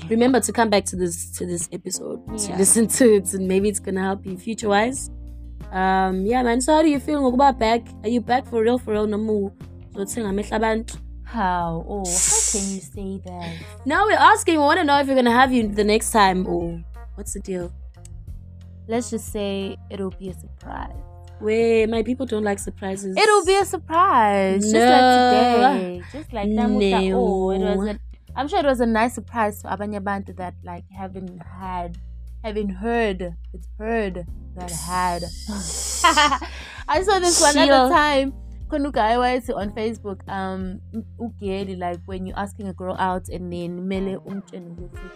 Remember 0.09 0.41
to 0.41 0.53
come 0.53 0.71
back 0.71 0.87
to 0.87 0.97
this 0.97 1.31
to 1.33 1.45
this 1.45 1.69
episode 1.71 2.25
to 2.39 2.49
Yeah. 2.49 2.57
listen 2.59 2.87
to 2.89 3.05
it, 3.17 3.35
and 3.35 3.47
maybe 3.47 3.69
it's 3.69 3.79
gonna 3.83 4.01
help 4.03 4.25
you 4.27 4.39
future 4.39 4.71
wise. 4.71 5.11
Um, 5.73 6.25
yeah, 6.27 6.43
man. 6.43 6.61
So 6.61 6.75
how 6.75 6.83
do 6.83 6.89
you 6.89 7.01
feel 7.01 7.21
ngokuba 7.21 7.59
back? 7.59 7.83
Are 8.03 8.09
you 8.09 8.21
back 8.21 8.47
for 8.47 8.63
real? 8.63 8.79
For 8.79 8.93
real? 8.93 9.07
No 9.07 9.19
uzothenga 9.95 10.29
amehla 10.31 10.57
abantu. 10.61 10.97
how 11.27 11.85
oh 11.89 12.05
how 12.07 12.41
can 12.53 12.65
you 12.75 12.81
say 12.81 13.19
that 13.27 13.51
Now 13.85 14.07
we're 14.07 14.15
asking. 14.33 14.55
We 14.55 14.63
want 14.63 14.79
to 14.79 14.85
know 14.85 14.99
if 15.01 15.09
we're 15.09 15.17
gonna 15.17 15.33
have 15.33 15.53
you 15.53 15.67
the 15.69 15.83
next 15.85 16.11
time, 16.13 16.47
or 16.47 16.81
what's 17.17 17.33
the 17.35 17.41
deal? 17.41 17.73
let's 18.89 19.11
just 19.11 19.33
say 19.33 19.77
it'll 19.91 20.11
be 20.15 20.29
a 20.29 20.35
surprise 20.35 20.95
Where 21.41 21.89
my 21.89 22.03
people 22.05 22.25
don't 22.27 22.45
like 22.45 22.61
surprises. 22.61 23.17
it'll 23.19 23.45
be 23.45 23.57
a 23.59 23.65
surprise 23.65 24.63
just 24.63 24.75
No. 24.75 24.87
like 24.87 25.83
today 25.83 26.03
just 26.13 26.33
like 26.33 26.49
namuhla 26.49 27.11
oh 27.19 27.51
it 27.51 27.59
was 27.59 27.79
No. 27.87 27.91
a, 27.91 27.99
i'm 28.37 28.47
sure 28.47 28.61
it 28.61 28.65
was 28.75 28.79
a 28.81 28.87
nice 28.87 29.15
surprise 29.19 29.61
to 29.63 29.69
abanye 29.75 29.99
abantu 29.99 30.37
that 30.37 30.55
like 30.63 30.85
haven't 31.01 31.43
had 31.43 31.99
haven't 32.47 32.71
heard. 32.71 33.35
It's 33.53 33.69
heard 33.79 34.25
that 34.57 34.71
had. 34.71 35.23
I 36.89 37.03
saw 37.03 37.19
this 37.19 37.41
one 37.41 37.57
at 37.57 37.67
Chill. 37.67 37.89
the 37.89 37.95
time. 37.95 38.33
Uguy 38.71 39.15
wayethi 39.23 39.55
on 39.55 39.71
facebook 39.71 40.27
um 40.29 40.81
ugeli 41.21 41.79
like 41.79 42.01
when 42.07 42.27
you're 42.27 42.39
asking 42.39 42.67
a 42.69 42.73
girl 42.73 42.97
out 42.99 43.29
and 43.29 43.53
then 43.53 43.87
mele 43.89 44.17
umtshene 44.27 44.67
ukuthi 44.75 45.07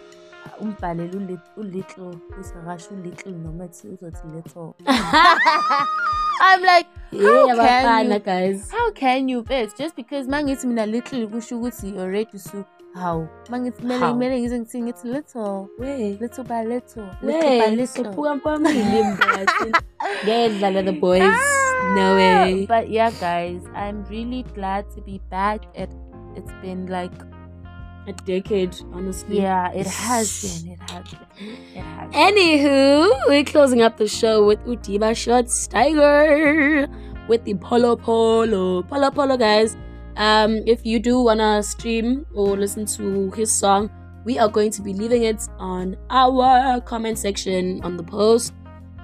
uh, 0.45 0.63
umbhalele 0.63 1.15
uli- 1.17 1.49
ulittle 1.57 2.15
usakasho 2.39 2.89
ulittle 2.95 3.31
noma 3.33 3.67
thi 3.67 3.87
uzothi 3.87 4.27
little. 4.35 4.75
i'm 6.49 6.61
like 6.63 6.87
how 7.11 7.47
Yeah, 7.47 7.55
can 7.55 8.11
you 8.11 8.19
guys. 8.19 8.71
how 8.71 8.91
can 8.91 9.29
you 9.29 9.43
first 9.43 9.77
just 9.77 9.95
because 9.95 10.27
mangithi 10.27 10.67
mina 10.67 10.85
little 10.85 11.27
kusho 11.27 11.57
ukuthi 11.59 11.89
you're 11.95 12.11
ready 12.11 12.39
to 12.51 12.63
how 13.01 13.27
mangithi 13.49 13.83
mele 13.89 13.99
How? 14.05 14.13
mele 14.21 14.39
ngize 14.41 14.59
ngithi 14.59 14.81
ngithi 14.81 15.07
little 15.15 15.67
Where? 15.77 16.17
little 16.23 16.43
by 16.43 16.61
little 16.73 17.07
little 17.21 17.59
by 17.59 17.69
little 17.75 18.03
Khuphuka 18.05 18.35
phambili 18.43 19.03
mbathi. 19.03 19.71
Ngedlala 20.25 20.83
the 20.85 20.91
boys. 20.91 21.41
No 21.95 22.15
way. 22.15 22.65
but 22.67 22.89
yeah 22.89 23.11
guys 23.19 23.61
i'm 23.75 24.03
really 24.09 24.43
glad 24.55 24.85
to 24.95 25.01
be 25.01 25.19
back 25.29 25.61
it 25.75 25.89
it's 26.35 26.53
been 26.61 26.85
like 26.87 27.11
A 28.07 28.13
decade, 28.13 28.75
honestly. 28.93 29.37
yeah 29.37 29.71
it 29.73 29.85
has 29.85 30.41
been 30.63 30.71
it 30.73 30.79
has 30.89 31.03
been 31.11 31.57
it 31.75 31.81
has 31.83 32.11
been. 32.11 32.19
Anywho, 32.35 33.11
we're 33.27 33.43
closing 33.43 33.81
up 33.83 33.97
the 33.97 34.07
show 34.07 34.45
with 34.45 34.59
Udiba 34.65 35.15
Shots 35.15 35.67
Tiger 35.67 36.87
with 37.27 37.43
the 37.45 37.53
Polo 37.55 37.95
Polo. 37.95 38.81
Polo 38.83 39.11
Polo, 39.11 39.37
guys. 39.37 39.77
Um, 40.17 40.57
if 40.65 40.85
you 40.85 40.99
do 40.99 41.21
wanna 41.21 41.61
stream 41.63 42.25
or 42.33 42.57
listen 42.57 42.85
to 42.97 43.29
his 43.31 43.51
song, 43.51 43.89
we 44.25 44.37
are 44.39 44.49
going 44.49 44.71
to 44.71 44.81
be 44.81 44.93
leaving 44.93 45.23
it 45.23 45.47
on 45.59 45.95
our 46.09 46.81
comment 46.81 47.17
section 47.19 47.81
on 47.83 47.97
the 47.97 48.03
post. 48.03 48.53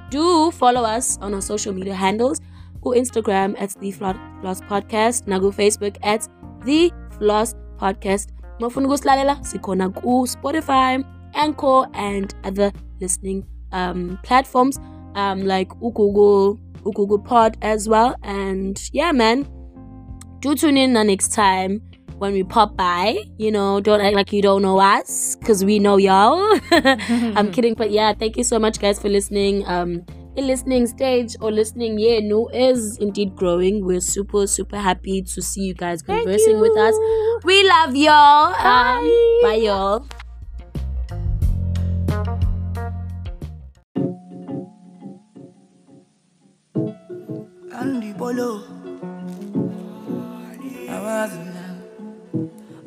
Do 0.09 0.51
follow 0.51 0.81
us 0.81 1.17
on 1.21 1.33
our 1.35 1.41
social 1.41 1.73
media 1.73 1.93
handles. 1.93 2.41
Go 2.81 2.91
Instagram 2.91 3.55
at 3.59 3.71
the 3.79 3.91
Flo- 3.91 4.19
Floss 4.41 4.61
Podcast. 4.61 5.27
Now 5.27 5.37
go 5.39 5.51
Facebook 5.51 5.97
at 6.03 6.27
the 6.65 6.91
Floss 7.17 7.53
Podcast. 7.77 8.29
Mafuna 8.59 8.87
ukusilalela 8.87 9.43
sikhona 9.43 9.89
ku 9.89 10.27
Spotify, 10.27 11.03
Anchor, 11.33 11.87
and 11.93 12.33
other 12.43 12.71
listening 12.99 13.45
um, 13.71 14.17
platforms 14.23 14.79
um, 15.15 15.45
like 15.45 15.69
Google, 15.79 16.59
Google 16.83 17.19
Pod 17.19 17.57
as 17.61 17.87
well. 17.87 18.15
And 18.23 18.81
yeah, 18.93 19.11
man, 19.11 19.47
do 20.39 20.55
tune 20.55 20.77
in 20.77 20.93
the 20.93 21.03
next 21.03 21.33
time 21.33 21.81
when 22.17 22.33
we 22.33 22.43
pop 22.43 22.75
by. 22.75 23.17
You 23.37 23.51
know, 23.51 23.79
don't 23.79 24.01
act 24.01 24.15
like 24.15 24.31
you 24.33 24.41
don't 24.41 24.61
know 24.61 24.79
us 24.79 25.35
because 25.35 25.65
we 25.65 25.79
know 25.79 25.97
y'all. 25.97 26.59
I'm 26.71 27.51
kidding, 27.55 27.73
but 27.73 27.91
yeah, 27.91 28.13
thank 28.13 28.37
you 28.37 28.43
so 28.43 28.59
much, 28.59 28.79
guys, 28.79 28.99
for 28.99 29.09
listening. 29.09 29.67
Um, 29.67 30.05
the 30.37 30.43
listening 30.43 30.85
stage 30.85 31.35
or 31.41 31.51
listening, 31.51 31.97
yeah, 31.97 32.19
no, 32.21 32.47
is 32.49 32.97
indeed 32.99 33.35
growing. 33.35 33.83
We're 33.83 33.99
super, 33.99 34.45
super 34.45 34.77
happy 34.77 35.23
to 35.23 35.41
see 35.41 35.61
you 35.61 35.73
guys 35.73 36.03
conversing 36.03 36.59
with 36.59 36.77
us. 36.77 36.93
you. 36.93 37.39
We 37.43 37.67
love 37.67 37.95
y'all. 37.95 38.53
Um, 38.53 39.03
Bye. 39.03 39.39
bye, 39.41 39.55
y'all. 39.55 40.05
Sandy 47.71 48.13
Polo. 48.13 48.77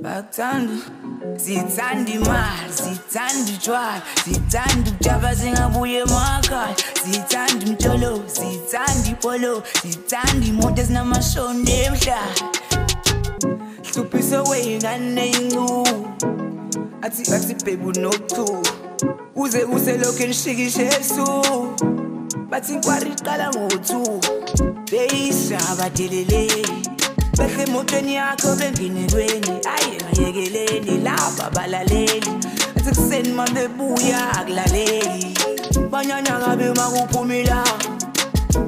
Bakuthanda 0.02 0.72
sithanda 1.36 2.10
imali 2.12 2.72
sithanda 2.72 3.52
utshwala 3.52 4.02
sithanda 4.24 4.90
ukujaba 4.90 5.36
singabuye 5.36 5.98
emakhaya 5.98 6.76
sithanda 7.04 7.66
umtsholo 7.66 8.22
sithanda 8.26 9.08
ipolo 9.12 9.62
sithanda 9.82 10.46
imoto 10.46 10.80
ezinamashoni 10.82 11.70
emhlaba. 11.84 12.46
Hluphise 13.92 14.38
weyingane 14.48 15.24
yincubo 15.32 15.84
athi 17.02 17.22
athi 17.34 17.54
babe 17.64 17.84
unochu 17.84 18.62
uze 19.36 19.64
uselokhu 19.64 20.22
enishikishe 20.22 20.84
esu 20.98 21.26
bathi 22.50 22.72
inkwari 22.72 23.10
iqala 23.10 23.50
ngo-two 23.50 24.20
beyisaba 24.90 25.90
deleleni 25.90 26.89
behle 27.40 27.62
emotweni 27.62 28.14
yakho 28.14 28.54
benginelweni 28.56 29.50
aye 29.74 29.96
ngayekeleni 30.04 30.98
laba 31.04 31.50
balaleli 31.54 32.32
athi 32.76 32.90
kuseni 32.90 33.32
ma 33.32 33.44
bebuya 33.46 34.20
akulaleli. 34.38 35.34
Banyanya 35.90 36.38
kabe 36.44 36.68
makuphumila 36.74 37.64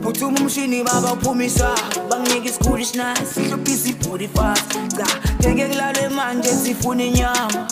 phuthuma 0.03 0.41
umshini 0.41 0.85
baba 0.85 1.13
uphumisa. 1.13 1.75
Banginika 2.11 2.49
isikhulu 2.49 2.79
isinasi 2.79 3.41
hluphisa 3.41 3.89
ibhudi 3.89 4.29
fast. 4.29 4.73
Cha 4.97 5.07
ngeke 5.53 5.69
kulalwe 5.69 6.09
manje 6.09 6.49
sifuna 6.49 7.05
inyama. 7.05 7.69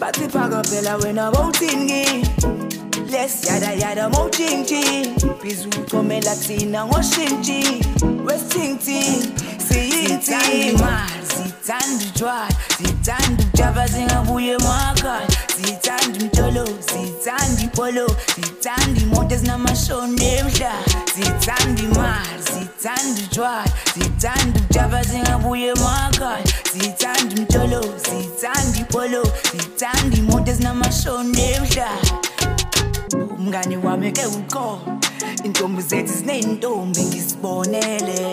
Bathi 0.00 0.28
phaka 0.28 0.62
phela 0.64 0.96
wena 0.96 1.30
bawuthini 1.30 1.86
kimi 1.86 2.52
les 3.10 3.44
yada 3.44 3.72
yada 3.72 4.08
mojingji 4.08 5.12
bizi 5.42 5.68
ucomela 5.68 6.34
thina 6.36 6.86
ngoshintshi 6.86 7.84
wesithingthing 8.24 9.22
siyinthini 9.72 10.68
imali 10.68 11.26
sithanda 11.34 12.04
utshwala 12.08 12.48
sithanda 12.78 13.42
ukujaba 13.44 13.88
singabuye 13.88 14.52
emakhaya 14.52 15.28
sithanda 15.56 16.18
umtsholo 16.20 16.66
sithanda 16.88 17.62
ipolo 17.62 18.06
sithanda 18.34 19.00
imoto 19.00 19.34
ezinamashoni 19.34 20.24
emhlaba 20.24 20.84
sithanda 21.14 21.82
imali 21.82 22.42
sithanda 22.52 23.20
utshwala 23.24 23.64
sithanda 23.94 24.60
ukujaba 24.60 25.04
singabuye 25.04 25.68
emakhaya 25.68 26.44
sithanda 26.72 27.34
umtsholo 27.36 27.80
sithanda 28.04 28.78
ipolo 28.78 29.22
sithanda 29.50 30.16
imoto 30.16 30.50
ezinamashoni 30.50 31.42
emhlaba 31.54 32.10
umngani 33.38 33.76
wami 33.76 34.12
ke 34.12 34.26
uqobo 34.26 34.80
intombi 35.44 35.82
zethu 35.82 36.12
ziney'ntombi 36.12 37.00
ngisibonele. 37.00 38.32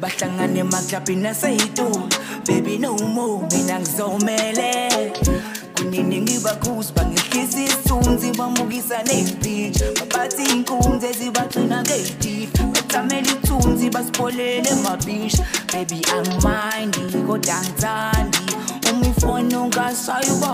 Bahlangane 0.00 0.60
emaklabhini 0.60 1.28
aseyitoli 1.28 2.14
bebi 2.46 2.78
no 2.78 2.96
more 2.96 3.46
mina 3.52 3.80
ngizomele. 3.80 5.12
Kunini 5.74 6.20
ngibakhuzi 6.20 6.92
bangehlisa 6.92 7.60
isithunzi 7.60 8.32
bamukisa 8.38 9.02
ney'mpitshi 9.02 9.84
babathi 9.98 10.42
iy'nkunzi 10.42 11.06
ezibagcina 11.06 11.82
ngey'tifi 11.82 12.62
bathamela 12.72 13.30
ithunzi 13.32 13.90
basipholele 13.90 14.68
emabhishi 14.68 15.42
bebi 15.72 16.00
angimindi 16.14 17.18
kodwa 17.26 17.54
angithandi 17.54 18.44
uma 18.90 19.06
ifoni 19.06 19.56
ungasayuba 19.56 20.52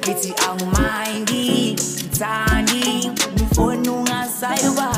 ngithi 0.00 0.30
angimindi 0.48 1.76
ngithandi 1.76 3.10
uma 3.58 3.72
ifoni 3.72 3.88
ungasayuba 3.88 4.90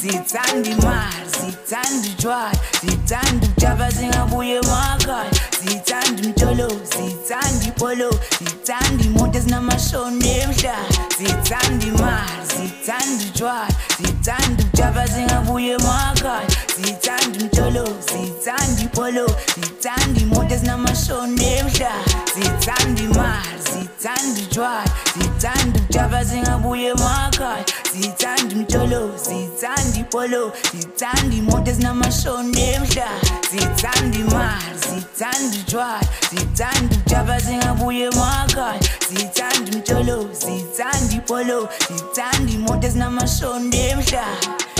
sithanda 0.00 0.70
imali 0.70 1.30
sithanda 1.30 2.08
utshwala 2.08 2.52
sithanda 2.80 3.46
ukujaba 3.46 3.92
singabuye 3.92 4.56
emakhaya 4.56 5.30
sithanda 5.60 6.22
umtsholo 6.22 6.68
sithanda 6.92 7.64
ipolo 7.68 8.10
sithanda 8.38 9.04
imoto 9.04 9.38
ezinamashoni 9.38 10.28
emhlaba 10.28 10.88
sithanda 11.18 11.86
imali 11.86 12.44
sithanda 12.54 13.24
utshwala 13.28 13.68
sithanda 13.96 14.62
ukujaba 14.64 15.08
singabuye 15.08 15.72
emakhaya 15.72 16.48
sithanda 16.76 17.38
umtsholo 17.40 17.84
sithanda 18.08 18.82
ipolo 18.82 19.26
sithanda 19.54 20.20
imoto 20.20 20.54
ezinamashoni 20.54 21.44
emhlaba 21.44 22.04
sithanda 22.34 23.02
imali 23.02 23.63
sithanda 24.04 24.40
utshwala 24.42 24.84
sithanda 25.14 25.78
ukujaba 25.80 26.24
singabuye 26.24 26.88
emakhaya. 26.88 27.64
Sithanda 27.92 28.54
umtsholo 28.54 29.18
sithanda 29.18 29.98
ipolo 29.98 30.52
sithanda 30.70 31.36
imoto 31.36 31.70
ezinamashoni 31.70 32.60
emhlaba. 32.60 33.20
Sithanda 33.50 34.18
imali 34.18 34.78
sithanda 34.84 35.56
utshwala 35.60 36.00
sithanda 36.30 36.96
ukujaba 36.96 37.40
singabuye 37.40 38.04
emakhaya. 38.04 38.80
Sithanda 39.08 39.72
umtsholo 39.72 40.28
sithanda 40.40 41.14
ipolo 41.16 41.68
sithanda 41.86 42.52
imoto 42.52 42.86
ezinamashoni 42.86 43.76
emhlaba. 43.88 44.73